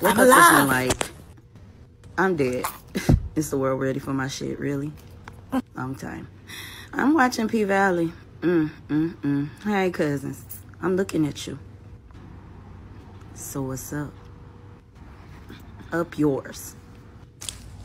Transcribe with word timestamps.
What 0.00 0.12
I'm 0.12 0.20
alive. 0.20 0.68
like? 0.68 1.10
I'm 2.18 2.36
dead. 2.36 2.64
Is 3.36 3.50
the 3.50 3.58
world 3.58 3.80
ready 3.80 3.98
for 3.98 4.12
my 4.12 4.28
shit, 4.28 4.58
really? 4.58 4.92
Long 5.74 5.94
time. 5.94 6.28
I'm 6.92 7.14
watching 7.14 7.48
P 7.48 7.64
Valley. 7.64 8.12
Mm, 8.40 8.70
mm, 8.88 9.14
mm. 9.14 9.48
Hey, 9.64 9.90
cousins. 9.90 10.44
I'm 10.82 10.96
looking 10.96 11.26
at 11.26 11.46
you. 11.46 11.58
So 13.34 13.62
what's 13.62 13.92
up? 13.92 14.12
Up 15.92 16.18
yours. 16.18 16.76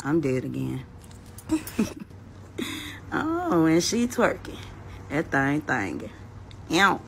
I'm 0.04 0.22
dead 0.22 0.46
again. 0.46 0.84
oh, 3.12 3.66
and 3.66 3.84
she 3.84 4.08
twerking. 4.08 4.58
That 5.10 5.32
thing 5.32 5.62
thinging. 5.62 6.10
Yow. 6.70 7.02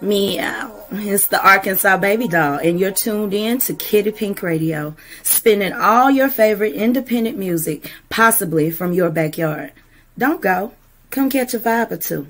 Meow. 0.00 0.72
Uh, 0.90 0.96
it's 0.96 1.26
the 1.26 1.44
Arkansas 1.46 1.98
Baby 1.98 2.26
Doll, 2.26 2.58
and 2.58 2.80
you're 2.80 2.90
tuned 2.90 3.34
in 3.34 3.58
to 3.58 3.74
Kitty 3.74 4.10
Pink 4.10 4.42
Radio, 4.42 4.96
spinning 5.22 5.72
all 5.72 6.10
your 6.10 6.28
favorite 6.28 6.74
independent 6.74 7.36
music, 7.36 7.92
possibly 8.08 8.70
from 8.70 8.92
your 8.92 9.10
backyard. 9.10 9.72
Don't 10.16 10.40
go. 10.40 10.72
Come 11.10 11.28
catch 11.28 11.54
a 11.54 11.58
vibe 11.58 11.90
or 11.90 11.96
two. 11.96 12.28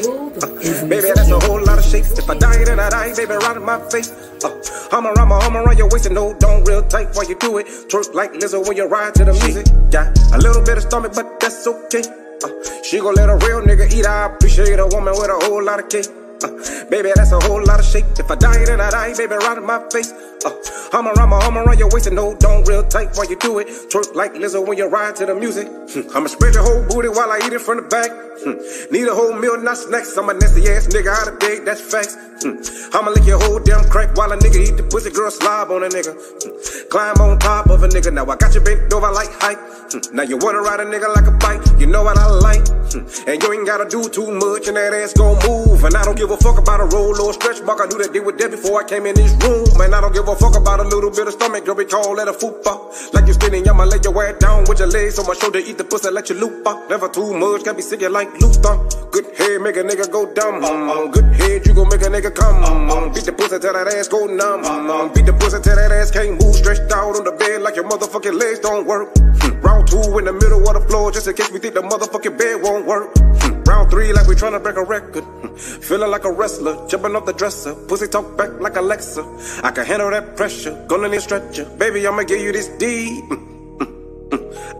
Whole 0.00 0.30
lot 0.30 0.48
of 0.48 0.62
cake. 0.62 0.76
Uh, 0.80 0.88
baby, 0.88 1.08
that's 1.14 1.30
a 1.30 1.38
whole 1.40 1.62
lot 1.64 1.78
of 1.78 1.84
shake. 1.84 2.04
If 2.04 2.28
I 2.28 2.38
die, 2.38 2.64
then 2.64 2.80
I 2.80 2.88
die, 2.88 3.14
baby, 3.14 3.34
right 3.34 3.56
in 3.56 3.64
my 3.64 3.78
face. 3.90 4.10
Uh, 4.42 4.88
I'm 4.92 5.06
around 5.06 5.28
my 5.28 5.36
arm 5.44 5.56
around 5.56 5.78
your 5.78 5.88
waist 5.90 6.06
and 6.06 6.14
no, 6.14 6.34
don't 6.34 6.64
real 6.64 6.82
tight 6.88 7.14
while 7.14 7.28
you 7.28 7.38
do 7.38 7.58
it. 7.58 7.66
Twerk 7.88 8.14
like 8.14 8.32
Lizzo 8.32 8.66
when 8.66 8.76
you 8.76 8.86
ride 8.86 9.14
to 9.16 9.24
the 9.24 9.32
music. 9.32 9.66
Yeah, 9.90 10.12
a 10.32 10.38
little 10.38 10.62
bit 10.62 10.78
of 10.78 10.84
stomach, 10.84 11.12
but 11.14 11.38
that's 11.40 11.66
okay. 11.66 12.02
Uh, 12.44 12.82
she 12.82 12.98
gon' 12.98 13.14
let 13.14 13.28
a 13.28 13.36
real 13.36 13.60
nigga 13.60 13.92
eat. 13.92 14.06
I 14.06 14.26
appreciate 14.26 14.78
a 14.78 14.86
woman 14.86 15.14
with 15.14 15.30
a 15.30 15.46
whole 15.46 15.62
lot 15.62 15.80
of 15.80 15.88
cake. 15.88 16.06
Baby, 16.90 17.12
that's 17.14 17.32
a 17.32 17.38
whole 17.40 17.62
lot 17.64 17.78
of 17.78 17.86
shake. 17.86 18.04
If 18.18 18.30
I 18.30 18.34
die, 18.34 18.64
then 18.64 18.80
I 18.80 18.90
die, 18.90 19.14
baby, 19.16 19.34
right 19.34 19.58
in 19.58 19.66
my 19.66 19.78
face. 19.90 20.12
Uh, 20.44 20.50
I'm 20.92 21.06
around 21.06 21.30
my 21.30 21.38
arm 21.44 21.56
around 21.56 21.78
your 21.78 21.88
waist 21.90 22.08
and 22.08 22.16
no, 22.16 22.34
don't 22.36 22.66
real 22.66 22.82
tight 22.86 23.14
while 23.14 23.28
you 23.28 23.38
do 23.38 23.60
it. 23.60 23.68
Twerk 23.90 24.14
like 24.14 24.34
Lizzo 24.34 24.66
when 24.66 24.76
you 24.76 24.86
ride 24.86 25.14
to 25.16 25.26
the 25.26 25.34
music. 25.34 25.68
Hmm. 25.68 26.16
I'ma 26.16 26.26
spread 26.26 26.54
your 26.54 26.64
whole 26.64 26.82
booty 26.82 27.08
while 27.08 27.30
I 27.30 27.38
eat 27.46 27.52
it 27.52 27.60
from 27.60 27.76
the 27.76 27.82
back. 27.82 28.10
Hmm. 28.42 28.58
Need 28.92 29.06
a 29.06 29.14
whole 29.14 29.32
meal, 29.32 29.60
not 29.60 29.78
snacks. 29.78 30.16
I'm 30.16 30.28
a 30.28 30.34
nasty 30.34 30.68
ass 30.68 30.88
nigga 30.88 31.14
out 31.14 31.28
of 31.28 31.38
date, 31.38 31.64
that's 31.64 31.80
facts. 31.80 32.16
Hmm. 32.42 32.58
I'ma 32.96 33.10
lick 33.12 33.24
your 33.24 33.38
whole 33.38 33.60
damn 33.60 33.88
crack 33.88 34.16
while 34.16 34.32
a 34.32 34.36
nigga 34.36 34.58
eat 34.66 34.76
the 34.76 34.82
pussy 34.82 35.10
girl 35.10 35.30
slob 35.30 35.70
on 35.70 35.84
a 35.84 35.88
nigga. 35.88 36.12
Climb 36.90 37.16
on 37.20 37.38
top 37.38 37.70
of 37.70 37.82
a 37.84 37.88
nigga. 37.88 38.12
Now 38.12 38.26
I 38.26 38.36
got 38.36 38.54
you 38.54 38.60
bent 38.60 38.92
over 38.92 39.10
like 39.12 39.30
height. 39.38 39.58
Now 40.12 40.24
you 40.24 40.38
wanna 40.38 40.60
ride 40.60 40.80
a 40.80 40.84
nigga 40.84 41.14
like 41.14 41.26
a 41.26 41.36
bike. 41.38 41.62
You 41.78 41.86
know 41.86 42.02
what 42.02 42.18
I 42.18 42.26
like. 42.26 42.66
Mm. 42.94 43.28
And 43.28 43.42
you 43.42 43.52
ain't 43.52 43.66
gotta 43.66 43.88
do 43.88 44.08
too 44.08 44.30
much 44.30 44.68
and 44.68 44.76
that 44.76 44.92
ass 44.92 45.12
gon' 45.12 45.38
move. 45.48 45.84
And 45.84 45.96
I 45.96 46.04
don't 46.04 46.16
give 46.16 46.30
a 46.30 46.36
fuck 46.36 46.58
about 46.58 46.80
a 46.80 46.84
roll 46.84 47.20
or 47.20 47.30
a 47.30 47.32
stretch 47.32 47.62
mark. 47.62 47.80
I 47.80 47.86
knew 47.86 47.98
that 47.98 48.12
they 48.12 48.20
were 48.20 48.32
dead 48.32 48.50
before 48.50 48.80
I 48.80 48.84
came 48.84 49.06
in 49.06 49.14
this 49.14 49.32
room. 49.42 49.66
And 49.80 49.94
I 49.94 50.00
don't 50.00 50.12
give 50.12 50.28
a 50.28 50.36
fuck 50.36 50.56
about 50.56 50.80
a 50.80 50.84
little 50.84 51.10
bit 51.10 51.26
of 51.26 51.32
stomach. 51.32 51.64
Girl, 51.64 51.74
we 51.74 51.84
call 51.84 52.16
that 52.16 52.28
a 52.28 52.32
fupa. 52.32 53.14
Like 53.14 53.26
you 53.26 53.34
skinny, 53.34 53.66
I'ma 53.68 53.84
lay 53.84 53.98
your 54.02 54.14
ass 54.24 54.38
down 54.38 54.64
with 54.68 54.78
your 54.78 54.88
legs 54.88 55.18
on 55.18 55.26
my 55.26 55.34
shoulder. 55.34 55.58
Eat 55.58 55.78
the 55.78 55.84
pussy, 55.84 56.10
let 56.10 56.28
you 56.28 56.36
loop 56.36 56.66
up. 56.66 56.88
Never 56.90 57.08
too 57.08 57.32
much, 57.32 57.64
can't 57.64 57.76
be 57.76 57.82
sick 57.82 58.02
like 58.02 58.28
Luther. 58.40 58.76
Good 59.10 59.26
head, 59.36 59.60
make 59.60 59.76
a 59.76 59.84
nigga 59.84 60.10
go 60.10 60.32
dumb. 60.32 60.60
Good 61.10 61.24
head, 61.36 61.66
you 61.66 61.74
gon' 61.74 61.88
make 61.88 62.02
a 62.02 62.10
nigga 62.10 62.34
come. 62.34 63.12
Beat 63.12 63.24
the 63.24 63.32
pussy 63.32 63.58
till 63.58 63.72
that 63.72 63.88
ass 63.88 64.08
go 64.08 64.26
numb. 64.26 65.12
Beat 65.12 65.26
the 65.26 65.32
pussy 65.32 65.60
till 65.60 65.76
that 65.76 65.92
ass 65.92 66.10
can't 66.10 66.40
move. 66.40 66.54
Stretched 66.54 66.92
out 66.92 67.16
on 67.16 67.24
the 67.24 67.32
bed 67.32 67.62
like 67.62 67.76
your 67.76 67.88
motherfucking 67.88 68.38
legs 68.38 68.58
don't 68.60 68.86
work. 68.86 69.16
Hmm. 69.16 69.60
Round 69.60 69.86
two 69.86 70.18
in 70.18 70.24
the 70.24 70.32
middle 70.32 70.66
of 70.68 70.74
the 70.74 70.88
floor, 70.88 71.10
just 71.12 71.26
in 71.26 71.34
case 71.34 71.50
we 71.50 71.58
think 71.58 71.74
the 71.74 71.82
motherfucking 71.82 72.36
bed 72.38 72.62
won't 72.62 72.81
work. 72.86 73.16
Hmm. 73.16 73.62
Round 73.62 73.90
three, 73.90 74.12
like 74.12 74.26
we 74.26 74.34
tryna 74.34 74.62
break 74.62 74.76
a 74.76 74.84
record. 74.84 75.24
Hmm. 75.24 75.54
Feeling 75.56 76.10
like 76.10 76.24
a 76.24 76.32
wrestler, 76.32 76.76
jumping 76.88 77.16
off 77.16 77.26
the 77.26 77.32
dresser. 77.32 77.74
Pussy 77.74 78.08
talk 78.08 78.36
back 78.36 78.50
like 78.60 78.76
Alexa. 78.76 79.22
I 79.62 79.70
can 79.70 79.84
handle 79.86 80.10
that 80.10 80.36
pressure. 80.36 80.84
Gonna 80.88 81.08
need 81.08 81.18
a 81.18 81.20
stretcher. 81.20 81.64
Baby, 81.78 82.06
I'ma 82.06 82.22
give 82.24 82.40
you 82.40 82.52
this 82.52 82.68
D. 82.78 83.20
Hmm. 83.20 83.52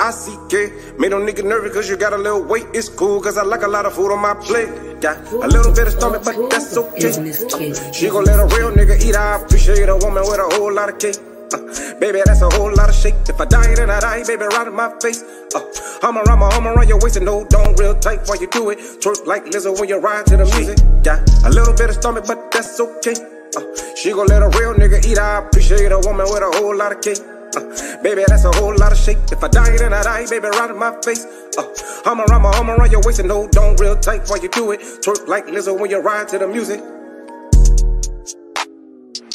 I 0.01 0.11
see 0.11 0.37
it. 0.57 0.99
Made 0.99 1.11
no 1.11 1.21
nigga 1.21 1.45
nervous 1.45 1.75
cause 1.75 1.89
you 1.89 1.97
got 1.97 2.13
a 2.13 2.19
little 2.19 2.43
weight. 2.43 2.67
It's 2.73 2.89
cool 2.89 3.21
cause 3.21 3.37
I 3.39 3.43
like 3.43 3.63
a 3.63 3.69
lot 3.69 3.87
of 3.87 3.95
food 3.95 4.11
on 4.11 4.21
my 4.21 4.35
plate. 4.35 5.01
Got 5.01 5.31
a 5.31 5.47
little 5.47 5.73
bit 5.73 5.87
of 5.87 5.93
stomach, 5.93 6.23
but 6.25 6.51
that's 6.51 6.77
okay. 6.77 7.93
She 7.93 8.09
gon' 8.09 8.25
let 8.25 8.41
a 8.41 8.47
real 8.57 8.71
nigga 8.73 9.01
eat. 9.05 9.15
I 9.15 9.41
appreciate 9.41 9.89
a 9.89 9.97
woman 9.97 10.23
with 10.25 10.41
a 10.41 10.57
whole 10.57 10.73
lot 10.73 10.89
of 10.89 10.99
cake. 10.99 11.17
Uh, 11.53 11.59
baby, 12.01 12.23
that's 12.25 12.41
a 12.41 12.49
whole 12.57 12.73
lot 12.75 12.89
of 12.89 12.95
shake. 12.95 13.15
If 13.29 13.41
I 13.41 13.45
die, 13.45 13.75
then 13.75 13.91
I 13.91 14.01
die, 14.01 14.25
baby, 14.25 14.45
right 14.45 14.67
in 14.67 14.75
my 14.75 14.93
face. 15.01 15.23
Uh, 15.55 15.61
I'm 16.03 16.17
around 16.17 16.39
my 16.39 16.49
arm 16.55 16.67
around 16.67 16.89
your 16.89 16.99
waist 17.01 17.17
and 17.17 17.27
no, 17.27 17.45
don't 17.45 17.79
real 17.79 17.99
tight 17.99 18.21
while 18.27 18.41
you 18.41 18.49
do 18.49 18.71
it. 18.71 18.79
Twerk 18.79 19.27
like 19.27 19.45
Lizzo 19.45 19.79
when 19.79 19.89
you 19.89 19.99
ride 19.99 20.27
to 20.27 20.37
the 20.37 20.45
music. 20.45 20.79
Got 21.05 21.21
a 21.45 21.51
little 21.51 21.75
bit 21.75 21.91
of 21.91 21.97
stomach, 21.97 22.25
but 22.27 22.51
that's 22.51 22.81
okay. 22.81 23.15
Uh, 23.57 23.63
she 23.97 24.13
gon' 24.13 24.27
let 24.29 24.43
a 24.43 24.49
real 24.59 24.73
nigga 24.75 25.05
eat. 25.05 25.19
I 25.19 25.41
appreciate 25.45 25.93
a 25.93 25.99
woman 25.99 26.27
with 26.31 26.43
a 26.43 26.51
whole 26.57 26.75
lot 26.75 26.93
of 26.93 27.03
cake. 27.03 27.21
Uh, 27.55 28.03
baby, 28.03 28.25
that's 28.27 28.45
a 28.45 28.53
whole 28.57 28.75
lot 28.77 28.93
of 28.93 28.99
shake. 28.99 29.19
If 29.31 29.45
I 29.45 29.49
die, 29.49 29.77
then 29.77 29.93
I 29.93 30.03
die, 30.03 30.27
baby, 30.31 30.49
right 30.49 30.71
in 30.71 30.79
my 30.79 30.97
face. 31.05 31.27
Uh, 31.59 31.69
I'm 32.07 32.21
around 32.21 32.43
my 32.43 32.51
arm 32.57 32.71
around 32.71 32.91
your 32.91 33.03
waist 33.05 33.19
and 33.19 33.29
no, 33.29 33.47
don't 33.49 33.79
real 33.79 33.97
tight 33.97 34.27
while 34.29 34.41
you 34.41 34.49
do 34.49 34.73
it. 34.73 34.81
Twerk 34.81 35.29
like 35.29 35.47
Lizzo 35.47 35.79
when 35.79 35.91
you 35.91 36.01
ride 36.01 36.29
to 36.29 36.39
the 36.39 36.49
music. 36.49 36.81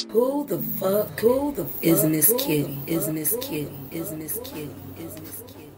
Who 0.09 0.45
the 0.45 0.57
fuck? 0.57 1.19
Who 1.19 1.51
the 1.53 1.65
fuck? 1.65 1.83
Isn't 1.83 2.13
this 2.13 2.33
kitty? 2.39 2.79
Isn't 2.87 3.15
this 3.15 3.35
kitty? 3.41 3.77
Isn't 3.91 4.19
this 4.19 4.39
kitty? 4.41 4.73
Isn't 4.97 5.25
this 5.25 5.43
kitty? 5.47 5.69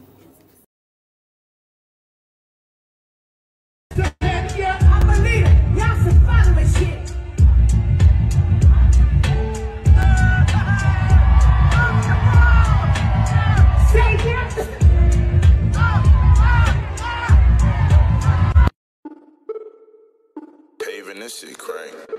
Paving 20.79 21.19
this 21.19 21.39
shit 21.39 21.57
crank. 21.57 22.18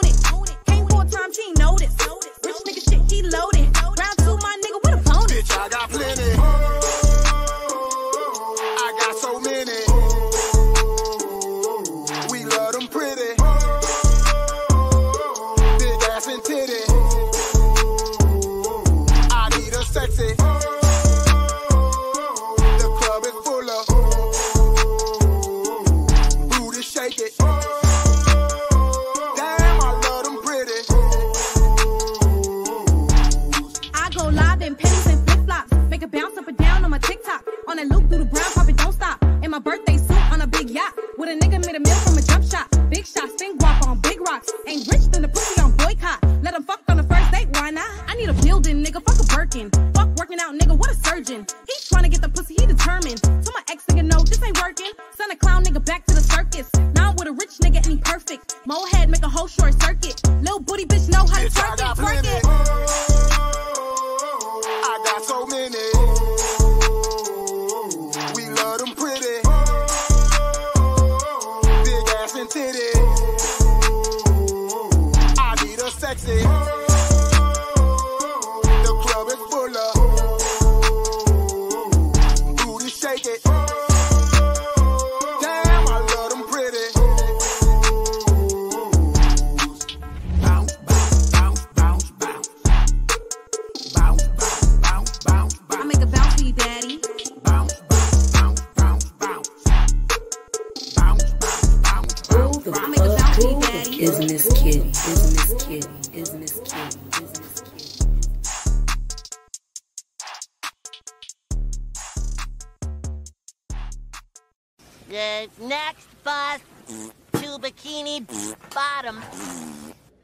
next 116.23 116.63
bus 116.85 117.41
to 117.41 117.59
Bikini 117.59 118.25
Bottom. 118.73 119.21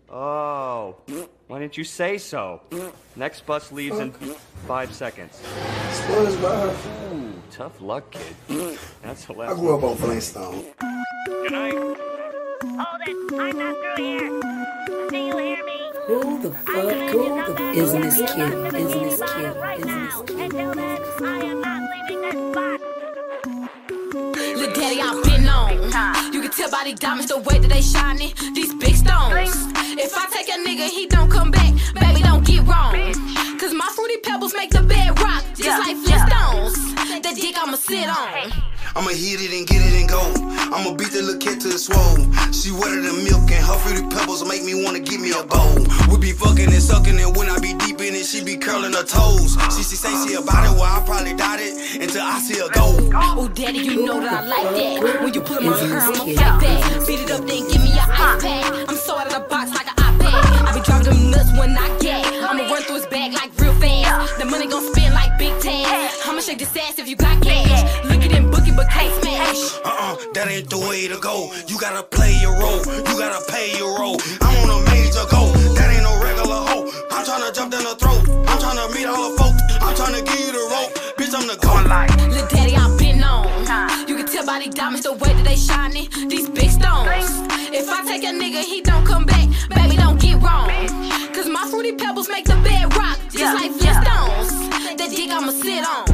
Oh, 0.09 0.95
why 1.47 1.59
didn't 1.59 1.77
you 1.77 1.83
say 1.83 2.17
so? 2.17 2.61
Next 3.15 3.45
bus 3.45 3.71
leaves 3.71 3.99
in 3.99 4.11
five 4.67 4.93
seconds. 4.93 5.41
Ooh, 6.09 7.33
tough 7.51 7.81
luck, 7.81 8.09
kid. 8.11 8.77
That's 9.01 9.25
the 9.25 9.33
last. 9.33 9.51
I 9.51 9.59
grew 9.59 9.77
up 9.77 9.83
on 9.83 9.97
Flintstone. 9.97 10.65
Good 11.25 11.51
night. 11.51 11.73
Hold 11.73 13.01
it, 13.05 13.39
I'm 13.39 13.57
not 13.57 13.75
through 13.95 14.05
here. 14.05 15.09
Do 15.09 15.17
you 15.17 15.37
hear 15.37 15.65
me? 15.65 15.91
Who 16.07 16.41
the 16.41 16.51
fuck 16.51 16.75
who 17.11 17.53
the 17.53 17.71
is 17.73 17.93
Miss 17.93 18.17
Kitty? 18.17 18.41
Is 18.77 18.95
Miss 18.95 19.19
Kitty? 19.31 19.59
Right 19.59 19.79
Is 19.79 19.85
now. 19.85 20.05
Miss 20.05 20.29
Kitty? 20.29 20.43
Until 20.43 20.73
then, 20.73 21.01
I 21.21 21.39
am 21.39 21.61
not 21.61 21.81
leaving 21.91 22.21
this 22.21 22.51
spot. 22.53 22.86
Daddy, 24.73 25.01
I've 25.01 25.23
been 25.23 25.47
on. 25.47 26.33
You 26.33 26.41
can 26.41 26.51
tell 26.51 26.69
by 26.69 26.83
these 26.83 26.99
diamonds 26.99 27.31
the 27.31 27.37
way 27.37 27.59
that 27.59 27.69
they 27.69 27.81
shining. 27.81 28.33
These 28.53 28.73
big 28.75 28.95
stones. 28.95 29.51
If 29.97 30.13
I 30.15 30.27
take 30.31 30.49
a 30.49 30.57
nigga, 30.59 30.89
he 30.89 31.07
don't 31.07 31.29
come 31.29 31.51
back. 31.51 31.73
Baby, 31.99 32.21
don't 32.21 32.45
get 32.45 32.65
wrong. 32.65 32.93
Cause 33.59 33.73
my 33.73 33.89
fruity 33.95 34.17
pebbles 34.17 34.53
make 34.53 34.71
the 34.71 34.83
bed 34.83 35.19
rock. 35.19 35.43
Just 35.55 35.79
like 35.79 35.97
Flintstones. 35.97 37.21
That 37.23 37.35
dick 37.35 37.55
I'ma 37.57 37.77
sit 37.77 38.07
on. 38.07 38.76
I'ma 38.97 39.13
hit 39.13 39.41
it 39.45 39.53
and 39.53 39.67
get 39.67 39.85
it 39.85 39.93
and 39.93 40.09
go. 40.09 40.19
I'ma 40.73 40.97
beat 40.97 41.11
the 41.13 41.21
little 41.21 41.37
cat 41.39 41.61
to 41.61 41.69
the 41.69 41.77
swole. 41.77 42.17
She 42.49 42.71
wetter 42.73 42.97
than 42.97 43.23
milk 43.23 43.45
and 43.53 43.61
her 43.61 43.77
fruity 43.85 44.01
pebbles 44.09 44.41
make 44.49 44.63
me 44.65 44.73
wanna 44.83 44.99
give 44.99 45.21
me 45.21 45.31
a 45.37 45.43
bowl. 45.45 45.85
We 46.09 46.17
be 46.17 46.31
fucking 46.33 46.73
and 46.73 46.81
sucking 46.81 47.19
and 47.19 47.35
when 47.37 47.47
I 47.47 47.59
be 47.59 47.77
deep 47.77 48.01
in 48.01 48.17
it, 48.17 48.25
she 48.25 48.43
be 48.43 48.57
curling 48.57 48.93
her 48.93 49.05
toes. 49.05 49.53
She, 49.69 49.83
she 49.85 49.95
say 49.95 50.09
she 50.25 50.33
about 50.33 50.65
it, 50.65 50.73
well 50.73 50.89
I 50.89 51.05
probably 51.05 51.35
doubt 51.37 51.59
it 51.61 52.01
until 52.01 52.25
I 52.25 52.39
see 52.39 52.57
her 52.57 52.69
go. 52.73 52.97
Oh, 53.13 53.47
daddy, 53.53 53.79
you 53.85 54.03
know 54.05 54.19
that 54.19 54.33
I 54.33 54.47
like 54.49 54.69
that. 54.73 55.21
When 55.21 55.31
you 55.33 55.41
put 55.41 55.61
'em 55.61 55.69
on 55.69 55.77
her, 55.77 55.99
I'ma 56.01 56.25
fight 56.25 56.35
that. 56.59 57.05
Beat 57.05 57.21
it 57.21 57.29
up, 57.31 57.45
then 57.45 57.69
give 57.69 57.81
me 57.85 57.93
your 57.93 58.01
ice 58.09 58.41
pack. 58.41 58.89
I'm 58.89 58.97
so 58.97 59.13
out 59.15 59.27
of 59.27 59.33
the 59.33 59.45
box 59.47 59.69
like 59.77 59.87
an 59.93 59.97
iPad. 60.09 60.41
I 60.67 60.73
be 60.73 60.81
driving 60.81 61.13
them 61.13 61.31
nuts 61.31 61.51
when 61.53 61.77
I 61.77 61.87
get. 62.01 62.25
I'ma 62.49 62.65
run 62.65 62.81
through 62.81 62.95
his 62.95 63.05
bag 63.05 63.33
like 63.33 63.53
real 63.61 63.73
fast. 63.77 64.39
The 64.41 64.45
money 64.45 64.65
gon' 64.65 64.81
spin 64.91 65.13
like 65.13 65.37
big 65.37 65.53
tag. 65.61 65.85
I'ma 66.25 66.41
shake 66.41 66.57
this 66.59 66.75
ass 66.75 66.97
if 66.97 67.07
you 67.07 67.15
got 67.15 67.41
cash. 67.43 67.83
Look 68.09 68.23
at 68.25 68.31
them 68.31 68.45
bookie, 68.45 68.46
but 68.77 68.87
can't 68.91 69.11
smash. 69.21 69.57
Uh-uh, 69.83 70.15
that 70.33 70.47
ain't 70.47 70.69
the 70.69 70.77
way 70.77 71.07
to 71.09 71.17
go. 71.17 71.49
You 71.67 71.79
gotta 71.81 72.03
play 72.03 72.37
your 72.37 72.53
role. 72.53 72.77
You 72.85 73.13
gotta 73.17 73.41
pay 73.51 73.75
your 73.75 73.97
role. 73.97 74.21
I'm 74.39 74.53
on 74.61 74.69
a 74.69 74.79
major 74.93 75.25
go. 75.33 75.49
That 75.73 75.89
ain't 75.89 76.05
no 76.05 76.13
regular 76.21 76.61
hoe. 76.69 76.85
I'm 77.09 77.25
tryna 77.25 77.49
jump 77.57 77.73
down 77.73 77.83
the 77.89 77.97
throat. 77.97 78.21
I'm 78.45 78.57
tryna 78.61 78.93
meet 78.93 79.09
all 79.09 79.17
the 79.17 79.33
folks. 79.41 79.61
I'm 79.81 79.97
tryna 79.97 80.21
give 80.21 80.39
you 80.45 80.53
the 80.53 80.65
rope. 80.69 80.93
Bitch, 81.17 81.33
I'm 81.33 81.49
the 81.49 81.57
goat. 81.57 81.89
Lil' 82.29 82.47
daddy, 82.53 82.77
I've 82.77 82.93
been 83.01 83.23
on. 83.25 83.49
You 84.07 84.15
can 84.15 84.27
tell 84.27 84.45
by 84.45 84.61
these 84.61 84.75
diamonds 84.75 85.03
the 85.09 85.13
way 85.13 85.33
that 85.33 85.43
they 85.43 85.57
shining. 85.57 86.07
These 86.29 86.47
big 86.53 86.69
stones. 86.69 87.25
If 87.73 87.89
I 87.89 88.05
take 88.05 88.23
a 88.29 88.31
nigga, 88.31 88.61
he 88.61 88.81
don't 88.81 89.05
come 89.05 89.25
back. 89.25 89.49
Baby, 89.73 89.97
don't 89.97 90.21
get 90.21 90.37
wrong. 90.37 90.69
Cause 91.33 91.49
my 91.49 91.65
fruity 91.69 91.93
pebbles 91.97 92.29
make 92.29 92.45
the 92.45 92.57
bed 92.61 92.93
rock. 92.95 93.17
Just 93.33 93.57
like 93.57 93.73
Flintstones. 93.73 94.53
That 95.01 95.09
dick 95.09 95.31
I'ma 95.33 95.51
sit 95.65 95.81
on. 95.81 96.05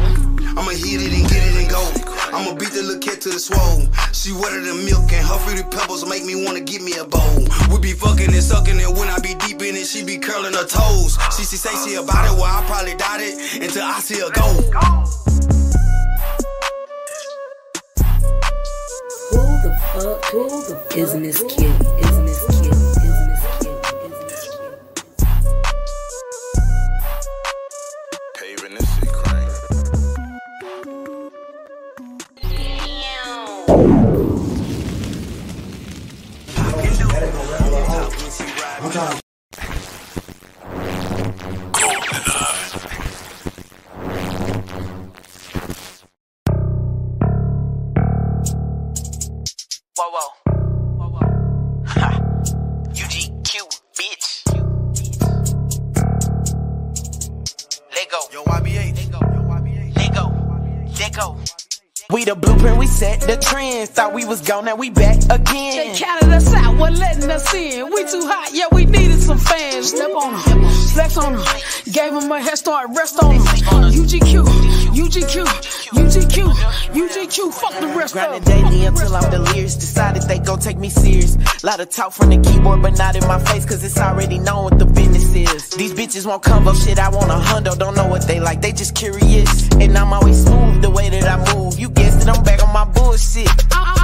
I'ma 0.57 0.71
hit 0.71 1.03
it 1.03 1.11
and 1.11 1.27
get 1.27 1.43
it 1.43 1.55
and 1.59 1.69
go. 1.69 2.02
I'ma 2.33 2.55
beat 2.55 2.71
the 2.71 2.81
little 2.81 2.99
cat 2.99 3.21
to 3.21 3.29
the 3.29 3.37
swole. 3.37 3.85
She 4.11 4.33
wetter 4.33 4.59
than 4.59 4.85
milk 4.85 5.13
and 5.13 5.21
her 5.21 5.37
fruity 5.45 5.61
pebbles 5.69 6.03
make 6.09 6.25
me 6.25 6.33
wanna 6.43 6.61
give 6.61 6.81
me 6.81 6.93
a 6.97 7.05
bowl. 7.05 7.45
We 7.69 7.77
be 7.79 7.93
fucking 7.93 8.33
and 8.33 8.41
sucking 8.41 8.81
and 8.81 8.97
when 8.97 9.07
I 9.07 9.19
be 9.19 9.35
deep 9.45 9.61
in 9.61 9.75
it, 9.75 9.85
she 9.85 10.03
be 10.03 10.17
curling 10.17 10.53
her 10.53 10.65
toes. 10.65 11.17
She, 11.37 11.45
she 11.45 11.57
say 11.61 11.69
she 11.85 11.93
about 11.93 12.25
it, 12.25 12.33
well 12.33 12.49
I 12.49 12.65
probably 12.65 12.95
doubt 12.95 13.21
it 13.21 13.61
until 13.61 13.83
I 13.85 13.99
see 13.99 14.17
her 14.17 14.31
go. 14.33 14.49
Who 19.29 19.43
the 19.61 19.71
fuck 19.93 20.25
who 20.33 20.49
the 20.49 20.77
is 20.97 21.13
Miss 21.13 21.43
Kitty? 21.43 21.69
Is 22.01 22.17
Miss 22.17 22.41
Kitty? 22.47 22.62
We 62.13 62.25
the 62.25 62.35
blueprint, 62.35 62.77
we 62.77 62.85
set 62.85 63.21
the 63.21 63.37
trends. 63.37 63.89
Thought 63.89 64.13
we 64.13 64.23
was 64.23 64.39
gone, 64.41 64.65
now 64.65 64.75
we 64.75 64.91
back 64.91 65.17
again. 65.31 65.93
They 65.93 65.97
counted 65.97 66.29
us 66.29 66.53
out, 66.53 66.77
wasn't 66.77 66.99
letting 66.99 67.31
us 67.31 67.51
in. 67.55 67.89
We 67.89 68.03
too 68.03 68.27
hot, 68.27 68.51
yeah, 68.53 68.65
we 68.71 68.85
needed 68.85 69.19
some 69.19 69.39
fans. 69.39 69.89
Step 69.89 70.11
on 70.11 70.33
them, 70.33 70.69
flex 70.93 71.17
on 71.17 71.33
them, 71.33 71.45
gave 71.91 72.13
them 72.13 72.31
a 72.31 72.39
head 72.39 72.59
start, 72.59 72.91
rest 72.95 73.17
on 73.23 73.31
them. 73.31 73.41
UGQ, 73.41 74.45
UGQ, 74.93 75.45
UGQ, 75.89 76.53
UGQ, 76.93 77.51
fuck 77.51 77.79
the 77.81 77.87
rest 77.87 78.15
of 78.15 78.21
Grinding 78.21 78.43
daily 78.43 78.85
until 78.85 79.15
I'm 79.15 79.31
delirious. 79.31 79.75
Decided 79.75 80.21
they 80.23 80.37
gon' 80.37 80.59
take 80.59 80.77
me 80.77 80.89
serious. 80.89 81.35
Lot 81.63 81.79
of 81.79 81.89
talk 81.89 82.13
from 82.13 82.29
the 82.29 82.37
keyboard, 82.47 82.83
but 82.83 82.95
not 82.95 83.15
in 83.15 83.27
my 83.27 83.39
face, 83.39 83.65
cause 83.65 83.83
it's 83.83 83.97
already 83.97 84.37
known 84.37 84.65
what 84.65 84.77
the 84.77 84.85
business 84.85 85.33
is. 85.33 85.71
These 85.71 85.93
bitches 85.93 86.27
want 86.27 86.43
combo 86.43 86.75
shit, 86.75 86.99
I 86.99 87.09
want 87.09 87.31
a 87.31 87.41
hundo. 87.41 87.75
Don't 87.75 87.95
know 87.95 88.07
what 88.07 88.27
they 88.27 88.39
like, 88.39 88.61
they 88.61 88.71
just 88.71 88.93
curious. 88.93 89.67
And 89.77 89.97
I'm 89.97 90.13
always 90.13 90.45
smooth 90.45 90.83
the 90.83 90.91
way 90.91 91.09
that 91.09 91.23
I 91.23 91.55
move. 91.55 91.79
You 91.79 91.89
guessed 91.89 92.02
it, 92.23 92.29
I'm 92.29 92.43
back 92.43 92.63
on 92.63 92.73
my 92.73 92.85
bullshit. 92.85 93.49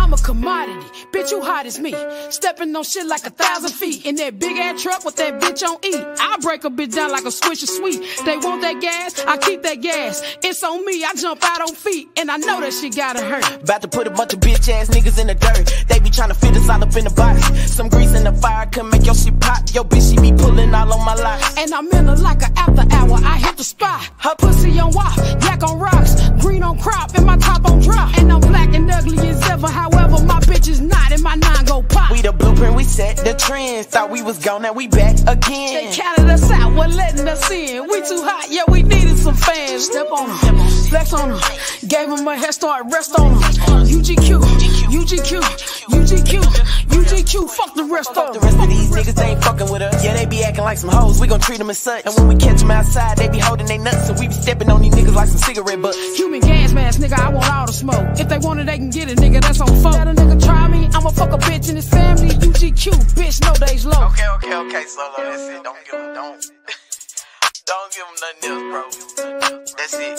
I'm 0.10 0.14
a 0.14 0.18
commodity, 0.18 0.88
bitch, 1.14 1.30
you 1.30 1.40
hot 1.40 1.68
as 1.68 1.78
me. 1.78 1.94
Stepping 2.32 2.76
on 2.76 2.84
shit 2.84 3.06
like 3.06 3.28
a 3.28 3.30
thousand 3.30 3.70
feet 3.70 4.08
in 4.08 4.16
that 4.16 4.40
big 4.40 4.58
ass 4.58 4.82
truck 4.82 5.06
with 5.06 5.16
that 5.18 5.40
bitch 5.40 5.62
on 5.62 5.76
E. 5.86 5.94
I 5.94 6.38
break 6.42 6.64
a 6.64 6.72
bitch 6.72 6.96
down 6.96 7.12
like 7.12 7.26
a 7.26 7.32
swish 7.32 7.62
of 7.62 7.70
sweet. 7.70 8.02
They 8.26 8.38
want 8.38 8.64
that 8.64 8.82
gas, 8.82 9.24
I 9.24 9.38
keep 9.38 9.62
that 9.62 9.82
gas. 9.82 10.24
It's 10.42 10.64
on 10.64 10.84
me, 10.84 11.04
I 11.04 11.14
jump 11.14 11.44
out 11.44 11.62
on 11.62 11.76
feet, 11.76 12.10
and 12.18 12.32
I 12.32 12.38
know 12.38 12.60
that 12.60 12.74
shit 12.74 12.96
gotta 12.96 13.24
hurt. 13.24 13.62
About 13.62 13.84
to 13.84 13.88
put 13.88 14.08
a 14.08 14.10
bunch 14.10 14.34
of 14.34 14.40
bitch 14.40 14.68
ass 14.68 14.90
niggas 14.90 15.22
in 15.22 15.28
the 15.28 15.36
dirt. 15.36 15.86
They 15.88 16.00
be 16.00 16.10
trying 16.10 16.30
to 16.30 16.34
fit 16.34 16.58
us 16.58 16.68
all 16.68 16.82
up 16.82 16.96
in 16.96 17.04
the 17.04 17.12
box. 17.12 17.72
Some 17.72 17.88
grease 17.90 18.16
in 18.16 18.24
the 18.24 18.34
fire 18.34 18.66
can 18.66 18.90
make 18.90 19.06
your 19.06 19.14
shit 19.14 19.40
pop. 19.40 19.62
Yo, 19.76 19.84
bitch, 19.84 20.10
she 20.10 20.20
be 20.20 20.36
pulling 20.36 20.74
all 20.74 20.92
on 20.92 21.06
my 21.06 21.14
locks. 21.14 21.56
And 21.56 21.72
I'm 21.72 21.88
in 21.88 22.08
her 22.08 22.16
like 22.16 22.42
a 22.42 22.50
after 22.58 22.84
hour. 22.96 23.20
I 23.24 23.38
hit 23.38 23.58
the 23.58 23.64
spot. 23.64 24.10
Her 24.18 24.34
pussy 24.40 24.80
on 24.80 24.92
wop, 24.92 25.16
yak 25.44 25.62
on 25.62 25.78
rocks, 25.78 26.30
green 26.42 26.64
on 26.64 26.80
crop, 26.80 27.14
and 27.16 27.28
my 27.28 27.38
top 27.38 27.64
on 27.70 27.80
drop. 27.80 28.18
And 28.18 28.32
I'm 28.32 28.42
black 28.42 28.74
and 28.74 28.90
ugly 28.90 29.20
as 29.28 29.48
ever. 29.52 29.68
However, 29.68 29.99
my 30.08 30.40
bitch 30.42 30.68
is 30.68 30.82
not, 30.82 31.12
and 31.12 31.22
my 31.22 31.36
nine 31.36 31.66
go 31.66 31.82
pop. 31.82 32.12
We 32.12 32.22
the 32.22 32.32
blueprint, 32.32 32.76
we 32.76 32.84
set 32.84 33.18
the 33.18 33.34
trends. 33.34 33.88
Thought 33.88 34.10
we 34.10 34.22
was 34.22 34.40
gone, 34.40 34.62
now 34.62 34.74
we 34.74 34.88
back 34.88 35.16
again. 35.28 35.90
They 35.90 35.96
counted 35.96 36.30
us 36.30 36.50
out, 36.52 36.72
we're 36.74 36.88
letting 36.88 37.28
us 37.28 37.50
in. 37.52 37.88
We 37.88 38.02
too 38.02 38.22
hot, 38.24 38.48
yeah, 38.50 38.64
we 38.68 38.84
needed 38.84 39.18
some 39.18 39.36
fans. 39.36 39.86
Step 39.86 40.08
on 40.12 40.28
them, 40.28 40.58
flex 40.90 41.14
on 41.14 41.30
them. 41.30 41.42
Gave 41.88 42.10
them 42.10 42.28
a 42.28 42.38
head 42.38 42.54
start, 42.54 42.86
rest 42.92 43.18
on 43.20 43.34
them. 43.34 43.42
UGQ, 43.90 44.42
UGQ, 44.90 45.42
UGQ, 45.90 46.42
UGQ, 46.90 47.50
fuck 47.50 47.74
the 47.76 47.84
rest 47.84 48.16
of 48.18 48.34
The 48.34 48.40
rest 48.40 48.58
of 48.60 48.70
these 48.70 48.92
niggas 48.92 49.24
ain't 49.24 49.44
fucking 49.44 49.72
with 49.72 49.82
us. 49.82 50.04
Yeah, 50.04 50.16
they 50.16 50.26
be 50.26 50.44
acting 50.44 50.64
like 50.64 50.78
some 50.78 50.90
hoes. 50.90 51.20
We 51.20 51.28
gon' 51.28 51.40
treat 51.40 51.58
them 51.58 51.70
as 51.70 51.78
such. 51.78 52.06
And 52.06 52.16
when 52.16 52.28
we 52.28 52.36
catch 52.36 52.60
them 52.60 52.72
outside, 52.72 53.18
they 53.18 53.30
be 53.30 53.40
holding 53.40 53.68
their 53.68 53.80
nuts. 53.80 54.08
So 54.08 54.14
we 54.14 54.28
be 54.28 54.34
stepping 54.34 54.70
on 54.70 54.82
these 54.82 54.94
niggas 54.94 55.16
like 55.16 55.28
some 55.28 55.38
cigarette 55.38 55.82
butts. 55.82 56.18
Human 56.18 56.42
gas 56.42 56.74
mask, 56.74 57.00
nigga, 57.00 57.18
I 57.18 57.30
want 57.30 57.52
all 57.52 57.66
the 57.66 57.74
smoke. 57.74 58.20
If 58.20 58.30
they 58.30 58.38
want 58.38 58.60
it, 58.60 58.66
they 58.66 58.78
can 58.78 58.90
get 58.90 59.10
it, 59.10 59.18
nigga, 59.18 59.42
that's 59.42 59.62
on 59.62 59.68
phone. 59.92 60.06
Let 60.06 60.08
a 60.08 60.14
nigga 60.14 60.44
try 60.44 60.68
me, 60.68 60.90
I'ma 60.94 61.10
fuck 61.10 61.32
a 61.34 61.38
bitch 61.38 61.70
in 61.70 61.76
his 61.76 61.90
family. 61.90 62.30
UGQ, 62.30 62.92
bitch, 63.16 63.42
no 63.42 63.54
days 63.66 63.86
low. 63.86 64.08
Okay, 64.08 64.28
okay, 64.28 64.56
okay, 64.56 64.84
solo, 64.86 65.14
that's 65.18 65.44
it. 65.44 65.64
Don't 65.64 65.78
give 65.86 66.00
them, 66.00 66.14
don't. 66.14 66.46
Don't 67.70 67.92
give 67.94 68.06
them 68.08 68.16
nothing 68.24 68.50
else, 68.50 68.64
bro. 68.72 68.84
That's 69.78 69.94
it. 69.94 70.18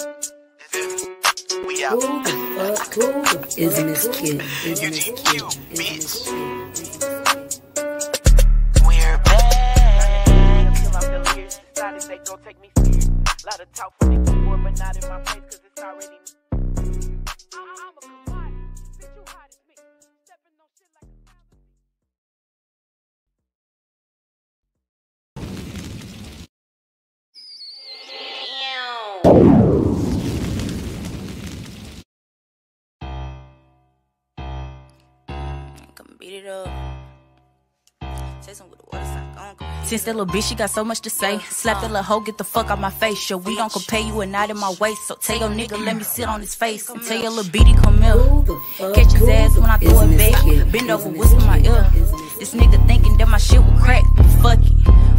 We 1.66 1.84
out. 1.84 2.00
Who 2.00 2.22
the 2.22 2.30
fuck 2.56 2.94
who 2.94 3.06
is 3.60 3.82
Miss 3.82 4.08
Kid? 4.12 4.40
Is 4.64 4.80
Miss 4.82 5.08
bitch. 5.74 6.12
We're 8.86 9.18
back. 9.18 10.28
I 10.28 11.00
feel 11.00 11.24
here. 11.34 11.48
Decided 11.74 12.02
they 12.02 12.18
gon' 12.18 12.40
take 12.42 12.60
me 12.60 12.70
serious. 12.76 13.10
Lot 13.44 13.60
of 13.60 13.72
talk 13.72 13.92
from 13.98 14.24
the 14.24 14.30
keyboard, 14.30 14.62
but 14.62 14.78
not 14.78 15.02
in 15.02 15.08
my 15.08 15.24
face, 15.24 15.42
cause 15.50 15.60
it's 15.64 15.82
already. 15.82 16.18
Since 39.84 40.04
that 40.04 40.14
little 40.14 40.32
bitch, 40.32 40.48
she 40.48 40.54
got 40.54 40.70
so 40.70 40.84
much 40.84 41.00
to 41.00 41.10
say. 41.10 41.38
Slap 41.50 41.80
that 41.80 41.90
little 41.90 42.02
hoe, 42.02 42.20
get 42.20 42.38
the 42.38 42.44
fuck 42.44 42.70
out 42.70 42.80
my 42.80 42.90
face. 42.90 43.28
Yo, 43.28 43.38
we 43.38 43.56
don't 43.56 43.72
compare 43.72 44.00
you 44.00 44.20
and 44.20 44.30
not 44.30 44.50
in 44.50 44.56
my 44.56 44.74
waist. 44.80 45.06
So 45.08 45.16
tell 45.16 45.38
your 45.38 45.48
nigga, 45.48 45.84
let 45.84 45.96
me 45.96 46.04
sit 46.04 46.28
on 46.28 46.40
his 46.40 46.54
face. 46.54 46.88
And 46.88 47.02
tell 47.02 47.20
your 47.20 47.30
little 47.30 47.50
bitty, 47.50 47.74
come 47.74 48.00
here. 48.00 48.14
Catch 48.94 49.12
his 49.12 49.28
ass 49.28 49.56
when 49.58 49.68
I 49.68 49.76
throw 49.78 50.00
it 50.02 50.16
back. 50.16 50.72
Bend 50.72 50.90
over, 50.90 51.08
whisper 51.08 51.40
my 51.40 51.58
ear. 51.58 51.90
This 52.38 52.54
nigga 52.54 52.84
thinking 52.86 53.16
that 53.18 53.28
my 53.28 53.38
shit 53.38 53.60
will 53.64 53.80
crack. 53.80 54.04
Fuck 54.42 54.60
it, 54.60 54.72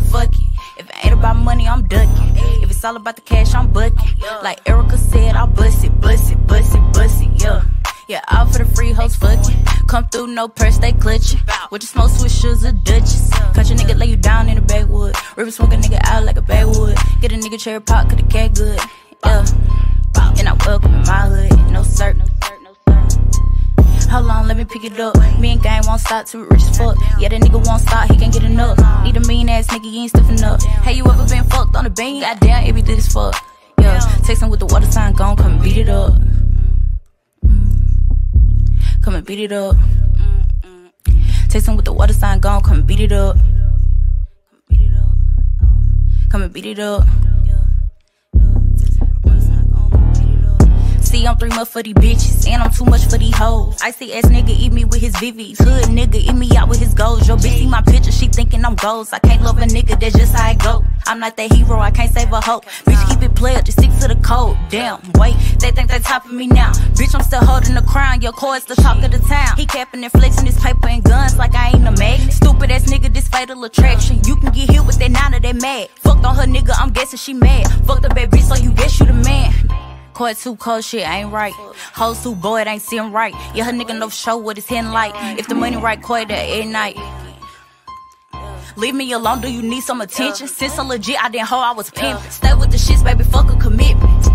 fuck 0.09 0.29
it. 0.29 0.41
If 0.79 0.89
it 0.89 1.05
ain't 1.05 1.13
about 1.13 1.35
money, 1.35 1.67
I'm 1.67 1.87
ducking. 1.87 2.37
If 2.63 2.71
it's 2.71 2.83
all 2.85 2.95
about 2.95 3.17
the 3.17 3.21
cash, 3.23 3.53
I'm 3.53 3.71
bucking. 3.71 3.99
Like 4.41 4.67
Erica 4.69 4.97
said, 4.97 5.35
I'll 5.35 5.47
bust 5.47 5.83
it, 5.83 5.99
bust 5.99 6.31
it, 6.31 6.47
bust 6.47 6.75
it, 6.75 6.93
bust 6.93 7.21
it, 7.21 7.29
yeah. 7.41 7.61
Yeah, 8.11 8.19
all 8.27 8.45
for 8.45 8.57
the 8.57 8.65
free 8.65 8.91
hoes 8.91 9.15
fucking. 9.15 9.55
Come 9.87 10.05
through, 10.09 10.27
no 10.35 10.49
purse, 10.49 10.77
they 10.79 10.91
clutching. 10.91 11.39
With 11.71 11.79
the 11.79 11.87
smoke 11.87 12.11
swishers 12.11 12.67
or 12.67 12.73
Dutchess. 12.73 13.29
Cut 13.55 13.69
your 13.69 13.77
nigga, 13.77 13.97
lay 13.97 14.07
you 14.07 14.17
down 14.17 14.49
in 14.49 14.55
the 14.55 14.61
backwood. 14.61 15.15
River 15.37 15.49
smoke 15.49 15.71
a 15.71 15.77
nigga 15.77 15.97
out 16.03 16.25
like 16.25 16.35
a 16.35 16.41
backwood. 16.41 16.97
Get 17.21 17.31
a 17.31 17.35
nigga 17.35 17.57
cherry 17.57 17.79
pop, 17.79 18.09
cause 18.09 18.17
the 18.17 18.23
cat 18.23 18.53
good. 18.53 18.77
Yeah. 19.23 19.45
And 20.37 20.49
I 20.49 20.57
welcome 20.67 20.93
in 20.93 21.03
my 21.03 21.21
hood, 21.21 21.71
no 21.71 21.83
cert. 21.83 22.19
Hold 24.09 24.29
on, 24.29 24.45
let 24.45 24.57
me 24.57 24.65
pick 24.65 24.83
it 24.83 24.99
up. 24.99 25.15
Me 25.39 25.53
and 25.53 25.63
gang 25.63 25.83
won't 25.87 26.01
stop 26.01 26.25
till 26.25 26.41
we 26.41 26.47
rich 26.47 26.63
as 26.63 26.77
fuck. 26.77 26.97
Yeah, 27.17 27.29
that 27.29 27.39
nigga 27.39 27.65
won't 27.65 27.81
stop, 27.81 28.11
he 28.11 28.17
can't 28.17 28.33
get 28.33 28.43
enough. 28.43 28.77
Need 29.05 29.15
a 29.15 29.21
mean 29.21 29.47
ass 29.47 29.67
nigga, 29.67 29.89
you 29.89 30.01
ain't 30.01 30.11
stiffing 30.11 30.43
up. 30.43 30.61
Have 30.61 30.97
you 30.97 31.05
ever 31.05 31.25
been 31.29 31.45
fucked 31.45 31.77
on 31.77 31.85
the 31.85 31.89
bean? 31.89 32.19
Goddamn, 32.19 32.65
it 32.65 32.73
be 32.73 32.81
good 32.81 32.97
as 32.97 33.07
fuck. 33.07 33.41
Yeah, 33.79 33.99
texting 34.21 34.51
with 34.51 34.59
the 34.59 34.67
water 34.67 34.85
sign, 34.91 35.13
gon' 35.13 35.30
beat 39.31 39.45
it 39.45 39.53
up. 39.53 39.77
Texting 41.47 41.77
with 41.77 41.85
the 41.85 41.93
water 41.93 42.11
sign, 42.11 42.39
gon' 42.39 42.59
mm. 42.59 42.65
come 42.65 42.79
and 42.79 42.85
beat 42.85 42.99
it 42.99 43.13
up. 43.13 43.37
Come 46.29 46.41
and 46.41 46.51
beat 46.51 46.65
it 46.65 46.79
up. 46.79 47.05
I'm 51.27 51.37
three 51.37 51.49
much 51.49 51.69
for 51.69 51.83
these 51.83 51.93
bitches, 51.93 52.47
and 52.47 52.61
I'm 52.63 52.71
too 52.71 52.85
much 52.85 53.05
for 53.05 53.17
these 53.17 53.35
hoes. 53.35 53.77
I 53.81 53.91
see 53.91 54.13
ass 54.13 54.25
nigga 54.25 54.49
eat 54.49 54.73
me 54.73 54.85
with 54.85 55.01
his 55.01 55.13
VVs. 55.15 55.57
Hood 55.57 55.85
nigga 55.85 56.15
eat 56.15 56.33
me 56.33 56.49
out 56.57 56.69
with 56.69 56.79
his 56.79 56.93
goals. 56.93 57.27
Yo, 57.27 57.35
bitch 57.35 57.57
see 57.59 57.67
my 57.67 57.81
picture, 57.81 58.11
she 58.11 58.27
thinking 58.27 58.65
I'm 58.65 58.75
ghost. 58.75 59.13
I 59.13 59.19
can't 59.19 59.41
love 59.41 59.57
a 59.59 59.65
nigga, 59.65 59.99
that's 59.99 60.17
just 60.17 60.33
how 60.33 60.47
I 60.47 60.55
go. 60.55 60.83
I'm 61.07 61.19
not 61.19 61.37
that 61.37 61.51
hero, 61.53 61.79
I 61.79 61.91
can't 61.91 62.11
save 62.11 62.31
a 62.31 62.41
hope. 62.41 62.65
Bitch, 62.85 63.09
keep 63.09 63.21
it 63.21 63.35
player, 63.35 63.61
just 63.61 63.77
stick 63.77 63.91
to 63.99 64.07
the 64.07 64.15
code. 64.23 64.57
Damn, 64.69 65.01
wait, 65.15 65.35
they 65.59 65.71
think 65.71 65.89
they 65.89 65.99
topping 65.99 66.35
me 66.35 66.47
now. 66.47 66.71
Bitch, 66.97 67.13
I'm 67.13 67.21
still 67.21 67.43
holding 67.43 67.75
the 67.75 67.81
crown. 67.81 68.21
Your 68.21 68.31
core 68.31 68.55
is 68.55 68.65
the 68.65 68.75
talk 68.75 69.03
of 69.03 69.11
the 69.11 69.19
town. 69.19 69.57
He 69.57 69.65
capping 69.65 70.03
and 70.03 70.11
flexing 70.11 70.45
his 70.45 70.59
paper 70.59 70.87
and 70.87 71.03
guns 71.03 71.37
like 71.37 71.55
I 71.55 71.69
ain't 71.69 71.87
a 71.87 71.91
magnet. 71.91 72.33
Stupid 72.33 72.71
ass 72.71 72.85
nigga, 72.85 73.13
this 73.13 73.27
fatal 73.27 73.63
attraction. 73.63 74.19
You 74.25 74.35
can 74.37 74.51
get 74.53 74.69
hit 74.69 74.85
with 74.85 74.97
that 74.99 75.11
nine 75.11 75.33
of 75.33 75.41
that 75.43 75.55
mad. 75.55 75.89
Fucked 75.95 76.25
on 76.25 76.35
her 76.35 76.45
nigga, 76.45 76.73
I'm 76.77 76.91
guessing 76.91 77.17
she 77.17 77.33
mad. 77.33 77.67
Fucked 77.85 78.03
the 78.03 78.09
bad 78.09 78.31
bitch, 78.31 78.43
so 78.43 78.55
you 78.55 78.71
guess 78.71 78.99
you 78.99 79.05
the 79.05 79.13
man. 79.13 79.90
Court 80.21 80.37
too 80.37 80.55
cold, 80.55 80.83
shit 80.83 81.01
ain't 81.09 81.31
right. 81.31 81.51
Hoes 81.95 82.21
too 82.21 82.35
boy, 82.35 82.61
it 82.61 82.67
ain't 82.67 82.83
seem 82.83 83.11
right. 83.11 83.33
Yeah, 83.55 83.63
her 83.63 83.71
nigga 83.71 83.97
no 83.97 84.07
show 84.09 84.37
what 84.37 84.55
it's 84.55 84.67
hen 84.67 84.91
like. 84.91 85.15
If 85.39 85.47
the 85.47 85.55
money 85.55 85.77
right, 85.77 85.99
that 85.99 86.31
at 86.31 86.67
night. 86.67 86.95
Leave 88.77 88.93
me 88.93 89.11
alone, 89.13 89.41
do 89.41 89.51
you 89.51 89.63
need 89.63 89.81
some 89.81 89.99
attention? 89.99 90.47
Since 90.47 90.75
so 90.75 90.83
legit, 90.83 91.17
I 91.23 91.29
didn't 91.29 91.47
hoe, 91.47 91.57
I 91.57 91.71
was 91.71 91.89
pimping. 91.89 92.21
Stay 92.29 92.53
with 92.53 92.69
the 92.69 92.77
shits, 92.77 93.03
baby, 93.03 93.23
fuck 93.23 93.51
a 93.51 93.57
commitment. 93.57 94.27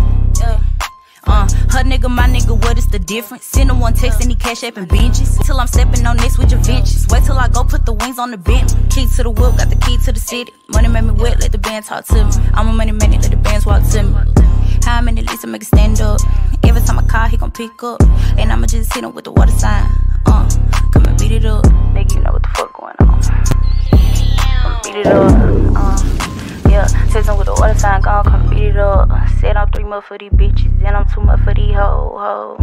Uh, 1.25 1.47
her 1.71 1.85
nigga, 1.85 2.13
my 2.13 2.27
nigga, 2.27 2.61
what 2.65 2.77
is 2.77 2.87
the 2.87 2.99
difference? 2.99 3.45
Send 3.45 3.69
him 3.69 3.79
one 3.79 3.93
text 3.93 4.19
and 4.19 4.29
he 4.29 4.35
cash 4.35 4.65
app 4.65 4.75
and 4.75 4.89
binges. 4.89 5.41
Till 5.45 5.57
I'm 5.57 5.67
stepping 5.67 6.05
on 6.05 6.17
next 6.17 6.37
with 6.37 6.51
your 6.51 6.59
ventures. 6.59 7.07
Wait 7.07 7.23
till 7.23 7.37
I 7.37 7.47
go 7.47 7.63
put 7.63 7.85
the 7.85 7.93
wings 7.93 8.19
on 8.19 8.31
the 8.31 8.37
bench. 8.37 8.71
Key 8.89 9.07
to 9.15 9.23
the 9.23 9.29
whip, 9.29 9.55
got 9.55 9.69
the 9.69 9.77
key 9.77 9.97
to 10.03 10.11
the 10.11 10.19
city. 10.19 10.51
Money 10.67 10.89
made 10.89 11.05
me 11.05 11.11
wet, 11.11 11.39
let 11.39 11.53
the 11.53 11.57
band 11.57 11.85
talk 11.85 12.03
to 12.07 12.25
me. 12.25 12.31
I'm 12.53 12.67
a 12.67 12.73
money 12.73 12.91
man, 12.91 13.11
let 13.11 13.31
the 13.31 13.37
bands 13.37 13.65
walk 13.65 13.87
to 13.91 14.03
me. 14.03 14.56
How 14.87 15.01
many 15.01 15.21
leads 15.21 15.41
to 15.41 15.47
make 15.47 15.61
it 15.63 15.65
stand 15.65 15.99
up? 15.99 16.21
Every 16.63 16.81
time 16.81 16.97
I 16.97 17.03
call, 17.03 17.27
he 17.27 17.35
gon' 17.35 17.51
pick 17.51 17.83
up. 17.83 18.01
And 18.37 18.53
I'ma 18.53 18.67
just 18.67 18.93
hit 18.93 19.03
him 19.03 19.13
with 19.13 19.25
the 19.25 19.33
water 19.33 19.51
sign. 19.51 19.83
Uh, 20.25 20.49
come 20.93 21.03
and 21.05 21.19
beat 21.19 21.33
it 21.33 21.45
up. 21.45 21.65
Nigga, 21.93 22.15
you 22.15 22.21
know 22.21 22.31
what 22.31 22.41
the 22.41 22.49
fuck 22.55 22.71
going 22.71 22.95
on. 22.99 23.21
Come 23.21 24.79
beat 24.85 24.95
it 25.01 25.07
up. 25.07 25.29
Uh, 25.75 26.69
yeah, 26.69 26.87
text 27.11 27.27
him 27.29 27.37
with 27.37 27.47
the 27.47 27.53
water 27.59 27.77
sign, 27.77 27.99
gon' 27.99 28.23
come 28.23 28.49
beat 28.49 28.63
it 28.63 28.77
up. 28.77 29.09
Said 29.41 29.57
I'm 29.57 29.69
three 29.71 29.83
much 29.83 30.05
for 30.05 30.17
these 30.17 30.31
bitches, 30.31 30.71
and 30.85 30.95
I'm 30.95 31.05
two 31.09 31.19
much 31.19 31.41
for 31.41 31.53
these 31.53 31.75
ho, 31.75 32.15
ho, 32.17 32.55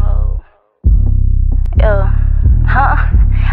ho. 0.00 0.42
Yeah, 1.78 2.08
huh? 2.66 2.96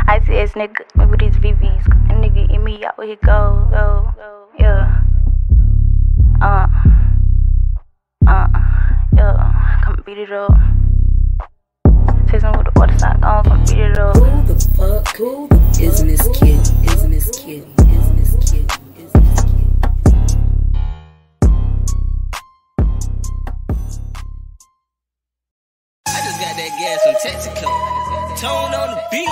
I 0.07 0.21
see 0.25 0.31
this 0.31 0.53
nigga 0.53 1.09
with 1.09 1.19
his 1.19 1.35
VVs. 1.35 1.83
Nigga 2.07 2.49
in 2.55 2.63
me 2.63 2.85
out 2.85 2.97
where 2.97 3.05
he 3.05 3.17
go, 3.17 3.67
go, 3.69 4.13
go. 4.15 4.47
Yeah. 4.57 5.01
Uh, 6.41 6.67
beat 10.13 10.21
it 10.23 10.31
up. 10.31 10.51
Text 12.27 12.45
him 12.45 12.51
with 12.57 12.65
the 12.65 12.71
water 12.75 12.97
sign, 12.99 13.19
gon' 13.19 13.43
come 13.43 13.63
beat 13.65 13.79
it 13.79 13.97
up. 13.97 14.15
Who 14.15 14.53
the 14.53 14.59
fuck 14.77 15.17
who 15.17 15.49
is 15.81 16.03
Miss 16.03 16.27
Kid? 16.37 16.59
Is 16.83 17.05
Miss 17.05 17.29
Kid? 17.39 17.65
Is 17.79 18.11
Miss 18.13 18.51
Kid? 18.51 18.71
Is 18.99 19.13
Miss 19.15 19.41
Kid? 19.41 19.71
I 26.05 26.19
just 26.21 26.39
got 26.41 26.53
that 26.57 26.71
gas 26.77 26.99
from 27.03 27.15
Texaco. 27.15 27.71
Tone 28.39 28.73
on 28.73 28.89
the 28.95 29.01
beat. 29.09 29.29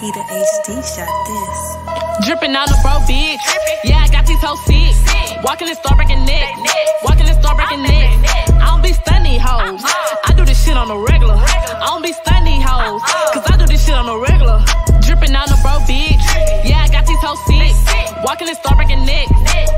He 0.00 0.10
the 0.10 0.20
HD 0.20 0.82
shot 0.82 1.08
this. 1.26 1.93
Dripping 2.22 2.54
on 2.54 2.68
the 2.70 2.78
bro, 2.78 3.02
bitch. 3.10 3.42
Yeah, 3.82 3.98
I 3.98 4.08
got 4.08 4.24
these 4.24 4.38
hoes 4.38 4.62
sick. 4.66 4.94
Walking 5.42 5.66
in 5.66 5.74
store 5.74 5.96
breaking 5.96 6.24
neck. 6.24 6.54
Walking 7.02 7.26
in 7.26 7.34
store 7.42 7.56
breaking 7.56 7.82
neck. 7.82 8.14
I 8.54 8.70
don't 8.70 8.82
be 8.82 8.92
stunning 8.92 9.40
hoes. 9.40 9.82
I 10.24 10.32
do 10.36 10.44
this 10.44 10.62
shit 10.64 10.76
on 10.76 10.88
the 10.88 10.96
regular. 10.96 11.34
I 11.34 11.86
don't 11.90 12.02
be 12.02 12.12
stunning 12.12 12.62
hoes. 12.62 13.02
Cause 13.34 13.42
I 13.50 13.56
do 13.58 13.66
this 13.66 13.84
shit 13.84 13.94
on 13.94 14.06
the 14.06 14.16
regular. 14.16 14.62
Dripping 15.02 15.34
on 15.34 15.50
the 15.50 15.58
bro, 15.58 15.82
bitch. 15.90 16.22
Yeah, 16.62 16.86
I 16.86 16.88
got 16.88 17.04
these 17.04 17.18
hoes 17.18 17.42
sick. 17.50 17.74
Walking 18.22 18.46
in 18.46 18.54
store 18.54 18.76
breaking 18.76 19.04
neck. 19.04 19.28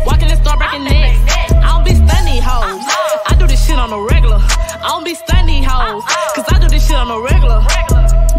Walking 0.04 0.28
in 0.28 0.36
store 0.36 0.56
breaking 0.60 0.84
neck. 0.84 1.16
I 1.56 1.72
don't 1.72 1.84
be 1.88 1.96
stunning 1.96 2.42
hoes. 2.44 2.84
I 3.26 3.34
do 3.38 3.46
this 3.46 3.64
shit 3.64 3.78
on 3.78 3.90
the 3.90 3.98
regular. 3.98 4.44
I 4.44 4.88
don't 4.92 5.04
be 5.04 5.14
stunning 5.14 5.64
hoes. 5.64 6.04
Cause 6.36 6.44
I 6.52 6.60
do 6.60 6.68
this 6.68 6.86
shit 6.86 6.96
on 6.96 7.08
the 7.08 7.18
regular. 7.18 7.64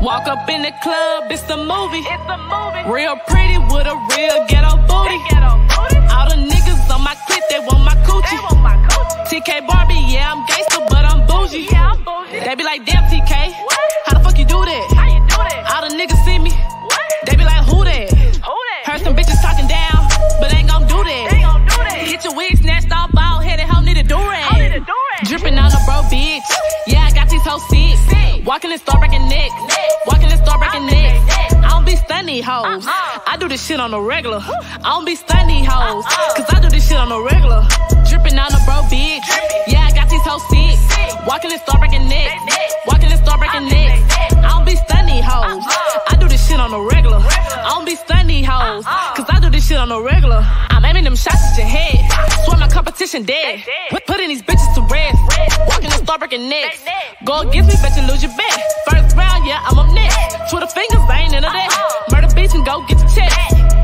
Walk 0.08 0.24
up 0.32 0.48
in 0.48 0.62
the 0.62 0.72
club, 0.80 1.28
it's 1.28 1.44
the 1.52 1.58
movie. 1.60 2.00
It's 2.00 2.28
the 2.32 2.40
movie. 2.48 2.80
Real 2.88 3.20
pretty 3.28 3.60
with 3.60 3.92
a 3.92 3.98
real 4.16 4.40
ghetto 4.48 4.80
booty. 4.88 5.20
All 6.16 6.32
the 6.32 6.40
niggas 6.40 6.88
on 6.96 7.04
my 7.04 7.12
clip, 7.28 7.44
they 7.52 7.60
want 7.60 7.84
my 7.84 7.92
coochie. 8.08 8.40
TK 9.28 9.68
Barbie, 9.68 10.00
yeah, 10.08 10.32
I'm 10.32 10.48
gangster, 10.48 10.80
but 10.88 11.04
I'm 11.04 11.28
bougie. 11.28 11.68
Yeah, 11.68 11.92
I'm 11.92 12.00
bougie. 12.08 12.40
They 12.40 12.56
be 12.56 12.64
like, 12.64 12.86
damn, 12.86 13.04
TK. 13.12 13.52
What? 13.52 13.92
How 14.08 14.18
the 14.18 14.24
fuck 14.24 14.40
you 14.40 14.48
do 14.48 14.64
that? 14.64 14.96
How 14.96 15.12
you 15.12 15.20
do 15.28 15.44
that? 15.44 15.76
All 15.76 15.84
the 15.84 15.92
niggas 15.92 16.24
see 16.24 16.40
me. 16.40 16.56
What? 16.56 17.12
They 17.28 17.36
be 17.36 17.44
like, 17.44 17.68
who 17.68 17.84
that? 17.84 18.08
Who 18.08 18.56
that? 18.56 18.82
Heard 18.88 19.02
some 19.04 19.12
bitches 19.12 19.44
talking 19.44 19.68
down, 19.68 20.08
but 20.40 20.56
ain't 20.56 20.72
gon' 20.72 20.88
do 20.88 21.04
that. 21.04 21.28
They 21.36 21.44
gon' 21.44 21.68
do 21.68 21.84
that. 21.84 22.08
Get 22.08 22.24
your 22.24 22.34
wig 22.34 22.56
snatched 22.56 22.96
off, 22.96 23.12
bald 23.12 23.44
headed, 23.44 23.68
hoe 23.68 23.84
need 23.84 23.98
a 24.00 24.08
do 24.08 24.16
rag. 24.16 24.56
need 24.56 24.72
do 24.72 24.96
rag. 25.12 25.28
Dripping 25.28 25.60
on 25.60 25.68
a 25.68 25.80
bro, 25.84 26.00
bitch. 26.08 26.48
Yeah, 26.88 27.04
I 27.04 27.12
got 27.12 27.28
these 27.28 27.44
hoes 27.44 27.60
sick. 27.68 28.48
Walking 28.48 28.72
in 28.72 28.80
store 28.80 29.00
breaking 29.00 29.28
neck. 29.28 29.52
Stunning 32.28 32.44
hoes. 32.44 32.84
I 32.88 33.38
do 33.40 33.48
this 33.48 33.66
shit 33.66 33.80
on 33.80 33.92
the 33.92 34.02
regular. 34.02 34.42
I 34.44 34.90
don't 34.92 35.06
be 35.06 35.16
stunning 35.16 35.64
hoes. 35.64 36.04
Cause 36.36 36.46
I 36.50 36.60
do 36.60 36.68
this 36.68 36.88
shit 36.88 36.98
on 36.98 37.08
the 37.08 37.22
regular. 37.22 37.64
Dripping 38.10 38.38
on 38.38 38.52
a 38.52 38.60
bro, 38.68 38.84
bitch. 38.92 39.24
Yeah, 39.68 39.88
I 39.88 39.92
got 39.96 40.10
these 40.10 40.24
hoes 40.28 40.44
sick. 40.52 40.76
Walking 41.26 41.52
in 41.52 41.60
store 41.60 41.80
breaking 41.80 42.10
neck. 42.10 42.36
Walking 42.86 43.12
in 43.12 43.18
store 43.24 43.38
breaking 43.38 43.70
neck. 43.72 44.04
I 44.44 44.50
don't 44.52 44.66
be 44.66 44.76
stunning 44.76 45.24
hoes. 45.24 45.64
I 46.12 46.18
do 46.20 46.28
this 46.28 46.46
shit 46.46 46.60
on 46.60 46.72
the 46.72 46.82
regular. 46.82 47.24
I 47.24 47.72
don't 47.72 47.86
be 47.86 47.96
stunning 47.96 48.44
hoes. 48.44 48.84
Cause 49.16 49.28
I 49.30 49.40
do 49.40 49.50
this 49.50 49.66
shit 49.66 49.78
on 49.78 49.88
the 49.88 50.02
regular. 50.02 50.44
I'm 50.44 50.84
aiming 50.84 51.06
them 51.06 51.16
shots 51.16 51.40
at 51.40 51.58
your 51.58 51.68
head. 51.68 52.12
Swear 52.44 52.58
my 52.58 52.68
competition 52.68 53.24
dead. 53.24 53.64
Put, 53.90 54.06
putting 54.06 54.28
these 54.28 54.44
bitches 54.44 54.68
to 54.76 54.82
rest. 54.92 55.16
Walking 55.68 55.92
in 55.96 56.00
store 56.04 56.18
breaking 56.20 56.50
necks. 56.50 56.84
Go 57.24 57.48
against 57.48 57.72
me, 57.72 57.76
bet 57.82 57.96
you 57.96 58.04
lose 58.04 58.22
your 58.22 58.36
bet. 58.36 58.60
First 58.90 59.16
round, 59.16 59.48
yeah, 59.48 59.64
I'm 59.64 59.80
up 59.80 59.94
next. 59.96 60.52
Twitter 60.52 60.68
fingers, 60.68 61.08
I 61.08 61.24
ain't 61.24 61.34
into 61.34 61.48
that. 61.48 61.98
Go 62.68 62.84
get 62.86 62.98
the 62.98 63.06
check. 63.16 63.32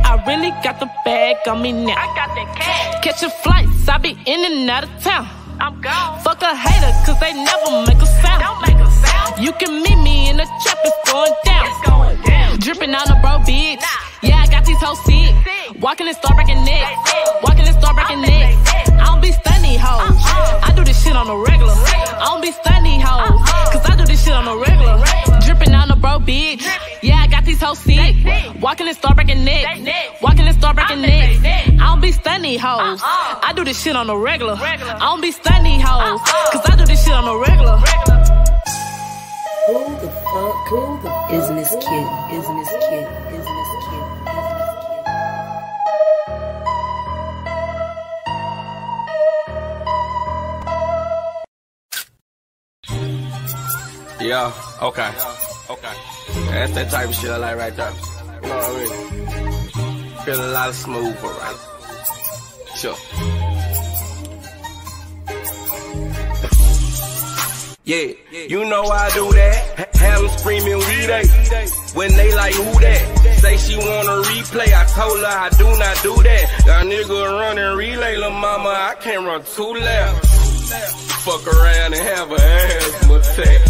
I 0.04 0.22
really 0.28 0.52
got 0.62 0.78
the 0.78 0.92
bag 1.06 1.38
on 1.48 1.62
me 1.62 1.72
now. 1.72 1.96
I 1.96 2.08
got 2.18 2.36
that 2.36 2.54
cash. 2.60 3.02
Catching 3.02 3.30
flights, 3.30 3.88
I 3.88 3.98
be 3.98 4.10
in 4.26 4.44
and 4.44 4.70
out 4.70 4.84
of 4.84 4.90
town. 5.02 5.43
I'm 5.64 5.80
gone. 5.80 6.20
Fuck 6.20 6.42
a 6.42 6.54
hater, 6.54 6.92
cause 7.06 7.18
they 7.22 7.32
never 7.32 7.88
make 7.88 7.96
a 7.96 8.06
sound. 8.20 8.44
Don't 8.44 8.62
make 8.68 8.76
a 8.76 8.92
sound. 8.92 9.42
You 9.42 9.54
can 9.54 9.82
meet 9.82 9.96
me 9.96 10.30
in 10.30 10.36
the 10.36 10.44
trap, 10.44 10.78
it's 10.84 11.10
going 11.10 11.32
down. 11.46 11.66
It's 11.66 11.88
going 11.88 12.22
down. 12.22 12.60
Dripping 12.60 12.94
on 12.94 13.08
a 13.10 13.16
bro, 13.22 13.40
bitch. 13.48 13.82
Yeah, 14.22 14.44
I 14.44 14.48
got 14.48 14.66
these 14.66 14.82
hoes 14.82 15.00
sick. 15.06 15.32
Walking 15.82 16.08
in 16.08 16.16
store 16.16 16.36
breaking 16.36 16.66
neck. 16.66 16.92
Walking 17.44 17.66
in 17.66 17.74
store 17.80 17.94
breaking 17.94 18.22
neck. 18.24 18.60
I 18.92 19.06
don't 19.06 19.22
be 19.22 19.32
stunning 19.32 19.80
hoes. 19.80 20.20
Uh-uh. 20.20 20.68
I 20.68 20.74
do 20.76 20.84
this 20.84 21.02
shit 21.02 21.16
on 21.16 21.28
the 21.28 21.38
regular. 21.38 21.72
I 21.72 22.26
don't 22.28 22.42
be 22.42 22.52
stunning 22.52 23.00
hoes. 23.00 23.32
Uh-uh. 23.32 23.72
Cause 23.72 23.90
I 23.90 23.96
do 23.96 24.06
this 24.06 24.22
shit 24.22 24.34
on 24.34 24.44
the 24.44 24.58
regular. 24.58 25.00
Dripping 25.46 25.74
on 25.74 25.92
a 25.92 25.96
bro, 25.96 26.20
bitch. 26.20 26.68
Yeah, 27.02 27.24
I 27.24 27.28
got 27.28 27.46
these 27.46 27.62
hoes 27.62 27.80
sick. 27.80 28.16
Walking 28.62 28.88
in 28.88 28.96
store 28.96 29.16
breaking 29.16 29.46
neck. 29.46 29.64
Walking 30.22 30.46
in 30.46 30.54
store 30.60 30.74
breaking 30.74 31.02
neck. 31.02 31.40
I 31.46 31.88
don't 31.88 32.02
be 32.02 32.12
stunning 32.12 32.60
hoes. 32.60 33.02
Uh-uh. 33.02 33.40
I 33.44 33.54
do 33.56 33.64
this 33.64 33.82
shit 33.82 33.96
on 33.96 34.08
the 34.08 34.18
regular. 34.18 34.56
I 34.60 35.00
don't 35.00 35.22
be 35.22 35.32
stunning 35.32 35.53
hoes. 35.62 36.22
Cause 36.52 36.62
I 36.66 36.76
do 36.78 36.86
this 36.86 37.04
shit 37.04 37.14
on 37.14 37.26
the 37.26 37.38
regular. 37.38 37.78
Who 39.68 39.80
the 40.02 40.10
fuck 40.10 40.68
who 40.68 41.00
the 41.04 41.12
isn't 41.38 41.56
this 41.56 41.72
kid? 41.72 42.08
Isn't 42.32 42.58
this 42.58 42.74
kid? 42.90 43.08
Isn't 43.32 43.58
this 43.60 43.74
kid? 43.90 44.04
Yeah, 54.22 54.54
okay. 54.82 55.12
Okay. 55.70 55.96
That's 56.50 56.74
that 56.74 56.90
type 56.90 57.10
of 57.10 57.16
shit 57.16 57.30
I 57.30 57.38
like 57.38 57.58
right 57.58 57.76
there. 57.76 57.92
You 58.42 58.50
know 58.50 58.56
what 58.56 58.66
I 58.66 58.76
mean? 58.80 60.26
Feel 60.26 60.46
a 60.46 60.52
lot 60.54 60.70
of 60.70 60.76
smooth, 60.76 61.18
alright. 61.24 61.58
Sure. 62.76 62.96
Yeah, 67.86 68.14
you 68.32 68.64
know 68.64 68.84
I 68.84 69.10
do 69.14 69.30
that. 69.34 69.78
Ha- 69.78 70.00
Have 70.00 70.22
them 70.22 70.30
screaming, 70.40 70.78
we 70.78 71.06
they. 71.06 71.24
When 71.94 72.12
they 72.16 72.34
like, 72.34 72.54
who 72.56 72.80
that? 72.80 73.38
Say 73.42 73.58
she 73.58 73.76
want 73.78 74.08
a 74.08 74.30
replay. 74.30 74.72
I 74.74 74.86
told 74.86 75.20
her 75.20 75.26
I 75.26 75.50
do 75.50 75.66
not 75.66 75.96
do 76.02 76.16
that. 76.24 76.64
Got 76.66 76.86
nigga 76.86 77.40
running 77.42 77.78
relay, 77.78 78.16
lil' 78.16 78.32
mama. 78.32 78.70
I 78.70 78.96
can't 79.02 79.26
run 79.26 79.44
two 79.44 79.74
laps. 79.84 81.24
Fuck 81.26 81.46
around 81.46 81.94
and 81.94 82.04
have 82.08 82.32
a 82.32 82.36
asthma 82.36 83.16
attack. 83.16 83.62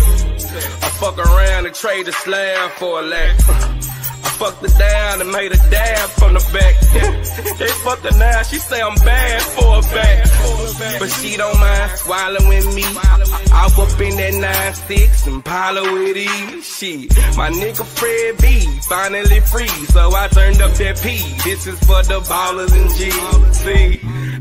I 0.84 0.90
fuck 1.02 1.18
around 1.18 1.66
and 1.66 1.74
trade 1.76 2.08
a 2.08 2.12
slab 2.12 2.72
for 2.72 3.00
a 3.00 3.02
lack. 3.02 3.40
I 3.50 4.30
fucked 4.38 4.62
her 4.62 4.78
down 4.78 5.22
and 5.22 5.32
made 5.32 5.52
a 5.52 5.58
dab 5.70 6.10
from 6.12 6.34
the 6.36 6.44
back. 6.54 7.58
they 7.58 7.68
fucked 7.84 8.04
her 8.06 8.18
now, 8.18 8.44
she 8.44 8.58
say 8.58 8.80
I'm 8.82 8.96
bad 8.96 9.42
for 9.42 9.80
a 9.80 9.82
back. 9.82 11.00
But 11.00 11.10
she 11.10 11.36
don't 11.36 11.60
mind 11.60 11.92
swallowing 11.98 12.76
me. 12.76 12.84
I 13.52 13.66
up 13.66 14.02
in 14.02 14.16
that 14.18 14.74
9-6 14.88 15.28
and 15.28 15.46
pile 15.46 15.82
with 15.94 16.18
ease. 16.18 16.66
Shit, 16.66 17.16
my 17.38 17.50
nigga 17.50 17.86
Fred 17.86 18.38
B 18.38 18.60
finally 18.88 19.40
free, 19.42 19.68
so 19.68 20.14
I 20.14 20.28
turned 20.28 20.62
up 20.62 20.74
that 20.74 21.02
P. 21.02 21.18
This 21.44 21.68
is 21.68 21.80
for 21.80 22.02
the 22.04 22.20
ballers 22.22 22.74
and 22.74 22.90
G's. 22.96 23.58
See, 23.58 23.98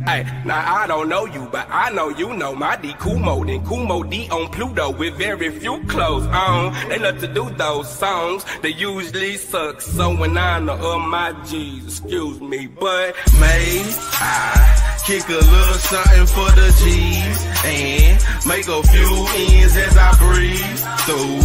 hey, 0.07 0.24
now 0.44 0.83
I 0.83 0.87
don't 0.87 1.09
know 1.09 1.26
you, 1.26 1.48
but 1.52 1.66
I 1.70 1.90
know 1.90 2.09
you 2.09 2.35
know 2.35 2.55
my 2.55 2.76
D 2.76 2.94
Kumo. 3.00 3.44
Then 3.44 3.64
Kumo 3.66 4.02
D 4.02 4.28
on 4.31 4.48
Pluto 4.50 4.90
with 4.90 5.14
very 5.16 5.50
few 5.50 5.85
clothes 5.87 6.26
on. 6.26 6.72
They 6.88 6.98
love 6.98 7.20
to 7.20 7.28
do 7.28 7.50
those 7.50 7.88
songs, 7.98 8.44
they 8.62 8.70
usually 8.70 9.37
suck. 9.37 9.81
So 9.81 10.22
in 10.24 10.37
honor 10.37 10.72
of 10.72 11.00
my 11.02 11.33
G's, 11.44 12.00
excuse 12.00 12.40
me, 12.40 12.66
but 12.66 13.14
May 13.40 13.83
I 14.20 15.02
kick 15.07 15.29
a 15.29 15.33
little 15.33 15.81
something 15.91 16.27
for 16.27 16.51
the 16.55 16.69
G's 16.79 17.38
and 17.65 18.15
make 18.47 18.69
a 18.69 18.83
few 18.87 19.12
ends 19.35 19.77
as 19.77 19.97
I 19.97 20.11
breathe 20.19 20.79
through. 21.07 21.43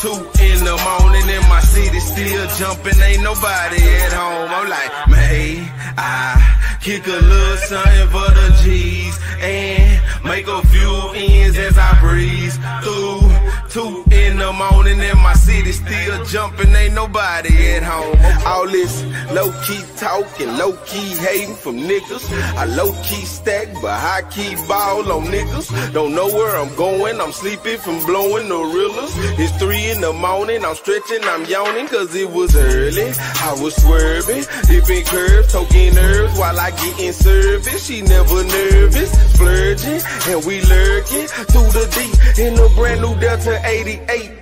Two 0.00 0.18
in 0.42 0.58
the 0.64 0.76
morning 0.78 1.26
and 1.28 1.48
my 1.48 1.60
city 1.60 2.00
still 2.00 2.46
jumping, 2.58 3.00
ain't 3.00 3.22
nobody 3.22 3.82
at 3.82 4.12
home. 4.12 4.50
I'm 4.50 4.68
like, 4.68 4.92
May 5.08 5.68
I 5.98 6.78
kick 6.80 7.06
a 7.06 7.10
little 7.10 7.56
something 7.56 8.08
for 8.14 8.30
the 8.30 8.48
G's 8.62 9.18
and 9.42 10.24
make 10.24 10.46
a 10.46 10.62
few 10.68 11.10
ends 11.14 11.58
as 11.58 11.76
I 11.78 12.00
breeze 12.00 12.56
through. 12.82 13.39
Two 13.70 14.02
in 14.10 14.36
the 14.36 14.52
morning 14.52 14.98
and 15.00 15.18
my 15.20 15.32
city 15.34 15.70
still 15.70 16.24
jumping, 16.24 16.74
ain't 16.74 16.92
nobody 16.92 17.54
at 17.74 17.84
home. 17.84 18.18
All 18.44 18.66
this 18.66 19.04
low 19.30 19.52
key 19.62 19.80
talking, 19.96 20.48
low 20.58 20.72
key 20.86 21.14
hating 21.22 21.54
from 21.54 21.76
niggas. 21.78 22.26
I 22.58 22.64
low 22.64 22.90
key 23.04 23.24
stack, 23.24 23.68
but 23.74 23.94
high 23.94 24.22
key 24.28 24.56
ball 24.66 25.12
on 25.12 25.26
niggas. 25.26 25.92
Don't 25.92 26.16
know 26.16 26.26
where 26.26 26.56
I'm 26.56 26.74
going, 26.74 27.20
I'm 27.20 27.30
sleeping 27.30 27.78
from 27.78 28.04
blowing 28.06 28.48
the 28.48 28.56
reelers. 28.56 29.12
It's 29.38 29.56
three 29.62 29.92
in 29.92 30.00
the 30.00 30.12
morning, 30.14 30.64
I'm 30.64 30.74
stretching, 30.74 31.22
I'm 31.22 31.44
yawning, 31.44 31.86
cause 31.86 32.12
it 32.16 32.28
was 32.28 32.56
early. 32.56 33.12
I 33.38 33.56
was 33.62 33.76
swerving, 33.76 34.46
dipping 34.66 35.04
curves, 35.04 35.54
toking 35.54 35.94
nerves 35.94 36.36
while 36.36 36.58
I 36.58 36.72
get 36.72 36.98
in 36.98 37.12
service. 37.12 37.86
She 37.86 38.02
never 38.02 38.42
nervous, 38.42 39.12
splurging, 39.34 40.00
and 40.26 40.44
we 40.44 40.60
lurking 40.62 41.26
through 41.54 41.70
the 41.70 41.86
deep 41.94 42.44
in 42.44 42.58
a 42.58 42.68
brand 42.74 43.02
new 43.02 43.14
Delta 43.20 43.59
88. 43.62 44.39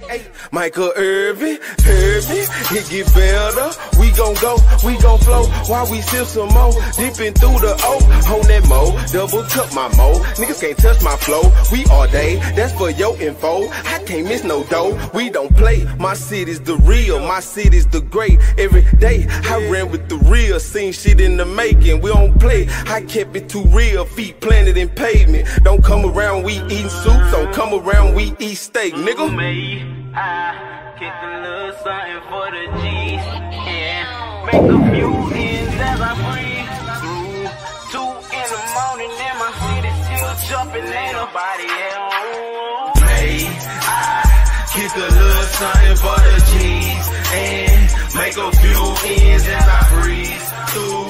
Michael 0.50 0.92
Irvin, 0.96 1.58
Irvin, 1.86 2.46
it 2.72 2.88
get 2.88 3.14
better. 3.14 3.70
We 3.98 4.10
gon' 4.12 4.34
go, 4.40 4.56
we 4.84 4.96
gon' 4.98 5.18
flow 5.18 5.44
while 5.66 5.90
we 5.90 6.00
sip 6.00 6.26
some 6.26 6.48
more. 6.48 6.72
Dipping 6.96 7.34
through 7.34 7.60
the 7.60 7.76
O 7.84 7.96
on 8.34 8.46
that 8.48 8.66
mo, 8.68 8.98
double 9.12 9.42
cup 9.44 9.72
my 9.74 9.88
mo. 9.96 10.14
Niggas 10.36 10.60
can't 10.60 10.78
touch 10.78 11.02
my 11.02 11.16
flow. 11.16 11.42
We 11.70 11.84
all 11.86 12.06
day, 12.08 12.36
that's 12.56 12.72
for 12.72 12.90
your 12.90 13.20
info. 13.20 13.68
I 13.68 14.02
can't 14.06 14.26
miss 14.26 14.44
no 14.44 14.64
dough. 14.64 14.98
We 15.12 15.30
don't 15.30 15.54
play. 15.54 15.86
My 15.98 16.14
city's 16.14 16.60
the 16.60 16.76
real, 16.78 17.20
my 17.20 17.40
city's 17.40 17.86
the 17.86 18.00
great. 18.00 18.38
Every 18.56 18.84
day 18.98 19.26
I 19.28 19.68
ran 19.68 19.90
with 19.90 20.08
the 20.08 20.16
real, 20.16 20.58
seen 20.60 20.92
shit 20.92 21.20
in 21.20 21.36
the 21.36 21.44
making. 21.44 22.00
We 22.00 22.10
don't 22.10 22.38
play. 22.40 22.66
I 22.86 23.02
kept 23.02 23.36
it 23.36 23.48
too 23.48 23.64
real, 23.64 24.06
feet 24.06 24.40
planted 24.40 24.76
in 24.78 24.88
pavement. 24.88 25.46
Don't 25.64 25.84
come 25.84 26.06
around, 26.06 26.44
we 26.44 26.54
eatin' 26.64 26.88
soup. 26.88 27.20
Don't 27.30 27.52
come 27.52 27.74
around, 27.74 28.14
we 28.14 28.34
eat 28.38 28.56
steak, 28.56 28.94
nigga. 28.94 29.97
I 30.14 30.94
kick 30.98 31.12
a 31.22 31.32
little 31.44 31.72
something 31.84 32.22
for 32.28 32.46
the 32.50 32.64
G's 32.80 33.24
and 33.68 34.06
make 34.46 34.64
a 34.66 34.78
few 34.92 35.12
ends 35.36 35.74
as 35.78 36.00
I 36.00 36.12
breathe 36.24 36.72
through. 36.98 37.44
Two 37.92 38.08
in 38.34 38.46
the 38.54 38.62
morning 38.76 39.12
and 39.26 39.36
my 39.38 39.50
city 39.62 39.90
still 40.02 40.34
jumping, 40.48 40.86
ain't 40.88 41.12
nobody 41.12 41.66
at 41.68 41.96
home. 41.98 42.92
May 43.04 43.46
I 43.46 44.66
kick 44.72 44.92
a 44.96 45.08
little 45.18 45.48
something 45.58 45.96
for 46.02 46.18
the 46.26 46.36
G's 46.50 47.06
and 47.34 47.82
make 48.16 48.36
a 48.38 48.48
few 48.58 48.82
ends 49.12 49.46
as 49.48 49.66
I 49.68 49.80
breeze 49.92 50.46
through. 50.72 51.08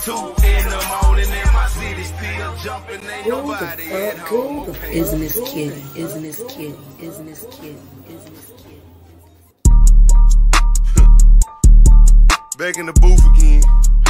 Two 0.00 0.22
in 0.42 0.64
the 0.68 0.82
morning 1.02 1.30
and 1.30 1.52
my 1.52 1.66
city 1.68 2.04
still 2.04 2.56
jumping, 2.64 3.00
ain't 3.08 3.24
Who 3.24 3.30
the 3.30 3.36
nobody 3.42 3.82
at 3.84 4.16
fuck 4.18 4.26
home. 4.28 4.64
who 4.64 4.72
the 4.72 4.90
isn't 4.90 5.20
this 5.20 5.40
kid? 5.50 5.72
Isn't 5.96 6.22
this 6.22 6.42
kid? 6.48 6.74
Isn't 7.00 7.26
this 7.26 7.46
kid? 7.50 7.76
Isn't 8.08 8.34
this 8.34 8.34
kid? 8.34 8.39
back 12.60 12.76
in 12.76 12.84
the 12.84 12.92
booth 13.00 13.24
again. 13.32 13.62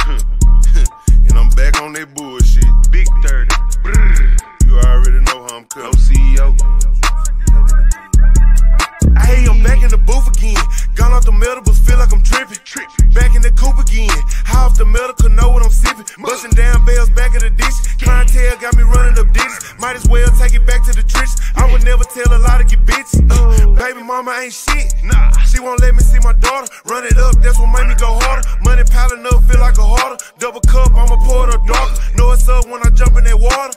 and 1.29 1.39
I'm 1.39 1.47
back 1.51 1.81
on 1.81 1.93
that 1.93 2.13
bullshit. 2.13 2.67
Big 2.91 3.07
30. 3.23 3.47
You 4.67 4.77
already 4.77 5.21
know 5.23 5.47
how 5.47 5.59
I'm 5.59 5.65
coming. 5.71 5.87
No 5.87 5.95
CEO. 5.95 6.51
feel 11.91 11.99
like 11.99 12.13
I'm 12.13 12.23
tripping. 12.23 12.57
Back 13.11 13.35
in 13.35 13.41
the 13.43 13.51
coop 13.51 13.75
again. 13.75 14.07
High 14.47 14.63
off 14.63 14.77
the 14.79 14.85
medical, 14.85 15.27
know 15.29 15.51
what 15.51 15.63
I'm 15.63 15.71
sippin'? 15.71 16.07
Bustin' 16.23 16.55
down 16.55 16.85
bells 16.85 17.09
back 17.11 17.35
of 17.35 17.43
the 17.43 17.51
ditch. 17.51 17.77
Clientele 17.99 18.55
got 18.63 18.75
me 18.79 18.83
running 18.83 19.19
up 19.19 19.27
ditches. 19.35 19.75
Might 19.79 19.99
as 19.99 20.07
well 20.07 20.29
take 20.39 20.55
it 20.55 20.63
back 20.65 20.87
to 20.87 20.95
the 20.95 21.03
trench. 21.03 21.35
I 21.59 21.67
would 21.67 21.83
never 21.83 22.03
tell 22.07 22.31
a 22.31 22.39
lie 22.39 22.63
to 22.63 22.65
get 22.65 22.79
bitches. 22.87 23.19
Uh, 23.27 23.75
baby 23.75 24.03
mama 24.03 24.31
ain't 24.39 24.55
shit. 24.55 24.95
Nah. 25.03 25.35
She 25.43 25.59
won't 25.59 25.81
let 25.81 25.93
me 25.93 25.99
see 25.99 26.19
my 26.23 26.33
daughter. 26.39 26.71
Run 26.87 27.03
it 27.03 27.17
up, 27.19 27.35
that's 27.43 27.59
what 27.59 27.67
made 27.75 27.91
me 27.91 27.95
go 27.99 28.15
harder. 28.23 28.47
Money 28.63 28.87
piling 28.87 29.27
up, 29.27 29.43
feel 29.43 29.59
like 29.59 29.77
a 29.77 29.83
harder. 29.83 30.17
Double 30.39 30.63
cup, 30.63 30.95
I'ma 30.95 31.19
pour 31.27 31.49
it 31.49 31.55
up 31.55 31.67
darker. 31.67 31.99
Know 32.15 32.31
it's 32.31 32.47
up 32.47 32.71
when 32.71 32.79
I 32.87 32.89
jump 32.95 33.19
in 33.19 33.27
that 33.27 33.35
water. 33.35 33.75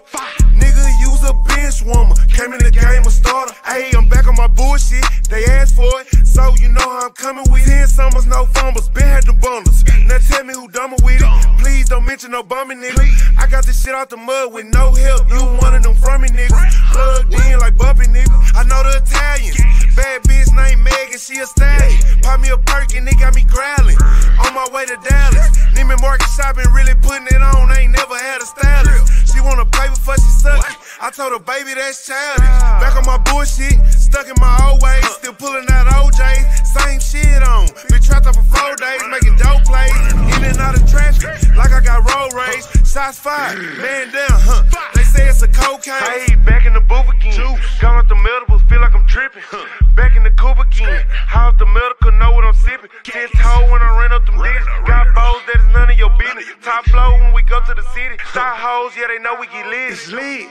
Nigga, 0.54 0.82
use 1.02 1.22
a 1.26 1.34
bench 1.50 1.82
warmer. 1.82 2.14
Came 2.30 2.54
in 2.54 2.62
the 2.62 2.70
game 2.70 3.02
a 3.02 3.10
starter. 3.10 3.54
Hey, 3.66 3.90
I'm 3.96 4.06
back 4.08 4.28
on 4.28 4.36
my 4.36 4.46
bullshit. 4.46 5.02
They 5.28 5.44
asked 5.58 5.74
for 5.74 5.90
it. 6.00 6.06
So 6.26 6.54
you 6.62 6.68
know 6.70 6.86
how 6.86 7.10
I'm 7.10 7.12
coming 7.18 7.44
with. 7.50 7.64
10 7.64 7.88
summers, 8.04 8.26
no 8.26 8.44
fumbles. 8.46 8.88
Been 8.88 9.04
had 9.04 9.24
them 9.24 9.38
bundles. 9.40 9.84
Now 10.06 10.18
tell 10.18 10.44
me 10.44 10.54
who 10.54 10.68
dumber 10.68 10.96
with 11.02 11.22
it. 11.22 11.30
Please 11.60 11.88
don't 11.88 12.04
mention 12.04 12.30
no 12.32 12.42
bumming 12.42 12.80
nigga. 12.80 13.04
I 13.38 13.46
got 13.46 13.64
this 13.64 13.82
shit 13.82 13.94
out 13.94 14.10
the 14.10 14.16
mud 14.16 14.52
with 14.52 14.66
no 14.66 14.92
help. 14.92 15.28
You 15.28 15.40
one 15.64 15.74
of 15.74 15.82
them 15.82 15.94
from 15.94 16.22
me 16.22 16.28
niggas. 16.28 16.52
Plugged 16.92 17.32
in 17.32 17.58
like 17.58 17.76
Bumpy 17.76 18.06
nigga. 18.06 18.36
I 18.54 18.62
know 18.64 18.82
the 18.84 19.00
Italians. 19.00 19.56
Bad 19.96 20.22
bitch 20.24 20.52
named 20.52 20.82
Megan, 20.84 21.18
she 21.18 21.38
a 21.40 21.46
stallion. 21.46 22.00
Pop 22.22 22.40
me 22.40 22.50
a 22.50 22.58
perk 22.58 22.94
and 22.94 23.06
they 23.06 23.14
got 23.14 23.34
me 23.34 23.44
growling. 23.48 23.96
On 24.44 24.52
my 24.52 24.66
way 24.72 24.84
to 24.84 24.96
Dallas. 25.08 25.48
Neiman 25.72 26.00
Marcus 26.00 26.34
shopping, 26.36 26.68
really 26.72 26.94
putting 27.00 27.26
it 27.28 27.40
on. 27.40 27.72
Ain't 27.72 27.92
never 27.92 28.16
had 28.16 28.42
a 28.42 28.46
stylist. 28.46 29.32
She 29.32 29.40
wanna 29.40 29.64
play 29.64 29.88
before 29.88 30.16
she 30.16 30.30
suck 30.44 30.60
it. 30.60 30.76
I 31.00 31.10
told 31.10 31.32
her, 31.32 31.38
baby, 31.38 31.74
that's 31.74 32.06
childish. 32.06 32.60
Back 32.80 32.96
on 32.96 33.06
my 33.06 33.18
bullshit, 33.18 33.76
stuck 33.90 34.28
in 34.28 34.36
my 34.40 34.52
old 34.68 34.82
ways. 34.82 35.04
Still 35.18 35.34
pulling 35.34 35.66
out 35.70 35.86
OJs. 35.88 36.66
Same 36.66 37.00
shit 37.00 37.42
on. 37.42 37.66
Been 37.94 38.02
trapped 38.02 38.26
up 38.26 38.34
for 38.34 38.42
four 38.42 38.74
days, 38.74 38.98
making 39.06 39.38
dope 39.38 39.62
plays. 39.62 39.94
In 40.34 40.42
and 40.42 40.58
out 40.58 40.74
of 40.74 40.82
traffic, 40.90 41.30
like 41.54 41.70
I 41.70 41.78
got 41.78 42.02
road 42.02 42.34
rage. 42.34 42.66
Shots 42.82 43.22
fired, 43.22 43.62
man 43.78 44.10
down, 44.10 44.34
huh? 44.34 44.66
They 44.98 45.06
say 45.06 45.30
it's 45.30 45.42
a 45.42 45.46
cocaine. 45.46 46.02
Hey, 46.02 46.34
back 46.42 46.66
in 46.66 46.74
the 46.74 46.82
booth 46.82 47.06
again. 47.14 47.38
Gone 47.78 48.02
off 48.02 48.08
the 48.10 48.18
medical, 48.18 48.58
feel 48.66 48.80
like 48.80 48.98
I'm 48.98 49.06
tripping. 49.06 49.46
Back 49.94 50.16
in 50.16 50.24
the 50.24 50.34
coupe 50.34 50.58
again. 50.58 51.06
How's 51.06 51.54
the 51.62 51.66
medical, 51.66 52.10
know 52.18 52.34
what 52.34 52.42
I'm 52.42 52.58
sipping. 52.66 52.90
Ten 53.04 53.30
toe 53.38 53.70
when 53.70 53.78
I 53.78 53.94
ran 54.02 54.10
up 54.10 54.26
them 54.26 54.42
ditches. 54.42 54.66
Got 54.90 55.14
bows, 55.14 55.38
that 55.46 55.62
is 55.62 55.70
none 55.70 55.86
of 55.86 55.96
your 55.96 56.10
business. 56.18 56.50
Top 56.66 56.82
flow 56.90 57.14
when 57.22 57.32
we 57.32 57.46
go 57.46 57.62
to 57.62 57.74
the 57.78 57.86
city. 57.94 58.18
Shot 58.34 58.58
hoes, 58.58 58.90
yeah, 58.98 59.06
they 59.06 59.22
know 59.22 59.38
we 59.38 59.46
get 59.46 59.70
lit. 59.70 59.94
It's 59.94 60.10
lit. 60.10 60.50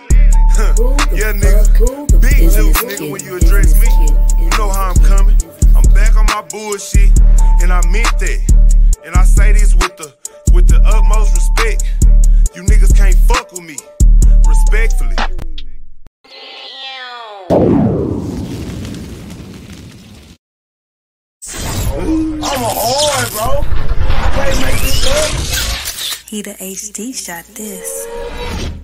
yeah, 1.11 1.35
nigga. 1.35 2.07
Big 2.23 2.47
juice, 2.55 2.79
nigga, 2.87 3.11
when 3.11 3.19
you 3.19 3.35
address 3.35 3.75
me. 3.75 3.91
You 4.39 4.47
know 4.55 4.71
how 4.71 4.95
I'm 4.95 5.03
coming. 5.03 5.35
I'm 5.93 5.99
back 5.99 6.15
on 6.15 6.25
my 6.25 6.41
bullshit, 6.49 7.11
and 7.61 7.71
I 7.71 7.79
meant 7.91 8.17
that. 8.17 8.97
And 9.05 9.15
I 9.15 9.23
say 9.23 9.53
this 9.53 9.75
with 9.75 9.95
the 9.95 10.15
with 10.51 10.67
the 10.67 10.81
utmost 10.83 11.35
respect. 11.35 11.83
You 12.55 12.63
niggas 12.63 12.97
can't 12.97 13.13
fuck 13.13 13.51
with 13.51 13.61
me. 13.61 13.77
Respectfully. 14.47 15.15
I'm 21.95 22.41
a 22.41 22.73
hard, 22.73 23.29
bro. 23.31 23.61
I 24.09 24.31
can't 24.33 24.61
make 24.61 24.81
this 24.81 25.05
up. 25.05 26.27
He 26.27 26.41
the 26.41 26.53
HD 26.53 27.13
shot 27.13 27.45
this. 27.53 28.82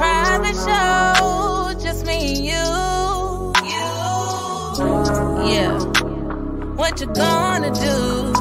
Private 0.00 0.56
show, 0.56 1.74
just 1.78 2.06
me 2.06 2.30
and 2.30 2.44
you. 2.46 3.52
Yeah. 5.52 5.78
What 6.74 6.98
you 7.00 7.06
gonna 7.08 7.70
do? 7.70 8.39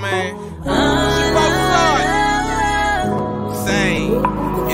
Man. 0.00 0.36
Same. 3.66 4.67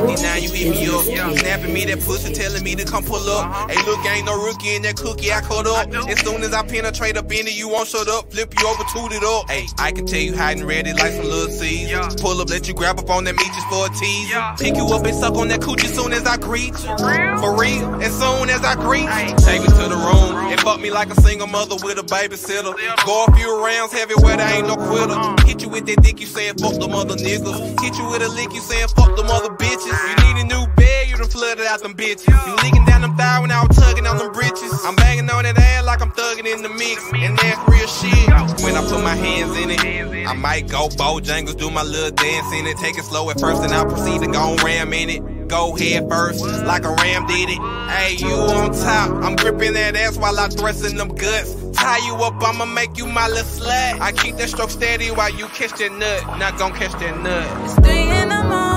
It's 0.00 0.20
250 0.20 0.22
now, 0.22 0.36
you 0.36 0.50
hit 0.50 0.70
me 0.70 0.88
up. 0.88 1.36
Snapping 1.38 1.72
me 1.72 1.84
that 1.86 2.00
pussy, 2.00 2.32
telling 2.32 2.62
me 2.62 2.74
to 2.74 2.84
come 2.84 3.04
pull 3.04 3.20
up. 3.28 3.70
Hey, 3.70 3.76
look, 3.84 4.04
ain't 4.06 4.26
no 4.26 4.42
rookie 4.42 4.74
in 4.74 4.82
that 4.82 4.96
cookie 4.96 5.32
I 5.32 5.40
cut 5.40 5.66
up. 5.66 5.92
As 6.08 6.20
soon 6.20 6.42
as 6.42 6.52
I 6.52 6.62
penetrate 6.62 7.16
up 7.16 7.30
in 7.32 7.46
it, 7.46 7.54
you 7.54 7.68
won't 7.68 7.88
shut 7.88 8.08
up. 8.08 8.30
Flip 8.32 8.52
you 8.58 8.66
over, 8.66 8.84
toot 8.92 9.12
it 9.12 9.22
up. 9.22 9.50
Hey, 9.50 9.66
I 9.78 9.92
can 9.92 10.06
tell 10.06 10.20
you 10.20 10.36
hiding 10.36 10.64
ready 10.64 10.92
like 10.92 11.12
some 11.12 11.24
little 11.24 11.50
seeds. 11.50 11.92
Pull 12.20 12.40
up, 12.40 12.48
let 12.48 12.68
you 12.68 12.74
grab 12.74 12.98
up 12.98 13.10
on 13.10 13.24
that 13.24 13.36
meat 13.36 13.52
just 13.52 13.68
for 13.68 13.86
a 13.86 13.90
tease. 13.90 14.32
Pick 14.58 14.76
you 14.76 14.86
up 14.88 15.04
and 15.04 15.16
suck 15.16 15.34
on 15.34 15.48
that 15.48 15.60
coochie 15.60 15.88
soon 15.88 16.12
as 16.12 16.26
I 16.26 16.36
greet. 16.36 16.74
For 16.76 17.56
real, 17.56 18.00
as 18.00 18.12
soon 18.18 18.48
as 18.50 18.64
I 18.64 18.74
greet. 18.76 19.08
Take 19.44 19.60
me 19.62 19.68
to 19.68 19.88
the 19.88 19.96
room 19.96 20.36
and 20.50 20.60
fuck 20.60 20.80
me 20.80 20.90
like 20.90 21.10
a 21.10 21.20
single 21.20 21.46
mother 21.46 21.76
with 21.82 21.98
a 21.98 22.02
babysitter. 22.02 22.74
Go 23.04 23.24
a 23.26 23.36
few 23.36 23.64
rounds 23.64 23.92
heavy 23.92 24.14
where 24.14 24.36
there 24.36 24.48
ain't 24.48 24.66
no 24.66 24.76
quitter. 24.76 25.16
Hit 25.46 25.62
you 25.62 25.68
with 25.68 25.86
that 25.86 26.02
dick, 26.02 26.20
you 26.20 26.26
saying 26.26 26.56
fuck 26.58 26.78
the 26.78 26.88
mother 26.88 27.16
niggas. 27.16 27.80
Hit 27.80 27.98
you 27.98 28.08
with 28.08 28.22
a 28.22 28.28
lick, 28.28 28.52
you 28.52 28.60
saying 28.60 28.88
fuck 28.88 29.16
the 29.16 29.24
mother 29.24 29.50
bitches. 29.50 29.89
You 29.90 30.14
need 30.24 30.40
a 30.42 30.46
new 30.46 30.66
bed, 30.76 31.08
you 31.08 31.16
done 31.16 31.28
flooded 31.28 31.66
out 31.66 31.82
them 31.82 31.94
bitches. 31.94 32.28
You 32.46 32.54
leaking 32.62 32.84
down 32.84 33.02
them 33.02 33.16
thigh 33.16 33.40
when 33.40 33.50
I 33.50 33.64
was 33.64 33.76
tugging 33.76 34.06
on 34.06 34.18
them 34.18 34.32
britches. 34.32 34.72
I'm 34.84 34.96
banging 34.96 35.28
on 35.30 35.44
that 35.44 35.58
ass 35.58 35.84
like 35.84 36.00
I'm 36.00 36.12
thugging 36.12 36.46
in 36.46 36.62
the 36.62 36.68
mix. 36.68 37.02
And 37.14 37.38
that's 37.38 37.60
real 37.68 37.86
shit. 37.86 38.64
When 38.64 38.76
I 38.76 38.82
put 38.88 39.02
my 39.02 39.14
hands 39.14 39.56
in 39.56 39.70
it, 39.70 40.26
I 40.26 40.34
might 40.34 40.68
go 40.68 40.88
Bojangles, 40.88 41.58
do 41.58 41.70
my 41.70 41.82
little 41.82 42.10
dance 42.10 42.52
in 42.52 42.66
it. 42.66 42.76
Take 42.78 42.98
it 42.98 43.04
slow 43.04 43.30
at 43.30 43.40
first, 43.40 43.62
and 43.62 43.72
I'll 43.72 43.86
proceed 43.86 44.20
to 44.20 44.28
go 44.28 44.56
ram 44.62 44.92
in 44.92 45.10
it 45.10 45.22
go 45.50 45.74
head 45.74 46.08
first, 46.08 46.44
like 46.64 46.84
a 46.84 46.94
ram 47.02 47.26
did 47.26 47.50
it. 47.50 47.58
Hey, 47.90 48.14
you 48.18 48.32
on 48.32 48.72
top, 48.72 49.10
I'm 49.24 49.34
gripping 49.34 49.72
that 49.72 49.96
ass 49.96 50.16
while 50.16 50.38
I 50.38 50.48
thrust 50.48 50.88
in 50.88 50.96
them 50.96 51.08
guts. 51.08 51.54
Tie 51.74 52.06
you 52.06 52.14
up, 52.14 52.40
I'ma 52.40 52.66
make 52.66 52.96
you 52.96 53.06
my 53.06 53.26
little 53.28 53.44
slut. 53.44 54.00
I 54.00 54.12
keep 54.12 54.36
that 54.36 54.48
stroke 54.48 54.70
steady 54.70 55.10
while 55.10 55.34
you 55.34 55.46
catch 55.48 55.76
that 55.78 55.92
nut. 55.92 56.38
Not 56.38 56.56
gon' 56.56 56.72
catch 56.72 56.92
that 56.92 57.20
nut. 57.20 57.84
Three 57.84 58.08
in 58.10 58.28
the 58.28 58.42
morning. 58.44 58.69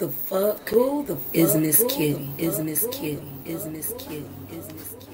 The 0.00 0.08
fuck? 0.08 0.68
Who 0.70 1.04
the 1.04 1.16
fuck 1.16 1.34
is 1.34 1.54
Miss 1.56 1.84
Kitty? 1.88 2.30
Is 2.38 2.58
Miss 2.58 2.86
Kitty? 2.90 3.22
Is 3.44 3.66
Miss 3.66 3.92
Kitty? 3.98 4.24
Is 4.50 4.66
Miss 4.72 4.94
Kitty? 4.98 5.09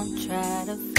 Don't 0.00 0.16
try 0.26 0.64
to 0.64 0.89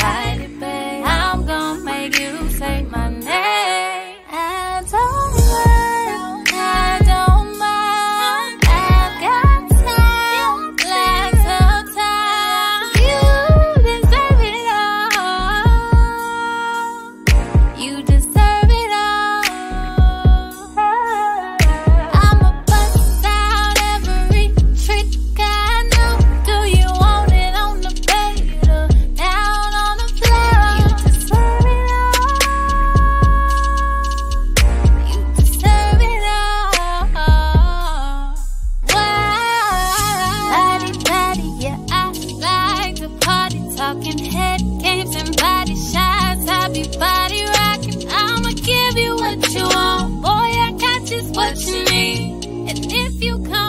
need. 51.91 52.45
And 52.69 52.91
if 52.91 53.21
you 53.21 53.37
coming 53.43 53.60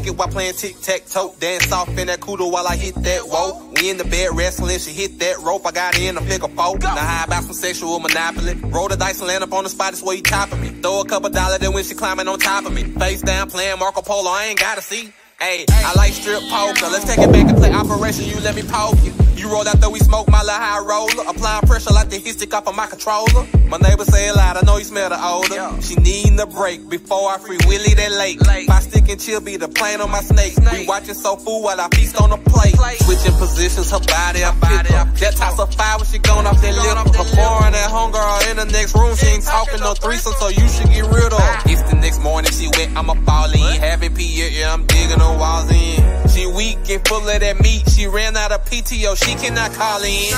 naked 0.00 0.18
while 0.18 0.28
playing 0.28 0.54
tic 0.54 0.80
tac 0.80 1.06
toe. 1.06 1.34
Dance 1.38 1.70
off 1.72 1.88
in 1.88 2.06
that 2.06 2.20
cudo 2.20 2.50
while 2.50 2.66
I 2.66 2.76
hit 2.76 2.94
that 2.94 3.22
whoa. 3.22 3.70
We 3.74 3.90
in 3.90 3.96
the 3.96 4.04
bed 4.04 4.30
wrestling, 4.32 4.78
she 4.78 4.92
hit 4.92 5.18
that 5.18 5.38
rope. 5.38 5.66
I 5.66 5.72
got 5.72 5.98
in 5.98 6.16
a 6.16 6.20
pick 6.20 6.42
a 6.42 6.48
four. 6.48 6.78
Now 6.78 6.96
how 6.96 7.24
about 7.24 7.44
some 7.44 7.52
sexual 7.54 7.98
monopoly? 8.00 8.54
Roll 8.54 8.88
the 8.88 8.96
dice 8.96 9.18
and 9.20 9.28
land 9.28 9.44
up 9.44 9.52
on 9.52 9.64
the 9.64 9.70
spot, 9.70 9.92
it's 9.92 10.02
where 10.02 10.16
you 10.16 10.22
topping 10.22 10.60
me. 10.60 10.68
Throw 10.68 11.00
a 11.00 11.04
couple 11.04 11.30
dollars 11.30 11.58
then 11.58 11.72
when 11.72 11.84
she 11.84 11.94
climbing 11.94 12.28
on 12.28 12.38
top 12.38 12.64
of 12.64 12.72
me. 12.72 12.84
Face 12.84 13.22
down 13.22 13.50
playing 13.50 13.78
Marco 13.78 14.02
Polo, 14.02 14.30
I 14.30 14.46
ain't 14.46 14.58
gotta 14.58 14.82
see. 14.82 15.12
Hey, 15.38 15.64
I 15.70 15.94
like 15.96 16.12
strip 16.12 16.42
poker. 16.50 16.86
Let's 16.90 17.04
take 17.04 17.18
it 17.18 17.32
back 17.32 17.48
and 17.48 17.56
play 17.56 17.72
Operation. 17.72 18.26
You 18.26 18.40
let 18.40 18.54
me 18.54 18.62
poke 18.62 19.02
you. 19.02 19.19
You 19.40 19.48
roll 19.48 19.66
out 19.66 19.80
though 19.80 19.88
we 19.88 20.00
smoke 20.00 20.28
my 20.28 20.42
little 20.42 20.60
high 20.60 20.84
roller. 20.84 21.24
Applying 21.26 21.64
pressure 21.64 21.94
like 21.94 22.10
the 22.10 22.18
hit 22.18 22.36
stick 22.36 22.52
off 22.52 22.68
of 22.68 22.76
my 22.76 22.84
controller. 22.84 23.48
My 23.72 23.78
neighbor 23.78 24.04
say 24.04 24.28
it 24.28 24.36
loud, 24.36 24.58
I 24.58 24.60
know 24.68 24.76
you 24.76 24.84
smell 24.84 25.08
the 25.08 25.16
odor. 25.16 25.80
She 25.80 25.94
needin' 25.96 26.38
a 26.38 26.44
break 26.44 26.90
before 26.90 27.32
I 27.32 27.38
free 27.38 27.56
Willie 27.64 27.94
that 27.94 28.12
late, 28.12 28.36
My 28.68 28.80
stick 28.80 29.08
and 29.08 29.18
chill 29.18 29.40
be 29.40 29.56
the 29.56 29.68
plane 29.68 30.02
on 30.02 30.10
my 30.10 30.20
snake. 30.20 30.60
We 30.60 30.84
watching 30.86 31.14
Soul 31.14 31.38
Food 31.38 31.64
while 31.64 31.80
I 31.80 31.88
feast 31.88 32.20
on 32.20 32.28
the 32.28 32.36
plate. 32.36 32.76
Switching 33.00 33.32
positions, 33.40 33.90
her 33.90 34.04
body 34.04 34.44
I 34.44 34.52
pick 34.60 34.92
up. 34.92 35.08
That 35.16 35.36
toss 35.36 35.58
of 35.58 35.72
fire 35.74 35.96
when 35.96 36.06
she 36.06 36.18
going 36.18 36.46
off 36.46 36.60
that 36.60 36.76
lip. 36.76 37.16
Her 37.16 37.24
foreign 37.24 37.72
at 37.72 37.88
home 37.88 38.12
girl 38.12 38.40
in 38.50 38.58
the 38.58 38.66
next 38.66 38.94
room. 38.94 39.16
She 39.16 39.24
ain't 39.24 39.44
talking 39.44 39.80
no 39.80 39.94
threesome, 39.94 40.34
so 40.36 40.48
you 40.48 40.68
should 40.68 40.92
get 40.92 41.08
rid 41.08 41.32
of. 41.32 41.40
It's 41.64 41.80
the 41.88 41.96
next 41.96 42.20
morning 42.20 42.52
she 42.52 42.68
wet, 42.76 42.92
I'ma 42.94 43.14
fall 43.24 43.48
in. 43.48 43.80
Having 43.80 44.16
P, 44.16 44.20
yeah, 44.36 44.52
yeah, 44.52 44.74
I'm 44.74 44.84
digging 44.84 45.18
her 45.18 45.36
walls 45.38 45.70
in. 45.72 46.28
She 46.32 46.46
weak 46.46 46.78
and 46.88 47.06
full 47.06 47.28
of 47.28 47.40
that 47.40 47.60
meat. 47.60 47.88
She 47.90 48.06
ran 48.06 48.36
out 48.36 48.52
of 48.52 48.64
PTO, 48.64 49.16
she 49.16 49.34
cannot 49.34 49.72
call 49.72 50.02
in. 50.02 50.30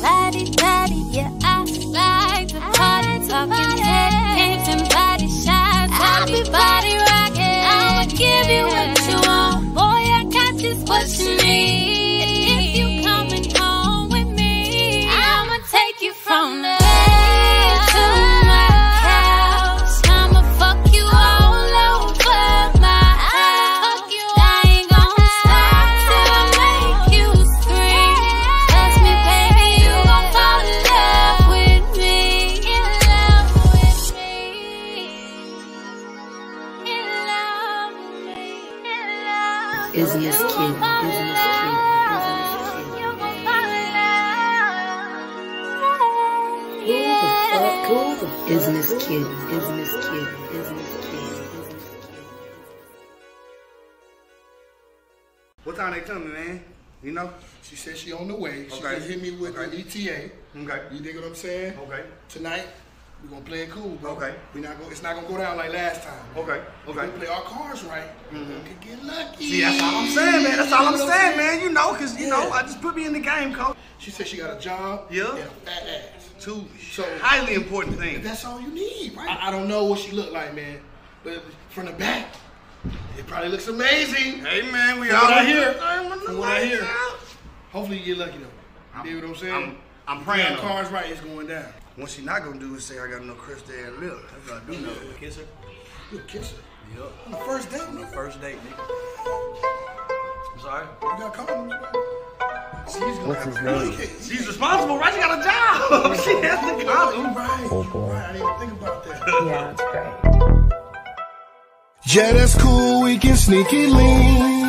Lottie, 0.00 0.52
lottie, 0.62 1.04
yeah, 1.10 1.30
I 1.42 1.64
like 1.90 2.48
to 2.48 2.60
party, 2.60 3.28
talking 3.28 3.82
head 3.82 4.30
games 4.38 4.68
and 4.68 4.88
body 4.88 5.28
shots. 5.28 5.92
I 5.92 6.24
be 6.26 6.40
body 6.50 6.94
rocking. 7.10 7.60
I'ma 7.66 8.04
give 8.06 8.46
you 8.48 8.79
said 57.80 57.96
she 57.96 58.12
on 58.12 58.28
the 58.28 58.34
way. 58.34 58.66
She 58.68 58.84
Okay. 58.84 59.00
hit 59.00 59.22
me 59.22 59.30
with 59.30 59.56
Okay. 59.56 59.64
an 59.64 59.80
ETA. 59.80 60.30
Okay. 60.62 60.82
You 60.92 61.00
dig 61.00 61.16
what 61.16 61.24
I'm 61.24 61.34
saying? 61.34 61.78
Okay. 61.78 62.02
Tonight, 62.28 62.66
we're 63.22 63.30
gonna 63.30 63.44
play 63.44 63.62
it 63.62 63.70
cool, 63.70 63.96
bro. 64.00 64.12
Okay. 64.12 64.34
We 64.54 64.60
not 64.60 64.78
gonna, 64.78 64.90
it's 64.90 65.02
not 65.02 65.14
gonna 65.16 65.28
go 65.28 65.38
down 65.38 65.56
like 65.56 65.72
last 65.72 66.02
time. 66.02 66.24
Okay. 66.36 66.60
If 66.86 66.96
Okay. 66.96 67.06
we 67.06 67.18
play 67.18 67.26
our 67.28 67.42
cards 67.42 67.82
right, 67.84 68.10
we 68.30 68.38
mm-hmm. 68.38 68.66
could 68.66 68.80
get 68.80 69.04
lucky. 69.04 69.44
See, 69.44 69.60
that's 69.62 69.82
all 69.82 69.96
I'm 69.96 70.08
saying, 70.08 70.42
man. 70.44 70.56
That's 70.58 70.72
all 70.72 70.86
I'm 70.86 70.92
You 70.92 70.98
know 70.98 71.04
what 71.06 71.14
saying, 71.14 71.36
man. 71.36 71.60
You 71.62 71.70
know, 71.70 71.94
cause 71.94 72.20
you 72.20 72.28
know, 72.28 72.50
I 72.50 72.62
just 72.62 72.80
put 72.82 72.94
me 72.96 73.06
in 73.06 73.12
the 73.14 73.20
game, 73.20 73.54
coach. 73.54 73.76
She 73.98 74.10
said 74.10 74.28
she 74.28 74.36
got 74.36 74.56
a 74.56 74.60
job. 74.60 75.06
Yeah. 75.10 75.30
And 75.30 75.38
a 75.40 75.46
fat 75.64 75.82
ass. 75.88 76.30
Two 76.38 76.64
So 76.92 77.04
highly 77.20 77.54
important 77.54 77.98
things. 77.98 78.24
That's 78.24 78.44
all 78.44 78.60
you 78.60 78.68
need, 78.68 79.14
right? 79.14 79.28
I, 79.28 79.48
I 79.48 79.50
don't 79.50 79.68
know 79.68 79.84
what 79.84 79.98
she 79.98 80.12
looked 80.12 80.32
like, 80.32 80.54
man, 80.54 80.80
but 81.22 81.42
from 81.68 81.84
the 81.86 81.92
back, 81.92 82.34
it 83.18 83.26
probably 83.26 83.50
looks 83.50 83.68
amazing. 83.68 84.44
Hey, 84.44 84.62
man, 84.70 85.00
we 85.00 85.10
all 85.10 85.30
in 85.38 85.46
hear. 85.46 85.74
From 85.74 86.38
what 86.38 86.48
I 86.48 86.64
hear. 86.64 86.88
Hopefully 87.72 87.98
you 87.98 88.04
get 88.16 88.18
lucky 88.18 88.38
though. 88.38 89.04
You 89.04 89.20
know 89.20 89.28
what 89.28 89.36
I'm 89.36 89.40
saying? 89.40 89.54
I'm- 89.54 89.76
I'm 90.08 90.18
If 90.18 90.24
praying 90.24 90.40
you 90.40 90.56
got 90.56 90.58
on 90.64 90.64
it. 90.64 90.72
cards 90.72 90.90
right, 90.90 91.06
it's 91.10 91.20
going 91.20 91.46
down. 91.46 91.66
What 91.94 92.10
she 92.10 92.22
not 92.22 92.42
gonna 92.42 92.58
do 92.58 92.74
is 92.74 92.84
say 92.84 92.98
I 92.98 93.06
got 93.06 93.22
no 93.24 93.34
crystal 93.34 93.72
and 93.74 93.98
lip. 93.98 94.18
That's 94.32 94.50
what 94.50 94.62
I 94.62 94.72
do 94.72 94.80
know. 94.86 94.92
Kiss 95.20 95.36
her. 95.36 95.42
You 96.10 96.18
a 96.18 96.22
kisser. 96.22 96.56
Yup. 96.96 97.12
On 97.26 97.32
the 97.32 97.38
first 97.38 97.70
date, 97.70 97.82
On 97.82 98.00
the 98.00 98.06
first 98.08 98.40
date, 98.40 98.56
nigga. 98.56 98.80
I'm 100.52 100.60
sorry. 100.60 100.86
You 101.02 101.08
got 101.20 101.34
condoms. 101.34 102.90
See, 102.90 102.98
he's 102.98 103.18
gonna 103.18 103.28
What's 103.28 103.44
have 103.44 103.54
his 103.54 103.56
to 103.56 103.62
name? 103.62 104.08
She's 104.20 104.46
responsible, 104.48 104.98
right? 104.98 105.14
She 105.14 105.20
got 105.20 105.38
a 105.38 105.44
job. 105.44 106.16
she 106.24 106.34
has 106.42 106.60
the 106.78 106.84
condom. 106.84 107.34
Right. 107.36 107.68
Oh, 107.70 107.84
boy. 107.84 108.10
I 108.12 108.32
didn't 108.32 108.48
even 108.48 108.58
think 108.58 108.72
about 108.82 109.04
that. 109.04 109.22
Yeah, 109.46 109.74
that's 109.76 109.82
great. 109.92 110.70
Yeah, 112.06 112.32
that's 112.32 112.54
cool, 112.60 113.02
we 113.02 113.16
can 113.18 113.36
sneak 113.36 113.72
it 113.72 113.90
lean. 113.90 114.59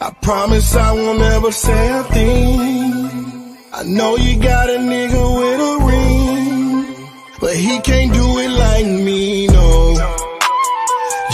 I 0.00 0.10
promise 0.22 0.76
I 0.76 0.92
won't 0.92 1.20
ever 1.20 1.50
say 1.50 1.98
a 1.98 2.04
thing. 2.04 3.56
I 3.72 3.82
know 3.82 4.16
you 4.16 4.40
got 4.40 4.70
a 4.70 4.78
nigga 4.78 5.22
with 5.38 5.60
a 5.60 5.74
ring, 5.88 7.08
but 7.40 7.56
he 7.56 7.80
can't 7.80 8.12
do 8.12 8.38
it 8.38 8.48
like 8.48 8.86
me, 8.86 9.48
no. 9.48 9.94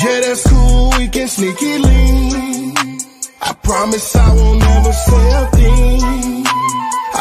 Yeah, 0.03 0.21
that's 0.23 0.49
cool, 0.49 0.93
we 0.97 1.09
can 1.09 1.29
sneak 1.29 1.59
it 1.61 1.81
lean. 1.83 2.99
I 3.43 3.53
promise 3.63 4.17
I 4.17 4.35
won't 4.35 4.63
ever 4.63 4.93
say 4.93 5.33
a 5.43 5.47
thing. 5.59 6.47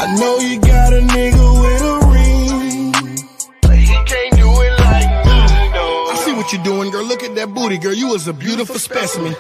I 0.02 0.16
know 0.20 0.38
you 0.40 0.60
got 0.62 0.94
a 0.94 1.02
nigga 1.02 1.62
with 1.62 1.83
you're 6.54 6.64
doing, 6.64 6.92
girl. 6.92 7.04
Look 7.04 7.24
at 7.24 7.36
that 7.36 7.54
booty, 7.54 7.78
girl. 7.78 7.94
You 7.94 8.10
was 8.10 8.28
a 8.28 8.34
beautiful 8.34 8.78
specimen. 8.78 9.34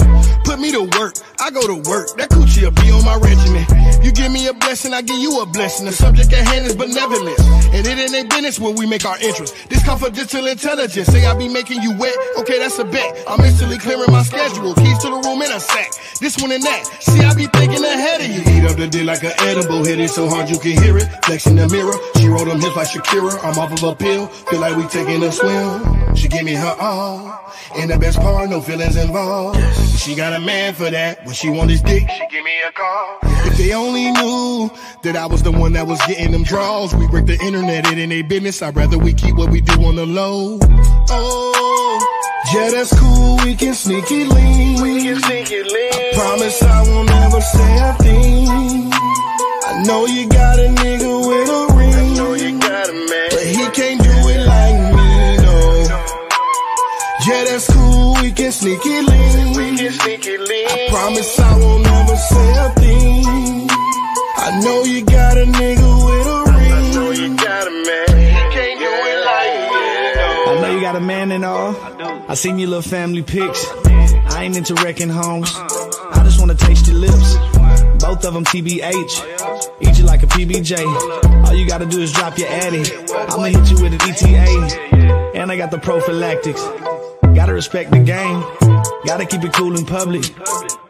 Put 0.43 0.59
me 0.59 0.71
to 0.71 0.83
work, 0.99 1.15
I 1.39 1.51
go 1.51 1.61
to 1.67 1.77
work. 1.89 2.17
That 2.17 2.29
coochie'll 2.29 2.71
be 2.71 2.91
on 2.91 3.05
my 3.05 3.15
regimen. 3.15 3.65
You 4.03 4.11
give 4.11 4.31
me 4.31 4.47
a 4.47 4.53
blessing, 4.53 4.93
I 4.93 5.01
give 5.01 5.17
you 5.17 5.41
a 5.41 5.45
blessing. 5.45 5.85
The 5.85 5.93
subject 5.93 6.33
at 6.33 6.45
hand 6.45 6.65
is 6.65 6.75
benevolence. 6.75 7.39
And 7.71 7.85
it 7.87 8.13
ain't 8.13 8.29
business 8.29 8.59
where 8.59 8.73
we 8.73 8.85
make 8.85 9.05
our 9.05 9.17
interest. 9.21 9.55
This 9.69 9.83
confidential 9.85 10.47
intelligence. 10.47 11.07
Say 11.07 11.25
I 11.25 11.37
be 11.37 11.47
making 11.47 11.81
you 11.81 11.97
wet, 11.97 12.15
okay, 12.39 12.59
that's 12.59 12.79
a 12.79 12.85
bet. 12.85 13.23
I'm 13.27 13.39
instantly 13.41 13.77
clearing 13.77 14.11
my 14.11 14.23
schedule. 14.23 14.73
Keys 14.75 14.97
to 14.99 15.07
the 15.09 15.21
room 15.23 15.41
in 15.41 15.51
a 15.51 15.59
sack. 15.59 15.91
This 16.19 16.37
one 16.41 16.51
and 16.51 16.63
that. 16.63 16.85
See, 16.99 17.23
I 17.23 17.33
be 17.33 17.47
thinking 17.47 17.83
ahead 17.83 18.21
of 18.21 18.27
you. 18.27 18.41
Eat 18.41 18.65
up 18.69 18.77
the 18.77 18.87
dick 18.87 19.05
like 19.05 19.23
an 19.23 19.33
edible. 19.39 19.85
Hit 19.85 19.99
it 19.99 20.09
so 20.09 20.27
hard 20.27 20.49
you 20.49 20.57
can 20.57 20.81
hear 20.81 20.97
it. 20.97 21.07
Flex 21.25 21.47
in 21.47 21.55
the 21.55 21.67
mirror. 21.69 21.93
She 22.17 22.27
roll 22.27 22.45
them 22.45 22.59
hips 22.59 22.75
like 22.75 22.87
Shakira. 22.87 23.39
I'm 23.43 23.57
off 23.59 23.71
of 23.71 23.83
a 23.83 23.95
pill. 23.95 24.27
Feel 24.27 24.59
like 24.59 24.75
we 24.75 24.87
taking 24.87 25.23
a 25.23 25.31
swim. 25.31 26.15
She 26.15 26.27
give 26.27 26.43
me 26.43 26.53
her 26.53 26.75
all. 26.79 27.02
And 27.75 27.89
the 27.91 27.97
best 27.99 28.17
part, 28.19 28.49
no 28.49 28.61
feelings 28.61 28.95
involved. 28.95 29.59
She 29.99 30.15
got 30.15 30.33
a 30.33 30.39
man 30.39 30.73
for 30.73 30.89
that. 30.89 31.25
When 31.25 31.33
she 31.33 31.49
want 31.49 31.69
his 31.69 31.81
dick, 31.81 32.07
she 32.09 32.27
give 32.29 32.43
me 32.43 32.51
a 32.67 32.71
call. 32.71 33.19
If 33.47 33.57
they 33.57 33.73
only 33.73 34.11
knew 34.11 34.69
that 35.03 35.15
I 35.15 35.25
was 35.25 35.43
the 35.43 35.51
one 35.51 35.73
that 35.73 35.85
was 35.87 35.99
getting 36.07 36.31
them 36.31 36.43
draws. 36.43 36.95
We 36.95 37.07
break 37.07 37.25
the 37.25 37.37
internet, 37.43 37.85
it 37.91 37.97
ain't 37.97 38.11
a 38.13 38.21
business. 38.21 38.61
I'd 38.61 38.75
rather 38.75 38.97
we 38.97 39.13
keep 39.13 39.35
what 39.35 39.49
we 39.51 39.61
do 39.61 39.73
on 39.83 39.95
the 39.95 40.05
low. 40.05 40.59
Oh, 41.09 41.99
Yeah, 42.53 42.69
that's 42.71 42.97
cool, 42.99 43.37
we 43.43 43.55
can 43.55 43.73
sneak 43.73 44.05
it 44.09 44.27
lean. 44.29 44.81
We 44.81 45.03
can 45.03 45.19
sneak 45.21 45.51
it 45.51 45.65
lean. 45.65 45.93
I 45.93 46.11
promise 46.15 46.63
I 46.63 46.81
won't 46.83 47.11
ever 47.11 47.41
say 47.41 47.79
a 47.79 47.93
thing. 47.95 48.47
I 49.65 49.83
know 49.85 50.05
you 50.05 50.27
got 50.29 50.59
a 50.59 50.67
nigga 50.69 51.27
with 51.27 51.49
a 51.49 51.73
ring. 51.75 51.93
I 51.93 52.13
know 52.15 52.33
you 52.33 52.59
got 52.59 52.89
a 52.89 52.93
man. 52.93 53.29
But 53.31 53.45
he 53.45 53.69
can't 53.71 53.92
Yeah, 57.25 57.45
that's 57.45 57.71
cool, 57.73 58.15
we 58.21 58.31
can 58.31 58.51
sneak 58.51 58.79
it 58.83 59.05
lean. 59.05 59.55
We 59.55 59.77
can 59.77 59.91
sneak 59.93 60.25
it 60.27 60.41
lean. 60.41 60.67
I 60.67 60.89
promise 60.89 61.39
I 61.39 61.57
won't 61.57 61.87
ever 61.87 62.15
say 62.17 62.49
a 62.65 62.69
thing. 62.75 63.67
I 64.45 64.59
know 64.61 64.83
you 64.83 65.05
got 65.05 65.37
a 65.37 65.45
nigga 65.45 65.89
with 66.05 66.27
a 66.27 66.51
ring. 66.51 66.71
I 66.73 66.93
know 66.93 67.11
you 67.11 67.37
got 67.37 67.67
a 67.67 67.71
man. 67.71 68.07
He 68.27 68.41
can't 68.55 68.79
do 68.79 68.91
it 69.11 69.19
like 69.25 69.55
me. 69.71 70.51
I 70.51 70.59
know 70.61 70.75
you 70.75 70.81
got 70.81 70.95
a 70.97 70.99
man 70.99 71.31
and 71.31 71.45
all. 71.45 71.75
I 72.29 72.33
seen 72.33 72.59
your 72.59 72.67
little 72.69 72.81
family 72.81 73.23
pics. 73.23 73.65
Oh, 73.69 74.23
I 74.31 74.43
ain't 74.43 74.57
into 74.57 74.73
wrecking 74.83 75.09
homes. 75.09 75.55
Uh, 75.55 75.59
uh, 75.61 75.65
uh. 75.65 76.19
I 76.19 76.23
just 76.25 76.39
wanna 76.41 76.55
taste 76.55 76.87
your 76.87 76.97
lips. 76.97 77.35
Both 78.03 78.25
of 78.25 78.33
them 78.33 78.43
TBH. 78.43 79.37
Oh, 79.39 79.75
Eat 79.79 79.97
you 79.97 80.03
like 80.03 80.23
a 80.23 80.27
PBJ. 80.27 81.45
All 81.45 81.53
you 81.53 81.67
gotta 81.69 81.85
do 81.85 82.01
is 82.01 82.11
drop 82.11 82.37
your 82.37 82.49
addy. 82.49 82.83
I'ma 83.13 83.43
hit 83.45 83.71
you 83.71 83.81
with 83.81 83.93
an 83.93 84.01
ETA. 84.01 85.33
And 85.35 85.51
I 85.51 85.55
got 85.57 85.71
the 85.71 85.79
prophylactics. 85.79 86.59
Oh, 86.61 86.92
Gotta 87.43 87.55
respect 87.55 87.91
the 87.91 87.99
game. 87.99 88.39
Gotta 89.05 89.25
keep 89.25 89.43
it 89.43 89.51
cool 89.51 89.77
in 89.77 89.85
public. 89.85 90.33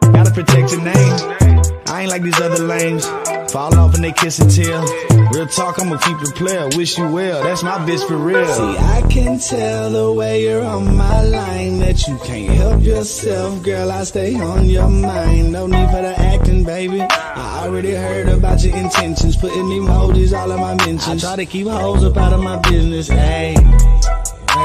Gotta 0.01 0.29
protect 0.29 0.71
your 0.71 0.83
name. 0.83 1.73
I 1.87 2.01
ain't 2.01 2.11
like 2.11 2.21
these 2.21 2.39
other 2.39 2.63
lames. 2.63 3.07
Fall 3.51 3.73
off 3.73 3.95
and 3.95 4.03
they 4.03 4.11
kiss 4.11 4.37
and 4.37 4.51
tell. 4.51 4.85
Real 5.33 5.47
talk, 5.47 5.79
I'ma 5.79 5.97
keep 5.97 6.21
it 6.21 6.35
player. 6.35 6.69
Wish 6.77 6.99
you 6.99 7.11
well, 7.11 7.41
that's 7.41 7.63
my 7.63 7.79
bitch 7.87 8.07
for 8.07 8.17
real. 8.17 8.45
See, 8.45 8.77
I 8.77 9.01
can 9.09 9.39
tell 9.39 9.89
the 9.89 10.13
way 10.13 10.43
you're 10.43 10.63
on 10.63 10.95
my 10.95 11.23
line 11.23 11.79
that 11.79 12.07
you 12.07 12.19
can't 12.19 12.53
help 12.53 12.83
yourself, 12.83 13.63
girl. 13.63 13.91
I 13.91 14.03
stay 14.03 14.35
on 14.35 14.69
your 14.69 14.89
mind. 14.89 15.53
No 15.53 15.65
need 15.65 15.89
for 15.89 16.03
the 16.03 16.13
acting, 16.15 16.63
baby. 16.63 17.01
I 17.01 17.63
already 17.65 17.95
heard 17.95 18.29
about 18.29 18.63
your 18.63 18.77
intentions, 18.77 19.35
putting 19.35 19.57
emojis 19.57 20.37
all 20.37 20.51
of 20.51 20.59
my 20.59 20.75
mentions. 20.85 21.23
I 21.23 21.29
try 21.29 21.35
to 21.35 21.47
keep 21.47 21.65
hoes 21.65 22.03
up 22.03 22.15
out 22.15 22.31
of 22.31 22.43
my 22.43 22.59
business, 22.59 23.07
hey. 23.07 23.55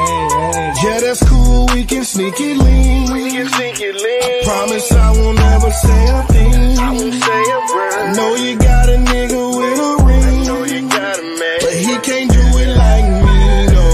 Hey. 0.08 0.72
Yeah, 0.84 1.00
that's 1.00 1.22
cool, 1.28 1.66
we 1.74 1.84
can 1.84 2.04
sneak 2.04 2.34
it 2.40 2.56
lean. 2.56 3.12
We 3.12 3.30
can 3.30 3.48
sneak 3.48 3.80
it 3.80 3.94
lean. 3.94 4.22
I 4.22 4.44
promise 4.44 4.92
I 4.92 5.10
won't 5.12 5.38
ever 5.38 5.70
say 5.70 6.02
a 6.08 6.22
thing. 6.32 6.78
I 6.78 6.90
won't 6.92 7.14
say 7.14 7.42
a 7.56 7.60
word. 7.74 7.92
I 7.94 8.12
know 8.16 8.34
you 8.36 8.58
got 8.58 8.88
a 8.88 8.96
nigga 9.10 9.42
with 9.58 9.78
a 9.78 10.04
ring. 10.06 10.24
I 10.24 10.44
know 10.46 10.64
you 10.64 10.88
got 10.88 11.18
a 11.18 11.22
man. 11.40 11.58
But 11.60 11.74
he 11.84 11.94
can't 12.08 12.30
do 12.32 12.44
it 12.62 12.70
like 12.84 13.06
me, 13.26 13.66
no. 13.74 13.86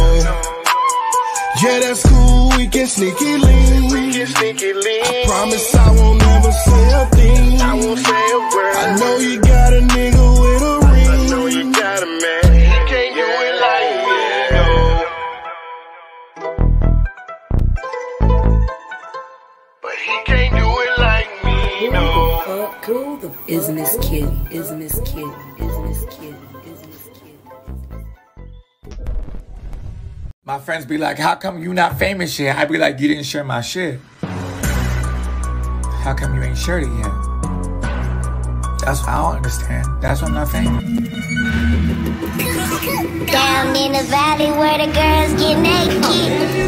Yeah, 1.63 1.79
that's 1.81 2.03
cool, 2.09 2.51
we 2.59 2.69
can 2.69 2.87
sneak 2.87 3.15
it 3.19 3.39
lean. 3.41 3.83
We 3.93 4.13
can 4.13 4.27
sneak 4.27 4.63
it 4.63 4.77
lean. 4.77 5.05
I 5.05 5.25
promise 5.27 5.75
I 5.75 5.91
won't 5.99 6.23
ever 6.23 6.53
say 6.53 6.85
a 7.01 7.07
thing. 7.17 7.61
I 7.61 7.75
won't 7.75 7.99
say 7.99 8.25
a 8.39 8.39
word. 8.55 8.77
I 8.77 8.97
know 9.01 9.17
you 9.19 9.41
got 9.41 9.73
a 9.73 9.81
nigga 9.81 10.34
Isn't 23.47 23.77
this 23.77 23.99
cute? 24.01 24.33
Isn't 24.51 24.79
this 24.79 24.99
cute? 25.05 25.35
Isn't 25.59 25.87
this 25.87 26.07
cute? 26.17 26.35
Isn't 26.65 26.91
this 26.91 27.11
cute? 27.13 27.39
My 30.47 30.59
friends 30.59 30.87
be 30.87 30.97
like, 30.97 31.19
how 31.19 31.35
come 31.35 31.63
you 31.63 31.75
not 31.75 31.99
famous 31.99 32.39
yet? 32.41 32.57
I 32.57 32.65
be 32.65 32.79
like, 32.79 32.99
you 33.01 33.09
didn't 33.09 33.25
share 33.25 33.45
my 33.45 33.61
shit. 33.61 34.01
How 36.03 36.15
come 36.17 36.35
you 36.35 36.43
ain't 36.43 36.57
shared 36.57 36.85
it 36.85 36.93
yet? 36.97 37.13
That's 38.81 39.01
what 39.01 39.11
I 39.11 39.21
don't 39.21 39.37
understand. 39.37 39.89
That's 40.01 40.23
why 40.23 40.29
I'm 40.29 40.35
not 40.35 40.49
famous. 40.49 40.83
Down 43.31 43.77
in 43.77 43.93
the 43.93 44.05
valley 44.09 44.51
where 44.57 44.79
the 44.79 44.91
girls 44.91 45.35
get 45.39 45.59
naked. 45.59 46.01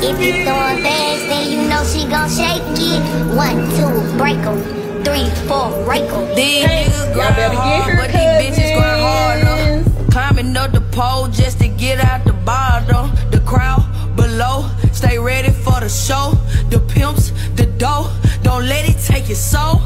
If 0.05 0.21
you 0.21 0.45
throwing 0.45 0.83
bags, 0.83 1.27
then 1.27 1.51
you 1.51 1.69
know 1.71 1.83
she 1.85 2.07
gon' 2.07 2.29
shake 2.29 2.61
it. 2.77 3.35
One, 3.35 3.65
two, 3.77 4.19
break 4.19 4.37
'em. 4.45 4.86
Three, 5.07 5.31
four, 5.47 5.71
'em. 5.71 6.35
These 6.35 6.67
niggas 6.67 7.15
grind 7.15 7.55
hard, 7.55 7.97
but 7.97 8.11
these 8.11 8.35
bitches 8.41 8.71
grind 8.77 9.03
harder. 9.07 9.85
Climbing 10.11 10.57
up 10.57 10.73
the 10.73 10.81
pole 10.81 11.29
just 11.29 11.61
to 11.61 11.69
get 11.69 12.05
out 12.05 12.25
the 12.25 12.33
bottom. 12.33 13.13
The 13.31 13.39
crowd 13.39 13.85
below, 14.17 14.65
stay 14.93 15.17
ready 15.17 15.51
for 15.51 15.79
the 15.79 15.89
show. 15.89 16.37
The 16.71 16.81
pimps, 16.81 17.31
the 17.55 17.67
dough, 17.67 18.09
don't 18.43 18.67
let 18.67 18.83
it 18.89 18.99
take 19.07 19.29
your 19.29 19.43
soul. 19.53 19.81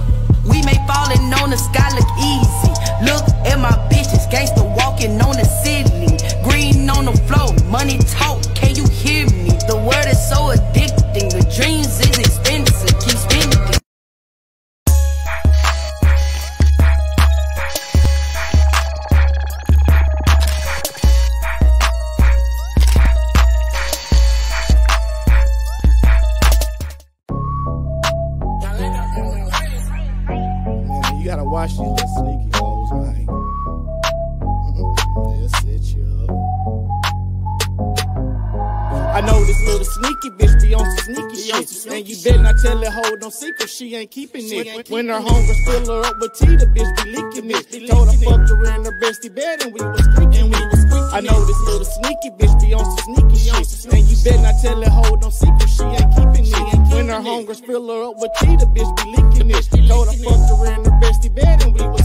We 0.47 0.62
may 0.62 0.79
fallin' 0.89 1.35
on 1.35 1.51
the 1.51 1.59
sky 1.59 1.91
look 1.99 2.11
easy. 2.33 2.73
Look 3.05 3.25
at 3.45 3.59
my 3.61 3.75
bitches, 3.91 4.25
gangsta 4.33 4.59
no 43.21 43.29
secret, 43.29 43.68
she 43.68 43.95
ain't 43.95 44.11
keeping 44.11 44.45
it. 44.49 44.89
When 44.89 45.09
her 45.09 45.21
hunger 45.21 45.55
fill 45.66 45.87
her 45.93 46.07
up 46.07 46.16
with 46.21 46.33
tea, 46.35 46.57
the 46.57 46.66
bitch 46.66 46.91
be 47.05 47.11
leaking 47.12 47.51
it. 47.51 47.89
Told 47.89 48.09
her 48.09 48.16
fucked 48.16 48.49
her 48.49 48.64
in 48.64 48.85
her 48.85 48.97
bestie 49.01 49.35
bed 49.35 49.62
and 49.62 49.75
we 49.75 49.81
was 49.81 50.09
creaking 50.16 50.53
it. 50.53 51.12
I 51.12 51.21
know 51.21 51.45
this 51.45 51.61
little 51.68 51.85
sneaky 51.85 52.31
bitch 52.39 52.55
be 52.61 52.73
on 52.73 52.85
some 52.85 53.14
sneaky 53.14 53.37
shit. 53.37 53.93
And 53.93 54.09
you 54.09 54.16
better 54.25 54.43
not 54.43 54.55
tell 54.62 54.81
that 54.81 54.89
hoe 54.89 55.16
no 55.16 55.29
secret, 55.29 55.68
she 55.68 55.85
ain't 55.85 56.11
keeping 56.16 56.47
it. 56.49 56.95
When 56.95 57.09
her 57.09 57.21
hunger 57.21 57.55
fill 57.55 57.89
her 57.89 58.09
up 58.09 58.16
with 58.16 58.33
tea, 58.41 58.57
the 58.57 58.66
bitch 58.66 58.91
be 58.97 59.05
leaking 59.12 59.51
it. 59.51 59.89
Told 59.89 60.09
her 60.09 60.16
fucked 60.25 60.49
her 60.49 60.66
in 60.73 60.85
her 60.85 60.97
bestie 61.01 61.35
bed 61.35 61.62
and 61.62 61.75
we 61.75 61.83
was. 61.83 61.99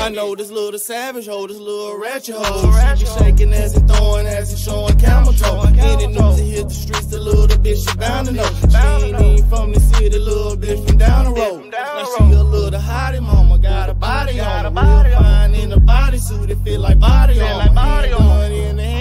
I 0.00 0.08
know 0.08 0.34
this 0.34 0.50
little 0.50 0.78
savage 0.78 1.26
hoe, 1.26 1.46
this 1.46 1.58
little 1.58 1.98
ratchet 1.98 2.34
hoe. 2.34 2.96
She 2.96 3.04
be 3.04 3.10
shaking 3.10 3.52
ass 3.52 3.76
and 3.76 3.86
throwing 3.86 4.26
ass 4.26 4.50
and 4.50 4.58
showing 4.58 4.98
camel 4.98 5.34
toe. 5.34 5.62
Any 5.76 6.06
news 6.06 6.36
to 6.36 6.42
hit 6.42 6.68
the 6.68 6.74
streets, 6.74 7.06
the 7.06 7.18
little 7.18 7.46
bitch 7.46 7.86
she 7.86 7.96
bound 7.98 8.28
to 8.28 8.32
know. 8.32 8.48
She 8.70 8.76
ain't 8.76 9.20
even 9.20 9.48
from 9.50 9.72
the 9.72 9.80
city, 9.80 10.18
little 10.18 10.56
bitch 10.56 10.86
from 10.88 10.96
down 10.96 11.26
the 11.26 11.32
road. 11.32 11.70
Now 11.70 12.04
she 12.16 12.24
a 12.32 12.42
little 12.42 12.80
hottie 12.80 13.20
mama, 13.20 13.58
got 13.58 13.90
a 13.90 13.94
body 13.94 14.40
on. 14.40 14.64
Real 14.64 15.18
fine 15.18 15.54
in 15.54 15.72
a 15.72 15.78
bodysuit, 15.78 16.48
it 16.48 16.58
feel 16.64 16.80
like 16.80 16.98
body 16.98 17.38
on. 17.40 17.74
Money 17.74 18.60
in 18.60 18.76
the 18.76 18.82
handbag 18.82 18.90
and 18.90 18.92
don't 18.92 18.99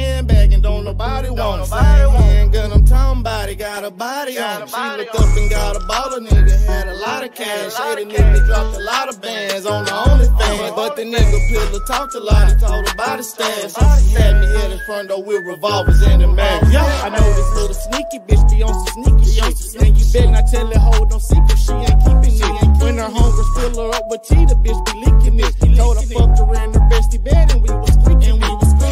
nobody 0.89 1.29
want 1.29 1.61
it. 1.61 1.65
Same 1.67 2.09
handgun, 2.09 2.71
I'm 2.71 2.85
talking 2.85 3.23
body, 3.23 3.55
got 3.55 3.83
a 3.83 3.91
body 3.91 4.37
on 4.37 4.61
her. 4.61 4.67
She 4.67 4.97
looked 4.97 5.15
up 5.15 5.37
and 5.37 5.49
got 5.49 5.75
a 5.75 5.79
baller 5.79 6.21
nigga, 6.27 6.55
had 6.65 6.87
a 6.87 6.95
lot 6.95 7.23
of 7.23 7.33
cash. 7.33 7.73
Say 7.73 7.95
the 7.95 8.05
nigga 8.11 8.45
dropped 8.45 8.75
a 8.75 8.79
lot 8.79 9.09
of 9.09 9.21
bands 9.21 9.65
on 9.65 9.85
the 9.85 9.95
only 10.09 10.25
OnlyFans. 10.25 10.75
But 10.75 10.95
the 10.95 11.03
nigga 11.03 11.37
pillar 11.49 11.85
talked 11.85 12.15
a 12.15 12.19
lot, 12.19 12.49
he 12.49 12.55
told 12.55 12.87
about 12.93 13.17
his 13.17 13.29
stash. 13.29 13.73
Had 14.17 14.41
me 14.41 14.47
in 14.63 14.71
the 14.71 14.79
front 14.85 15.09
door 15.09 15.23
with 15.23 15.45
revolvers 15.45 16.01
in 16.01 16.19
the 16.21 16.27
mag. 16.27 16.63
I 16.63 17.09
know 17.09 17.27
this 17.37 17.53
little 17.55 17.79
sneaky 17.87 18.19
bitch 18.27 18.49
be 18.49 18.63
on 18.63 18.73
some 18.73 19.03
sneaky 19.03 19.25
shit. 19.25 19.83
And 19.83 19.97
you 19.97 20.05
better 20.13 20.31
not 20.31 20.47
tell 20.51 20.67
that 20.67 20.77
hoe 20.77 21.05
no 21.05 21.19
secret, 21.19 21.59
she 21.59 21.73
ain't 21.73 21.99
keeping 22.01 22.37
it. 22.41 22.81
When 22.81 22.97
her 22.97 23.09
hunger 23.09 23.45
fill 23.55 23.75
her 23.83 23.95
up 23.95 24.05
with 24.09 24.23
tea, 24.23 24.45
the 24.45 24.55
bitch 24.55 24.79
be 24.87 24.93
leaking 25.05 25.39
it. 25.39 25.77
Told 25.77 25.97
her 25.97 26.07
fucked 26.07 26.39
her 26.39 26.63
in 26.63 26.73
her 26.73 26.85
bestie 26.89 27.23
bed 27.23 27.51
and 27.51 27.61
we 27.61 27.69
was 27.69 27.95
it. 27.95 28.48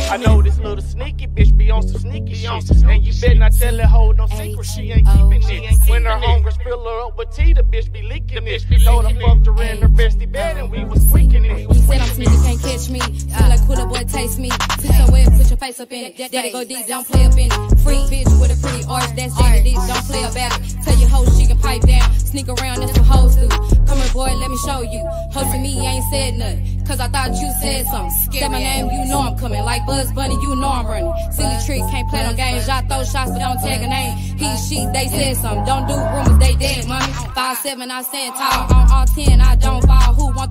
I 0.09 0.17
know 0.17 0.41
this 0.41 0.57
little 0.59 0.83
sneaky 0.83 1.27
bitch 1.27 1.55
be 1.57 1.69
on 1.69 1.85
some 1.85 1.99
sneaky 2.01 2.33
shit. 2.33 2.49
And 2.49 3.05
you 3.05 3.13
better 3.19 3.35
not 3.35 3.51
tell 3.53 3.75
that 3.75 3.87
hoe 3.87 4.11
no 4.13 4.25
secret, 4.27 4.65
she 4.65 4.91
ain't 4.91 5.07
keeping 5.07 5.43
it. 5.43 5.89
When 5.89 6.05
her 6.05 6.17
hunger 6.17 6.51
fill 6.51 6.83
her 6.85 7.07
up 7.07 7.17
with 7.17 7.35
tea, 7.35 7.53
the 7.53 7.63
bitch 7.63 7.91
be 7.91 8.01
leaking 8.01 8.47
it. 8.47 8.65
Told 8.85 9.05
her 9.05 9.19
fucked 9.19 9.47
her 9.47 9.63
in 9.63 9.81
her 9.81 9.89
bestie 9.89 10.31
bed 10.31 10.57
and 10.57 10.71
we 10.71 10.83
was 10.85 11.03
freaking 11.05 11.45
it. 11.45 11.69
He 11.71 11.81
said 11.81 12.01
I'm 12.01 12.07
sneaky, 12.09 12.37
can't 12.43 12.61
catch 12.61 12.89
me. 12.89 12.99
Feel 12.99 13.49
like 13.49 13.67
cooler 13.67 13.85
boy, 13.85 14.03
taste 14.07 14.39
me. 14.39 14.49
Sit 14.79 14.91
somewhere, 14.95 15.25
put 15.25 15.49
your 15.49 15.57
face 15.57 15.79
up 15.79 15.91
in 15.91 16.05
it. 16.05 16.31
Daddy 16.31 16.51
go 16.51 16.63
deep, 16.63 16.87
don't 16.87 17.05
play 17.05 17.25
up 17.25 17.33
in 17.33 17.51
it. 17.51 17.79
Free 17.83 18.01
bitch 18.07 18.31
with 18.39 18.55
a 18.55 18.57
pretty 18.61 18.85
arch, 18.87 19.11
that's 19.15 19.35
deep, 19.63 19.75
don't 19.75 20.05
play 20.07 20.23
about 20.23 20.59
it. 20.61 20.75
Tell 20.83 20.97
your 20.97 21.09
hoe 21.09 21.25
she 21.37 21.47
can 21.47 21.59
pipe 21.59 21.81
down. 21.81 22.13
Sneak 22.13 22.47
around, 22.47 22.79
that's 22.79 22.97
what 22.97 23.07
hoes 23.07 23.35
do. 23.35 23.47
Come 23.49 23.97
here, 23.97 24.13
boy, 24.13 24.31
let 24.35 24.49
me 24.49 24.57
show 24.65 24.81
you. 24.81 25.03
Hosting 25.31 25.61
me 25.61 25.85
ain't 25.85 26.05
said 26.11 26.35
nothing. 26.35 26.76
Cause 26.87 27.01
I 27.01 27.09
thought 27.09 27.31
you 27.35 27.51
said 27.59 27.85
something. 27.87 28.31
Say 28.31 28.47
my 28.47 28.59
name, 28.59 28.85
you 28.85 29.11
know 29.11 29.19
I'm 29.19 29.37
coming. 29.37 29.61
Like 29.61 29.85
Bugs 29.85 30.09
Bunny, 30.13 30.35
you 30.35 30.55
know 30.55 30.69
I'm 30.69 30.87
running. 30.87 31.11
Silly 31.33 31.57
tricks, 31.65 31.85
can't 31.91 32.07
play 32.09 32.23
no 32.23 32.33
games. 32.33 32.65
Y'all 32.65 32.81
throw 32.87 33.03
shots, 33.03 33.31
but 33.31 33.39
don't 33.39 33.59
tag 33.59 33.83
a 33.83 33.89
name. 33.89 34.15
He, 34.39 34.47
she, 34.55 34.85
they 34.95 35.07
said 35.09 35.35
something. 35.35 35.65
Don't 35.65 35.85
do 35.85 35.95
rumors, 35.99 36.39
they 36.39 36.55
dead, 36.55 36.87
mommy. 36.87 37.11
Five 37.35 37.57
seven, 37.57 37.91
I 37.91 38.01
stand 38.03 38.35
tall. 38.35 38.73
On 38.73 38.91
all 38.91 39.05
ten, 39.05 39.41
I 39.41 39.55
don't 39.57 39.83
fall. 39.85 40.13
Who 40.15 40.33
want 40.33 40.46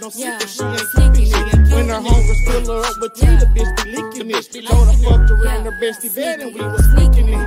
tell 0.00 0.10
that 0.10 0.40
no 0.40 0.40
secret, 0.40 0.48
she 0.48 0.64
ain't 0.64 1.14
keeping 1.14 1.32
it. 1.32 1.74
When 1.74 1.88
her 1.88 2.00
hunger 2.00 2.34
fill 2.46 2.64
her 2.74 2.84
up 2.84 2.96
with 3.00 3.14
tea, 3.14 3.26
the 3.36 3.46
bitch 3.46 3.84
be 3.84 3.90
licking 3.92 4.30
it. 4.30 4.66
Told 4.66 4.88
her 4.88 4.96
fucked 5.04 5.28
her 5.30 5.56
in 5.56 5.64
her 5.64 5.72
bestie 5.80 6.14
bed 6.14 6.40
and 6.40 6.54
we 6.54 6.60
was 6.60 6.86
creaking 6.94 7.28
it. 7.28 7.38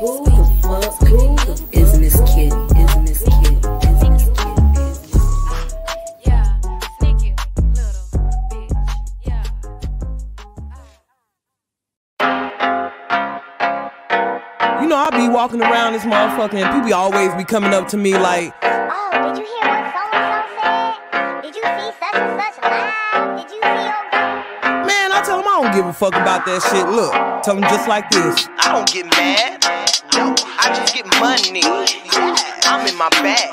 Who 0.00 0.24
the 0.24 0.30
fuck 0.62 1.08
who 1.08 1.36
is 1.72 1.92
Is 1.92 1.98
Miss 1.98 2.16
Kitty? 2.34 2.54
Is 2.80 2.96
Miss 2.98 3.22
Kitty? 3.22 3.58
You 14.80 14.88
know, 14.88 14.96
I 14.96 15.10
be 15.10 15.28
walking 15.28 15.62
around 15.62 15.92
this 15.92 16.02
motherfucker 16.02 16.54
and 16.54 16.74
people 16.74 16.94
always 16.94 17.32
be 17.34 17.44
coming 17.44 17.72
up 17.72 17.88
to 17.88 17.96
me 17.96 18.18
like, 18.18 18.52
fuck 26.02 26.18
about 26.18 26.42
that 26.50 26.58
shit. 26.66 26.82
Look, 26.90 27.14
tell 27.46 27.54
them 27.54 27.62
just 27.70 27.86
like 27.86 28.10
this. 28.10 28.50
I 28.58 28.74
don't 28.74 28.90
get 28.90 29.06
mad. 29.06 29.62
No, 30.18 30.34
I 30.58 30.74
just 30.74 30.90
get 30.90 31.06
money. 31.22 31.62
I'm 32.66 32.82
in 32.90 32.98
my 32.98 33.06
bag. 33.22 33.46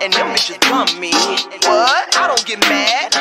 And 0.00 0.08
them 0.16 0.32
bitches 0.32 0.56
bum 0.64 0.88
me. 0.96 1.12
What? 1.68 2.08
I 2.16 2.24
don't 2.24 2.40
get 2.48 2.56
mad. 2.72 3.12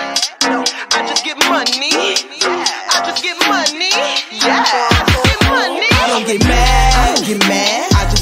No, 0.48 0.64
I 0.96 1.04
just 1.04 1.28
get 1.28 1.36
money. 1.44 1.92
I 1.92 3.04
just 3.04 3.20
get 3.20 3.36
money. 3.52 3.92
Yeah, 4.32 4.64
I 4.64 5.04
just 5.12 5.28
get 5.28 5.52
money. 5.52 5.92
I 5.92 6.08
don't 6.08 6.24
get 6.24 6.40
mad, 6.48 6.96
I 6.96 7.16
don't 7.16 7.28
get 7.28 7.40
mad. 7.52 7.71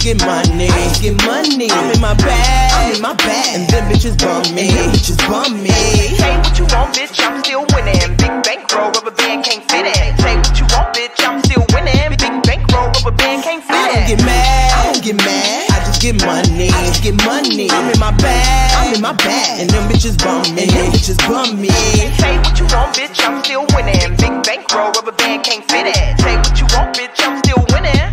Get 0.09 0.25
money, 0.25 0.65
I 0.65 0.89
get 0.97 1.21
money. 1.21 1.69
I'm 1.69 1.93
in 1.93 2.01
my 2.01 2.15
bag, 2.17 2.73
I'm 2.73 2.95
in 2.95 2.99
my 2.99 3.13
bag, 3.13 3.45
and 3.53 3.69
them 3.69 3.85
bitches 3.93 4.17
bum 4.17 4.41
me, 4.57 4.65
them 4.73 4.89
bitches 4.89 5.21
bum 5.29 5.61
me. 5.61 5.69
Say 5.69 6.33
what 6.33 6.57
you 6.57 6.65
want, 6.73 6.97
bitch, 6.97 7.13
I'm 7.21 7.37
still 7.45 7.61
winning. 7.77 8.17
Big 8.17 8.33
bankroll, 8.41 8.89
rubber 8.89 9.13
band 9.13 9.45
can't 9.45 9.61
fit 9.69 9.85
it. 9.85 10.17
Say 10.17 10.33
what 10.33 10.57
you 10.57 10.65
want, 10.73 10.97
bitch, 10.97 11.13
I'm 11.21 11.37
still 11.45 11.61
winning. 11.77 12.09
Big 12.17 12.41
bankroll, 12.41 12.89
rubber 12.89 13.13
band 13.21 13.43
can't 13.43 13.61
fit 13.61 13.69
it. 13.69 13.85
I 13.85 14.01
don't 14.01 14.09
get 14.09 14.25
mad, 14.25 14.73
I 14.73 14.81
don't 14.89 15.03
get 15.05 15.17
mad. 15.21 15.69
I 15.69 15.77
just 15.85 16.01
get 16.01 16.25
money, 16.25 16.73
I 16.73 16.79
just 16.89 17.03
get 17.05 17.13
money. 17.21 17.69
I'm 17.69 17.93
in 17.93 17.99
my 18.01 18.09
bag, 18.17 18.81
I'm 18.81 18.95
in 18.95 19.01
my 19.05 19.13
bag, 19.13 19.61
and 19.61 19.69
them 19.69 19.85
bitches 19.93 20.17
bum 20.17 20.41
me, 20.57 20.65
and 20.65 20.71
them 20.73 20.89
bitches 20.89 21.21
bum 21.29 21.61
me. 21.61 21.69
Say 22.17 22.33
what 22.41 22.57
you 22.57 22.65
want, 22.73 22.97
bitch, 22.97 23.21
I'm 23.21 23.45
still 23.45 23.61
winning. 23.77 24.17
Big 24.17 24.33
bankroll, 24.41 24.89
rubber 24.89 25.13
band 25.13 25.45
can't 25.45 25.61
fit 25.69 25.85
it. 25.85 26.17
Say 26.17 26.33
what 26.33 26.57
you 26.57 26.65
want, 26.73 26.97
bitch, 26.97 27.13
I'm 27.21 27.37
still 27.45 27.61
winning. 27.69 28.09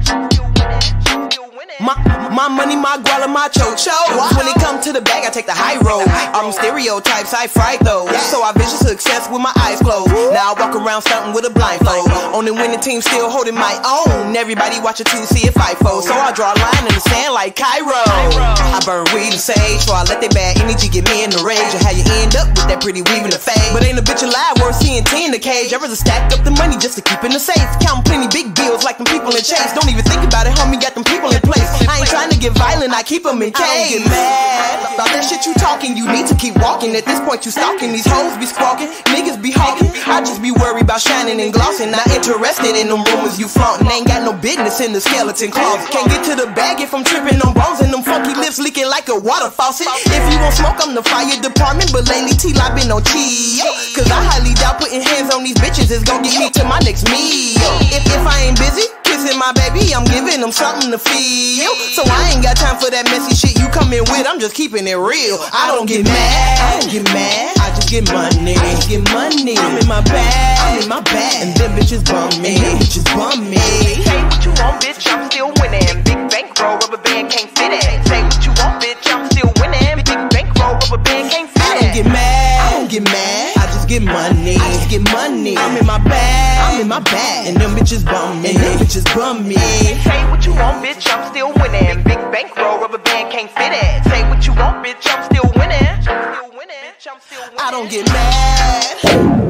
My, 1.81 1.99
my 2.31 2.47
money, 2.47 2.77
my 2.79 2.95
guala, 3.03 3.27
my 3.27 3.51
chocho. 3.51 3.91
When 4.39 4.47
it 4.47 4.55
come 4.63 4.79
to 4.87 4.93
the 4.95 5.03
bag, 5.03 5.27
I 5.27 5.31
take 5.35 5.51
the 5.51 5.57
high 5.57 5.83
road. 5.83 6.07
I'm 6.31 6.55
stereotypes, 6.55 7.35
I 7.35 7.51
fright 7.51 7.83
those. 7.83 8.07
So 8.31 8.39
I 8.43 8.55
vision 8.55 8.79
success 8.79 9.27
with 9.27 9.43
my 9.43 9.51
eyes 9.59 9.83
closed. 9.83 10.15
Now 10.31 10.55
I 10.55 10.55
walk 10.55 10.79
around 10.79 11.03
stunting 11.03 11.35
with 11.35 11.43
a 11.43 11.51
blindfold. 11.51 12.07
On 12.39 12.47
the 12.47 12.55
winning 12.55 12.79
team, 12.79 13.03
still 13.03 13.27
holding 13.29 13.59
my 13.59 13.75
own. 13.83 14.37
Everybody 14.39 14.79
watching 14.79 15.11
to 15.11 15.27
see 15.27 15.43
if 15.51 15.59
I 15.59 15.75
fold. 15.83 16.07
So 16.07 16.15
I 16.15 16.31
draw 16.31 16.55
a 16.55 16.59
line 16.63 16.87
in 16.87 16.95
the 16.95 17.03
sand 17.03 17.35
like 17.35 17.59
Cairo. 17.59 17.99
I 18.07 18.79
burn 18.87 19.03
weed 19.11 19.35
and 19.35 19.43
sage, 19.43 19.83
so 19.83 19.91
I 19.91 20.07
let 20.07 20.23
that 20.23 20.31
bad 20.39 20.63
energy 20.63 20.87
get 20.87 21.03
me 21.11 21.27
in 21.27 21.35
the 21.35 21.43
rage. 21.43 21.75
And 21.75 21.83
how 21.83 21.91
you 21.91 22.07
end 22.23 22.39
up 22.39 22.47
with 22.55 22.71
that 22.71 22.79
pretty 22.79 23.03
weave 23.03 23.27
in 23.27 23.35
the 23.35 23.43
fade. 23.43 23.75
But 23.75 23.83
ain't 23.83 23.99
a 23.99 24.07
bitch 24.07 24.23
alive 24.23 24.63
worth 24.63 24.79
seeing 24.79 25.03
10 25.03 25.29
in 25.29 25.33
the 25.35 25.43
cage. 25.43 25.75
I 25.75 25.83
rather 25.83 25.99
stack 25.99 26.31
up 26.31 26.47
the 26.47 26.55
money 26.55 26.79
just 26.79 26.95
to 26.95 27.03
keep 27.03 27.27
in 27.27 27.35
the 27.35 27.43
safe. 27.43 27.59
Count 27.83 28.07
plenty 28.07 28.31
big 28.31 28.55
bills 28.55 28.87
like 28.87 29.03
them 29.03 29.11
people 29.11 29.35
in 29.35 29.43
Chase. 29.43 29.75
Don't 29.75 29.91
even 29.91 30.07
think 30.07 30.23
about 30.23 30.47
it, 30.47 30.55
homie, 30.55 30.79
got 30.79 30.95
them 30.95 31.03
people 31.03 31.35
in 31.35 31.43
place. 31.43 31.56
I 31.89 32.01
ain't 32.01 32.09
trying 32.09 32.31
to 32.31 32.39
get 32.39 32.53
violent, 32.53 32.93
I 32.93 33.03
keep 33.03 33.23
them 33.25 33.43
in 33.43 33.53
cage. 33.53 33.63
I 33.63 33.67
don't 33.67 33.89
get 33.89 34.11
mad 34.11 34.67
about 34.97 35.13
that 35.13 35.25
shit 35.29 35.45
you 35.45 35.53
talking. 35.61 35.93
You 35.97 36.09
need 36.09 36.25
to 36.33 36.37
keep 36.37 36.57
walking. 36.65 36.97
At 36.97 37.05
this 37.05 37.21
point, 37.21 37.45
you 37.45 37.53
stalking. 37.53 37.93
These 37.93 38.09
hoes 38.09 38.33
be 38.41 38.49
squawking, 38.49 38.89
niggas 39.13 39.37
be 39.41 39.53
hawking. 39.53 39.93
I 40.09 40.25
just 40.25 40.41
be 40.41 40.51
worried 40.51 40.89
about 40.89 41.05
shining 41.05 41.37
and 41.41 41.53
glossing. 41.53 41.93
Not 41.93 42.09
interested 42.09 42.73
in 42.73 42.89
them 42.89 43.05
rumors 43.13 43.37
you 43.37 43.47
flaunting. 43.49 43.89
Ain't 43.93 44.09
got 44.09 44.25
no 44.25 44.33
business 44.33 44.81
in 44.81 44.97
the 44.97 45.01
skeleton 45.01 45.53
closet. 45.53 45.93
Can't 45.93 46.09
get 46.09 46.25
to 46.33 46.35
the 46.35 46.49
bag 46.57 46.81
if 46.81 46.97
I'm 46.97 47.05
tripping 47.05 47.41
on 47.45 47.53
bones 47.53 47.85
and 47.85 47.93
them 47.93 48.03
funky 48.03 48.33
lips 48.33 48.59
leaking 48.59 48.89
like 48.89 49.09
a 49.13 49.19
water 49.19 49.53
faucet. 49.53 49.87
If 50.09 50.25
you 50.33 50.41
want 50.41 50.57
smoke, 50.57 50.81
I'm 50.81 50.97
the 50.97 51.05
fire 51.05 51.37
department. 51.41 51.93
But 51.93 52.09
lately, 52.09 52.33
T-Live 52.33 52.73
been 52.73 52.89
on 52.89 53.05
chill. 53.05 53.69
Cause 53.93 54.09
I 54.09 54.21
highly 54.25 54.57
doubt 54.57 54.81
putting 54.81 55.05
hands 55.05 55.33
on 55.35 55.45
these 55.45 55.57
bitches 55.61 55.93
is 55.93 56.03
gonna 56.05 56.25
get 56.25 56.39
me 56.41 56.49
to 56.57 56.65
my 56.65 56.81
next 56.81 57.05
meal. 57.13 57.61
If, 57.93 58.05
if 58.09 58.25
I 58.25 58.49
ain't 58.49 58.57
busy, 58.57 58.89
kissing 59.17 59.39
my 59.39 59.53
baby, 59.57 59.95
I'm 59.97 60.05
giving 60.05 60.41
them 60.41 60.53
something 60.53 60.91
to 60.93 60.99
feel. 60.99 61.73
So 61.97 62.05
I 62.05 62.37
ain't 62.37 62.45
got 62.45 62.57
time 62.57 62.77
for 62.77 62.91
that 62.93 63.09
messy 63.09 63.33
shit 63.33 63.57
you 63.57 63.69
coming 63.73 64.05
with. 64.13 64.29
I'm 64.29 64.39
just 64.39 64.55
keeping 64.55 64.85
it 64.87 64.99
real. 65.01 65.41
I 65.57 65.73
don't 65.73 65.89
get 65.89 66.05
mad, 66.05 66.61
I 66.61 66.81
don't 66.81 66.93
get 66.93 67.05
mad. 67.17 67.57
I 67.57 67.73
just 67.73 67.89
get 67.89 68.05
money. 68.13 68.57
I 68.61 68.77
just 68.77 68.89
get 68.89 69.03
money. 69.17 69.57
I'm 69.57 69.81
in 69.81 69.89
my 69.89 70.05
bag. 70.05 70.59
I'm 70.61 70.83
in 70.83 70.89
my 70.89 71.01
bag. 71.01 71.49
And 71.49 71.57
them 71.57 71.73
bitches 71.73 72.05
bum 72.05 72.29
me. 72.43 72.61
And 72.61 72.65
them 72.65 72.77
bitches 72.85 73.09
bum 73.17 73.41
me. 73.49 73.57
Say 74.05 74.21
what 74.21 74.45
you 74.45 74.53
want, 74.61 74.85
bitch, 74.85 75.09
I'm 75.09 75.31
still 75.33 75.49
winning. 75.65 75.89
Big 76.05 76.21
bankroll, 76.29 76.77
rubber 76.77 77.01
band 77.01 77.33
can't 77.33 77.49
fit 77.57 77.73
it. 77.73 77.85
Say 78.05 78.21
what 78.21 78.45
you 78.45 78.53
want, 78.61 78.85
bitch, 78.85 79.01
I'm 79.09 79.25
still 79.33 79.49
winning. 79.57 79.97
Big 80.05 80.21
bankroll, 80.29 80.77
rubber 80.77 81.01
band 81.01 81.33
can't 81.33 81.49
fit 81.49 81.65
I 81.65 81.77
it. 81.77 81.81
don't 81.81 81.95
get 81.97 82.07
mad. 82.13 82.61
I 82.61 82.69
don't 82.77 82.91
get 82.91 83.05
mad. 83.05 83.56
I 83.87 83.89
just 83.89 84.01
get 84.01 84.13
money. 84.13 84.57
I 84.57 84.73
just 84.73 84.91
get 84.91 85.03
money. 85.13 85.57
I'm 85.57 85.77
in 85.77 85.87
my 85.87 85.99
bag. 85.99 86.75
I'm 86.75 86.81
in 86.81 86.89
my 86.89 86.99
bag. 86.99 87.47
And 87.47 87.57
them 87.57 87.71
bitches 87.71 88.05
bum 88.05 88.43
me. 88.43 88.49
And 88.51 88.59
them 88.59 88.79
bitches 88.79 89.05
bum 89.15 89.47
me. 89.47 89.55
Say 89.55 90.29
what 90.29 90.45
you 90.45 90.55
want, 90.55 90.85
bitch, 90.85 91.07
I'm 91.07 91.31
still 91.31 91.53
winning. 91.55 92.03
Big 92.03 92.19
bankroll, 92.33 92.81
rubber 92.81 92.99
band 92.99 93.31
can't 93.31 93.49
fit 93.49 93.71
it. 93.71 94.05
Say 94.11 94.29
what 94.29 94.45
you 94.45 94.55
want, 94.55 94.85
bitch, 94.85 95.07
I'm 95.07 95.23
still 95.23 95.49
winning. 95.55 96.03
Still 96.03 96.51
winning. 96.59 96.83
Bitch, 96.83 97.07
I'm 97.07 97.21
still 97.21 97.43
winning. 97.43 97.61
I 97.61 97.71
don't 97.71 97.89
get 97.89 98.07
mad. 98.09 98.83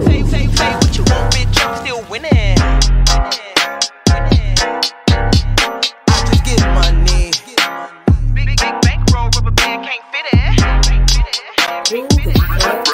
Say, 0.05 0.23
say, 0.25 0.47
say 0.55 0.75
what 0.75 0.99
you 0.99 1.05
want, 1.05 1.33
bitch, 1.33 1.57
I'm 1.65 1.77
still 1.81 2.05
winning. 2.11 2.59
I 11.89 12.16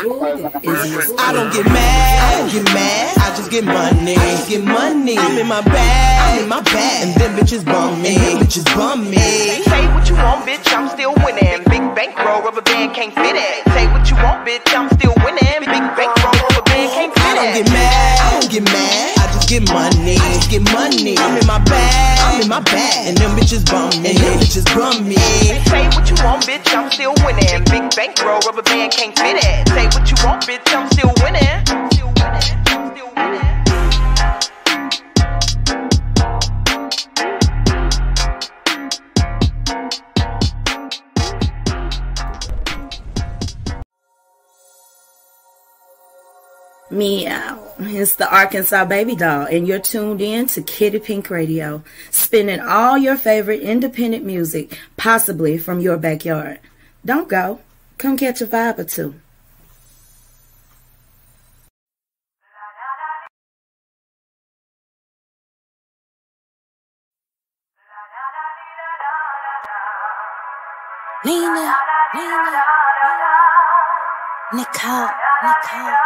just 0.02 0.10
get 0.10 0.20
money. 0.20 0.42
Big, 0.42 0.42
big 0.42 0.42
bankroll, 0.42 0.42
rubber 0.42 0.60
band 0.60 0.62
can't 0.62 0.64
fit 0.64 1.04
it. 1.04 1.18
I 1.18 1.32
don't 1.32 1.52
get 1.52 1.66
mad. 1.66 2.18
I 2.22 2.38
don't 2.38 2.52
get 2.52 2.64
mad. 2.74 3.18
I 3.18 3.36
just 3.36 3.50
get 3.50 3.64
money. 3.64 4.16
I 4.16 4.30
just 4.32 4.48
get 4.48 4.64
money. 4.64 5.18
I'm 5.18 5.38
in 5.38 5.46
my 5.46 5.60
bag. 5.62 6.20
I'm 6.22 6.42
in 6.42 6.48
my 6.48 6.62
bag. 6.62 7.06
And 7.06 7.14
them 7.20 7.38
bitches 7.38 7.64
bum 7.64 8.02
me. 8.02 8.16
Bitches 8.40 8.64
bum 8.74 9.10
me. 9.10 9.16
Say 9.62 9.86
what 9.94 10.08
you 10.08 10.16
want, 10.16 10.46
bitch, 10.46 10.66
I'm 10.72 10.88
still 10.88 11.14
winning. 11.24 11.62
Big 11.68 11.84
bankroll, 11.94 12.42
rubber 12.42 12.62
band 12.62 12.94
can't 12.94 13.14
fit 13.14 13.36
it. 13.36 13.64
Say 13.72 13.86
what 13.88 14.08
you 14.10 14.16
want, 14.16 14.46
bitch, 14.46 14.66
I'm 14.74 14.90
still 14.90 15.14
winning. 15.24 15.60
Big 15.60 15.84
bankroll, 15.96 16.34
rubber 16.34 16.62
band 16.66 16.90
can't 16.92 17.14
fit 17.14 17.22
it. 17.22 17.22
I 17.22 17.34
don't 17.34 17.54
get 17.54 17.72
mad. 17.72 18.18
I 18.20 18.40
don't 18.40 18.50
get 18.50 18.64
mad. 18.64 19.21
Get 19.52 19.68
money. 19.68 20.16
I 20.16 20.32
just 20.32 20.48
get 20.48 20.62
money. 20.72 21.14
I'm 21.18 21.36
in 21.36 21.46
my 21.46 21.58
bag. 21.58 22.18
I'm 22.24 22.40
in 22.40 22.48
my 22.48 22.60
bag. 22.60 23.08
And 23.08 23.18
them 23.18 23.36
bitches 23.36 23.70
bum 23.70 23.90
me. 24.02 24.08
And 24.08 24.16
them 24.16 24.38
bitches 24.40 24.64
bum 24.74 25.06
me. 25.06 25.16
Say 25.68 25.88
what 25.88 26.08
you 26.08 26.16
want, 26.24 26.46
bitch, 26.46 26.74
I'm 26.74 26.90
still 26.90 27.12
winning. 27.20 27.62
Big 27.68 27.94
bankroll, 27.94 28.40
rubber 28.46 28.62
band 28.62 28.92
can't 28.92 29.14
fit 29.14 29.36
it. 29.36 29.68
Say 29.68 29.84
what 29.92 30.08
you 30.08 30.16
want, 30.24 30.46
bitch, 30.48 30.64
I'm 30.74 30.90
still 30.90 31.12
winning. 31.20 31.44
Still 31.92 32.08
winning. 32.16 32.40
Still 32.64 33.12
winning. 33.14 33.51
Meow. 46.92 47.72
It's 47.78 48.16
the 48.16 48.30
Arkansas 48.30 48.84
Baby 48.84 49.16
Doll, 49.16 49.46
and 49.46 49.66
you're 49.66 49.78
tuned 49.78 50.20
in 50.20 50.46
to 50.48 50.60
Kitty 50.60 50.98
Pink 50.98 51.30
Radio, 51.30 51.82
spinning 52.10 52.60
all 52.60 52.98
your 52.98 53.16
favorite 53.16 53.62
independent 53.62 54.26
music, 54.26 54.78
possibly 54.98 55.56
from 55.56 55.80
your 55.80 55.96
backyard. 55.96 56.60
Don't 57.04 57.30
go. 57.30 57.60
Come 57.96 58.18
catch 58.18 58.42
a 58.42 58.46
vibe 58.46 58.78
or 58.78 58.84
two. 58.84 59.14
Nina, 71.24 71.74
Nicole, 74.52 75.08
Nicole. 75.42 75.96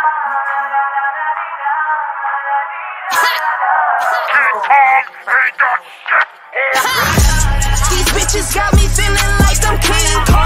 These 7.91 8.09
bitches 8.17 8.55
got 8.55 8.73
me 8.73 8.89
feeling 8.89 9.33
like 9.45 9.63
I'm 9.67 9.79
King 9.81 10.25
Kong. 10.25 10.46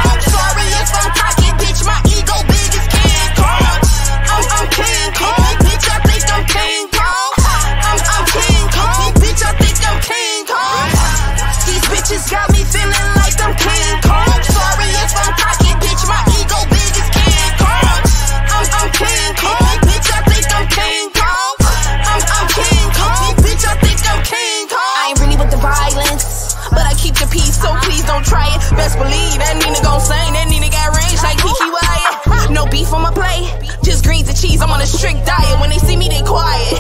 Best 28.77 28.97
believe 28.99 29.39
that 29.43 29.59
Nina 29.59 29.81
gon' 29.83 30.01
sing. 30.01 30.33
That 30.35 30.47
Nina 30.47 30.71
got 30.71 30.95
range 30.95 31.21
like 31.23 31.39
Kiki 31.39 31.69
Wyatt. 31.69 32.51
No 32.51 32.67
beef 32.67 32.91
on 32.93 33.03
my 33.03 33.15
plate, 33.15 33.47
just 33.83 34.03
greens 34.03 34.27
and 34.27 34.39
cheese. 34.39 34.63
I'm 34.63 34.71
on 34.71 34.81
a 34.81 34.87
strict 34.87 35.27
diet. 35.27 35.59
When 35.61 35.71
they 35.71 35.79
see 35.79 35.97
me, 35.97 36.09
they 36.11 36.23
quiet. 36.23 36.79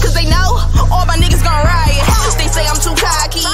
Cause 0.00 0.14
they 0.16 0.24
know 0.28 0.60
all 0.88 1.04
my 1.04 1.16
niggas 1.16 1.44
gon' 1.44 1.64
riot. 1.64 2.04
They 2.36 2.48
say 2.48 2.64
I'm 2.64 2.80
too 2.80 2.96
cocky. 2.96 3.44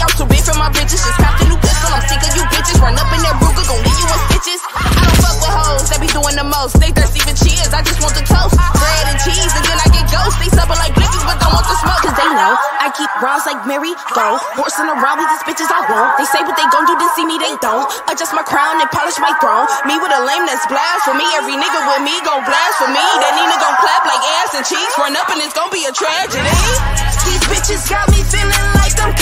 I'm 0.00 0.12
too 0.16 0.28
big 0.28 0.40
for 0.40 0.56
my 0.56 0.72
bitches. 0.72 1.00
Just 1.00 1.18
cop 1.20 1.36
the 1.40 1.48
new 1.48 1.60
pistol. 1.60 1.92
I'm 1.92 2.04
sick 2.08 2.20
of 2.24 2.32
you 2.36 2.44
bitches. 2.48 2.80
Run 2.80 2.96
up 2.96 3.08
in 3.12 3.20
that 3.24 3.36
Ruger, 3.40 3.64
gon' 3.68 3.80
leave 3.84 4.00
you 4.00 4.08
with 4.08 4.22
stitches. 4.32 4.60
I 4.72 4.88
don't 5.04 5.18
fuck 5.20 5.36
with 5.40 5.52
hoes 5.52 5.88
that 5.92 6.00
be 6.00 6.08
doing 6.08 6.36
the 6.36 6.44
most. 6.44 6.80
They 6.80 6.92
thirsty 6.92 7.20
Mary 13.70 13.94
Go. 14.18 14.34
Horsing 14.58 14.90
around 14.90 15.22
with 15.22 15.30
these 15.30 15.46
bitches 15.46 15.70
I 15.70 15.86
won't. 15.86 16.18
They 16.18 16.26
say 16.26 16.42
what 16.42 16.58
they 16.58 16.66
gon' 16.74 16.90
do, 16.90 16.98
then 16.98 17.06
see 17.14 17.22
me, 17.22 17.38
they 17.38 17.54
don't. 17.62 17.86
Adjust 18.10 18.34
my 18.34 18.42
crown 18.42 18.82
and 18.82 18.90
polish 18.90 19.14
my 19.22 19.30
throne. 19.38 19.70
Me 19.86 19.94
with 19.94 20.10
a 20.10 20.26
lame 20.26 20.42
that's 20.42 20.66
blast 20.66 21.06
for 21.06 21.14
me. 21.14 21.22
Every 21.38 21.54
nigga 21.54 21.78
with 21.86 22.02
me 22.02 22.18
gon' 22.26 22.42
blast 22.42 22.82
for 22.82 22.90
me. 22.90 22.98
That 23.22 23.38
Nina 23.38 23.54
gon' 23.62 23.78
clap 23.78 24.02
like 24.10 24.22
ass 24.42 24.58
and 24.58 24.66
cheeks. 24.66 24.90
Run 24.98 25.14
up 25.14 25.30
and 25.30 25.38
it's 25.38 25.54
gon' 25.54 25.70
be 25.70 25.86
a 25.86 25.94
tragedy. 25.94 26.50
These 27.30 27.46
bitches 27.46 27.86
got 27.86 28.10
me 28.10 28.26
feeling 28.26 28.66
like 28.74 28.98
I'm 28.98 29.14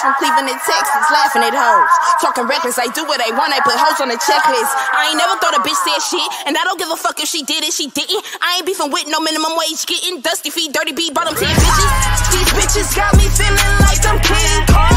From 0.00 0.14
Cleveland 0.18 0.50
Texas. 0.64 1.04
Laughing 1.12 1.42
at 1.46 1.54
hoes. 1.54 1.92
Talking 2.20 2.46
reckless. 2.50 2.78
I 2.78 2.88
do 2.90 3.04
what 3.04 3.20
I 3.20 3.30
want. 3.36 3.54
I 3.54 3.60
put 3.62 3.78
hoes 3.78 4.00
on 4.00 4.08
the 4.08 4.18
checklist. 4.18 4.72
I 4.90 5.10
ain't 5.10 5.18
never 5.18 5.38
thought 5.38 5.54
a 5.54 5.62
bitch 5.62 5.78
said 5.86 6.00
shit. 6.02 6.28
And 6.46 6.56
I 6.56 6.64
don't 6.64 6.78
give 6.78 6.90
a 6.90 6.96
fuck 6.96 7.20
if 7.20 7.28
she 7.28 7.42
did 7.42 7.62
it. 7.62 7.72
She 7.72 7.88
didn't. 7.88 8.24
I 8.42 8.58
ain't 8.58 8.66
beefing 8.66 8.90
with 8.90 9.06
no 9.06 9.20
minimum 9.20 9.54
wage 9.54 9.86
getting. 9.86 10.20
Dusty 10.20 10.50
feet, 10.50 10.72
dirty 10.72 10.92
beat, 10.92 11.14
bottom 11.14 11.34
10 11.34 11.46
bitches. 11.46 11.90
These 12.32 12.50
bitches 12.58 12.88
got 12.96 13.14
me 13.14 13.26
feeling 13.38 13.74
like 13.86 14.02
I'm 14.02 14.18
King 14.20 14.66
Kong. 14.66 14.93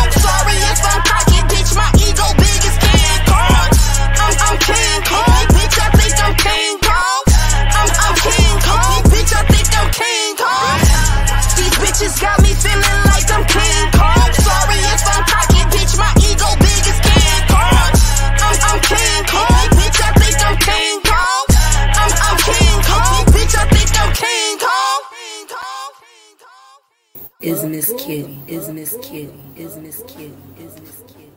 Miss 27.48 27.94
Kitty? 27.98 28.38
Is 28.50 28.68
Miss 28.68 28.98
Kitty? 29.02 29.32
Is 29.56 29.78
Miss 29.78 30.04
Kitty? 30.06 30.34
Is 30.60 30.76
Miss 30.82 31.02
Kitty? 31.08 31.32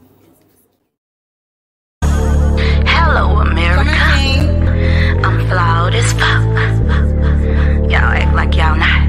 Hello, 2.84 3.38
America. 3.38 3.94
I'm 5.24 5.46
flawed 5.48 5.94
as 5.94 6.12
fuck. 6.14 6.42
Y'all 7.88 8.11
act 8.11 8.34
like 8.34 8.56
y'all 8.56 8.74
not. 8.74 9.02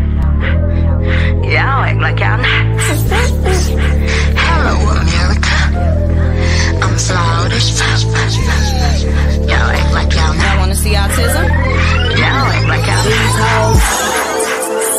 Y'all 1.43 1.83
act 1.89 1.99
like 2.01 2.19
y'all 2.19 2.37
not. 2.37 2.65
Hello, 4.37 4.75
America. 5.01 5.57
I'm 6.85 6.95
flawed 6.99 7.51
as 7.51 7.81
fuck. 7.81 7.99
Y'all 9.49 9.71
act 9.73 9.91
like 9.91 10.13
y'all 10.13 10.35
not. 10.35 10.45
Y'all 10.45 10.59
wanna 10.59 10.75
see 10.75 10.93
autism? 10.93 11.49
Y'all 12.19 12.51
act 12.53 12.67
like 12.67 12.85
y'all 12.85 13.03
not. 13.09 13.81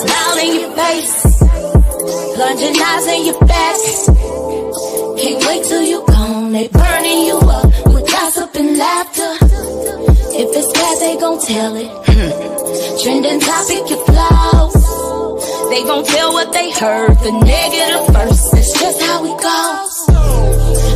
Smile 0.03 0.38
in 0.44 0.61
your 0.61 0.70
face, 0.76 1.22
plunging 2.34 2.76
eyes 2.80 3.06
in 3.06 3.26
your 3.26 3.38
back. 3.40 3.76
Can't 5.20 5.44
wait 5.46 5.64
till 5.64 5.82
you 5.82 6.04
gone. 6.06 6.52
They 6.52 6.68
burning 6.68 7.22
you 7.28 7.38
up 7.38 7.66
with 7.92 8.06
gossip 8.10 8.54
and 8.54 8.76
laughter. 8.76 9.32
If 10.34 10.48
it's 10.56 10.72
bad, 10.72 10.96
they 11.00 11.16
gon' 11.18 11.40
tell 11.40 11.76
it. 11.76 11.90
Trending 13.02 13.40
topic, 13.40 13.90
your 13.90 14.04
flaws. 14.06 14.74
They 15.70 15.82
gon' 15.84 16.04
tell 16.04 16.32
what 16.32 16.52
they 16.52 16.70
heard. 16.72 17.16
The 17.20 17.32
negative 17.32 18.04
first. 18.14 18.54
It's 18.54 18.72
just 18.80 19.02
how 19.02 19.24
it 19.24 19.38
goes. 19.40 19.94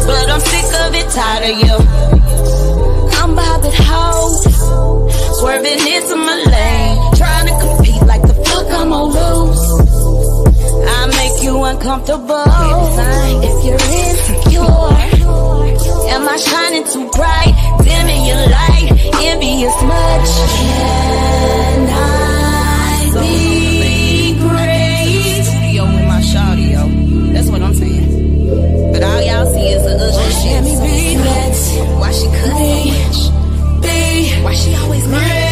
But 0.07 0.31
I'm 0.31 0.41
sick 0.41 0.69
of 0.85 0.95
it, 1.01 1.09
tired 1.11 1.45
of 1.51 1.57
you. 1.65 1.77
I'm 3.19 3.35
bothered 3.35 3.75
hoes. 3.75 4.43
Swerving 5.41 5.81
into 5.95 6.17
my 6.17 6.37
lane. 6.55 7.15
Trying 7.17 7.47
to 7.49 7.55
compete 7.65 8.03
like 8.07 8.23
the 8.23 8.35
fuck 8.35 8.67
I'm 8.71 8.89
gonna 8.91 9.05
lose. 9.05 9.86
You 11.57 11.65
uncomfortable. 11.65 12.45
If 13.49 13.65
you're 13.65 13.81
insecure, 13.81 14.61
Am 16.13 16.29
I 16.29 16.37
shining 16.37 16.85
too 16.85 17.09
bright? 17.13 17.55
Dimming 17.83 18.27
your 18.27 18.45
light. 18.57 18.93
Envious 19.25 19.77
much. 19.81 20.31
can 20.53 21.89
I 21.89 23.09
be 23.23 24.37
great? 24.39 25.45
Studio 25.49 25.85
with 25.87 26.07
my 26.13 26.21
shawty, 26.21 26.73
yo. 26.77 27.33
That's 27.33 27.49
what 27.49 27.63
I'm 27.63 27.73
saying. 27.73 28.93
But 28.93 29.03
all 29.03 29.23
y'all 29.23 29.47
see 29.47 29.69
is 29.77 29.87
ugly 29.87 30.13
shit. 30.37 30.61
Let 30.61 30.63
me 30.63 30.75
be. 30.85 31.17
Why 31.97 32.13
she 32.13 32.27
cut 32.37 32.53
so 32.53 32.69
much? 32.93 33.81
Be 33.81 34.45
Why 34.45 34.53
she 34.53 34.75
always 34.75 35.09
mad? 35.09 35.46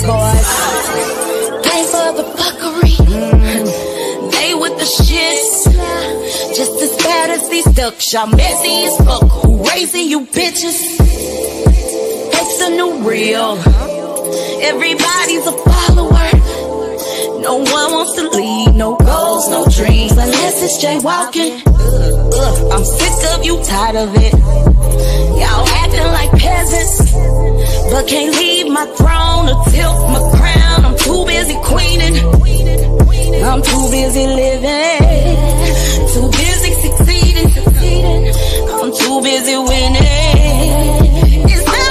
These 0.00 0.08
boys, 0.08 0.48
Pay 1.62 1.82
for 1.92 2.08
the 2.16 2.24
fuckery. 2.40 2.96
they 4.32 4.54
with 4.54 4.78
the 4.78 4.88
shits. 5.04 6.56
Just 6.56 6.80
as 6.80 6.96
bad 7.04 7.28
as 7.28 7.50
these 7.50 7.66
ducks. 7.66 8.10
Y'all 8.14 8.26
messy 8.28 8.84
as 8.84 8.96
fuck. 8.96 9.30
Who 9.44 9.62
raising 9.68 10.08
you 10.08 10.20
bitches? 10.24 10.80
It's 12.32 12.58
the 12.60 12.70
new 12.70 13.06
real. 13.06 13.58
Everybody's 14.62 15.46
a 15.46 15.52
follower. 15.68 16.30
No 17.42 17.56
one 17.56 17.92
wants 17.92 18.14
to 18.14 18.28
lead, 18.30 18.74
no 18.76 18.96
goals, 18.96 19.50
no 19.50 19.66
dreams, 19.66 20.12
unless 20.12 20.62
it's 20.62 20.82
jaywalking. 20.82 21.60
Ugh, 21.66 22.72
I'm 22.72 22.84
sick 22.86 23.38
of 23.38 23.44
you, 23.44 23.62
tired 23.64 23.96
of 23.96 24.14
it. 24.16 24.32
Y'all 24.32 25.68
acting 25.68 26.06
like 26.12 26.30
peasants, 26.40 27.12
but 27.90 28.06
can't 28.06 28.34
leave 28.36 28.68
my 28.68 28.86
throne 28.98 29.48
or 29.48 29.64
tilt 29.70 29.98
my 30.14 30.22
crown. 30.38 30.84
I'm 30.86 30.96
too 30.96 31.24
busy 31.26 31.56
queening. 31.64 32.16
I'm 33.42 33.62
too 33.62 33.90
busy 33.90 34.26
living, 34.26 35.00
too 36.12 36.28
busy 36.30 36.72
succeeding. 36.84 37.50
I'm 38.80 38.92
too 38.92 39.20
busy 39.22 39.56
winning. 39.56 41.50
Is 41.50 41.64
that 41.64 41.89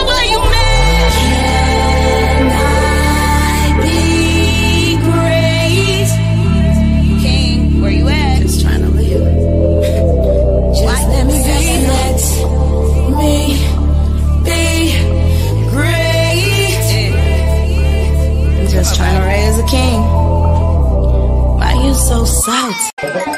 so 22.09 22.25
salty? 22.25 23.28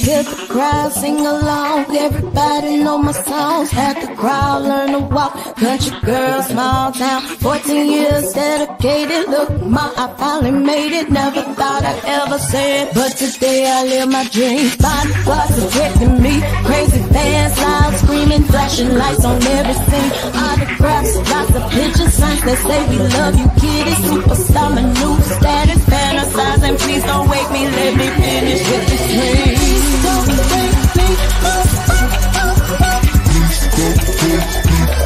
Can 0.00 0.24
the 0.24 0.46
crowd 0.48 0.92
sing 0.92 1.26
along. 1.26 1.94
Everybody 1.94 2.76
know 2.78 2.96
my 2.96 3.12
songs. 3.12 3.70
Had 3.70 4.00
the 4.00 4.14
crowd 4.16 4.62
learn 4.62 4.92
to 4.92 5.00
walk. 5.00 5.34
Country 5.56 5.92
girl, 6.00 6.42
small 6.42 6.92
town. 6.92 7.20
14 7.20 7.90
years 7.90 8.32
dedicated. 8.32 9.28
Look, 9.28 9.50
ma, 9.62 9.92
I 9.96 10.06
finally 10.16 10.52
made 10.52 10.92
it. 10.92 11.10
Never 11.10 11.42
thought 11.58 11.84
I'd 11.84 12.02
ever 12.04 12.38
say 12.38 12.82
it. 12.82 12.94
But 12.94 13.12
today 13.12 13.70
I 13.70 13.84
live 13.84 14.08
my 14.08 14.24
dream. 14.28 14.70
Body 14.78 15.12
Bodyguards 15.12 15.52
protecting 15.60 16.22
me. 16.22 16.34
Crazy 16.64 17.02
fans, 17.12 17.58
loud 17.58 17.94
screaming. 18.00 18.44
Flashing 18.44 18.94
lights 18.96 19.24
on 19.24 19.42
every 19.42 19.74
scene. 19.84 20.12
Autographs, 20.46 21.16
lots 21.30 21.54
of 21.58 21.64
pictures. 21.72 22.14
Signs 22.14 22.42
that 22.48 22.58
say 22.66 22.80
we 22.88 22.96
love 23.18 23.36
you, 23.36 23.48
kitty. 23.60 23.94
Superstar, 24.08 24.68
my 24.74 24.82
new 24.82 25.14
status. 25.36 25.84
Fantasizing, 26.30 26.78
please 26.78 27.02
don't 27.04 27.28
wake 27.28 27.50
me. 27.50 27.68
Let 27.68 27.96
me 27.96 28.08
finish 28.08 28.62
with 28.70 28.88
this 28.88 29.06
dream. 29.10 29.58
Don't 30.06 30.28
wake 30.52 30.96
me 30.96 31.08
up. 31.42 31.66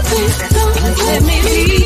Please 0.04 0.38
don't 0.52 0.98
Let 0.98 1.22
me 1.22 1.36
be 1.42 1.84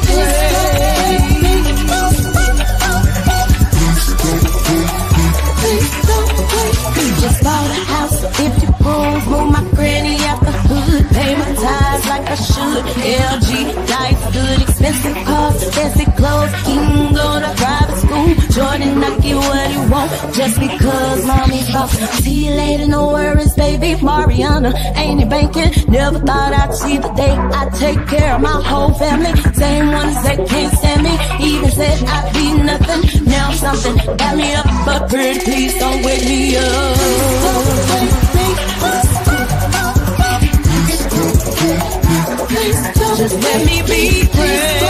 Just 7.20 7.42
bought 7.42 7.66
a 7.66 7.74
house, 7.74 7.87
50 7.87 7.87
I 12.28 12.34
should. 12.34 12.84
LG, 12.84 13.50
lights 13.88 14.26
good, 14.36 14.60
expensive 14.60 15.16
cars, 15.24 15.74
fancy 15.74 16.04
clothes, 16.12 16.52
king 16.66 17.14
go 17.14 17.40
to 17.40 17.50
private 17.56 17.98
school. 18.04 18.28
Jordan, 18.52 19.02
I 19.02 19.18
get 19.20 19.36
what 19.36 19.70
he 19.70 19.78
want, 19.88 20.10
just 20.34 20.60
because 20.60 21.24
mommy's 21.26 21.72
boss. 21.72 21.92
See 22.22 22.46
you 22.46 22.54
later, 22.54 22.86
no 22.86 23.08
worries, 23.08 23.54
baby. 23.54 23.96
Mariana, 24.02 24.74
ain't 24.96 25.22
it 25.22 25.30
banking? 25.30 25.72
Never 25.90 26.18
thought 26.18 26.52
I'd 26.52 26.74
see 26.74 26.98
the 26.98 27.08
day 27.14 27.34
I 27.34 27.70
take 27.78 28.06
care 28.06 28.34
of 28.34 28.42
my 28.42 28.60
whole 28.62 28.92
family. 28.92 29.32
Same 29.54 29.90
ones 29.90 30.22
that 30.22 30.46
can't 30.46 30.74
stand 30.76 31.02
me, 31.04 31.14
even 31.40 31.70
said 31.70 31.98
I'd 32.04 32.32
be 32.34 32.52
nothing. 32.62 33.24
Now 33.24 33.52
something 33.52 33.96
got 34.18 34.36
me 34.36 34.54
up, 34.54 34.66
but 34.84 35.08
pretty 35.08 35.40
please 35.40 35.78
don't 35.78 36.04
wake 36.04 36.24
me 36.24 36.56
up. 36.58 38.17
Just 42.68 43.42
let 43.42 43.64
me 43.64 43.80
be 43.82 44.26
great. 44.30 44.87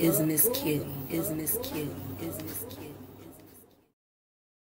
Is 0.00 0.18
Miss 0.20 0.48
Kitty? 0.54 0.86
Is 1.10 1.30
Miss 1.30 1.58
Kitty? 1.58 1.69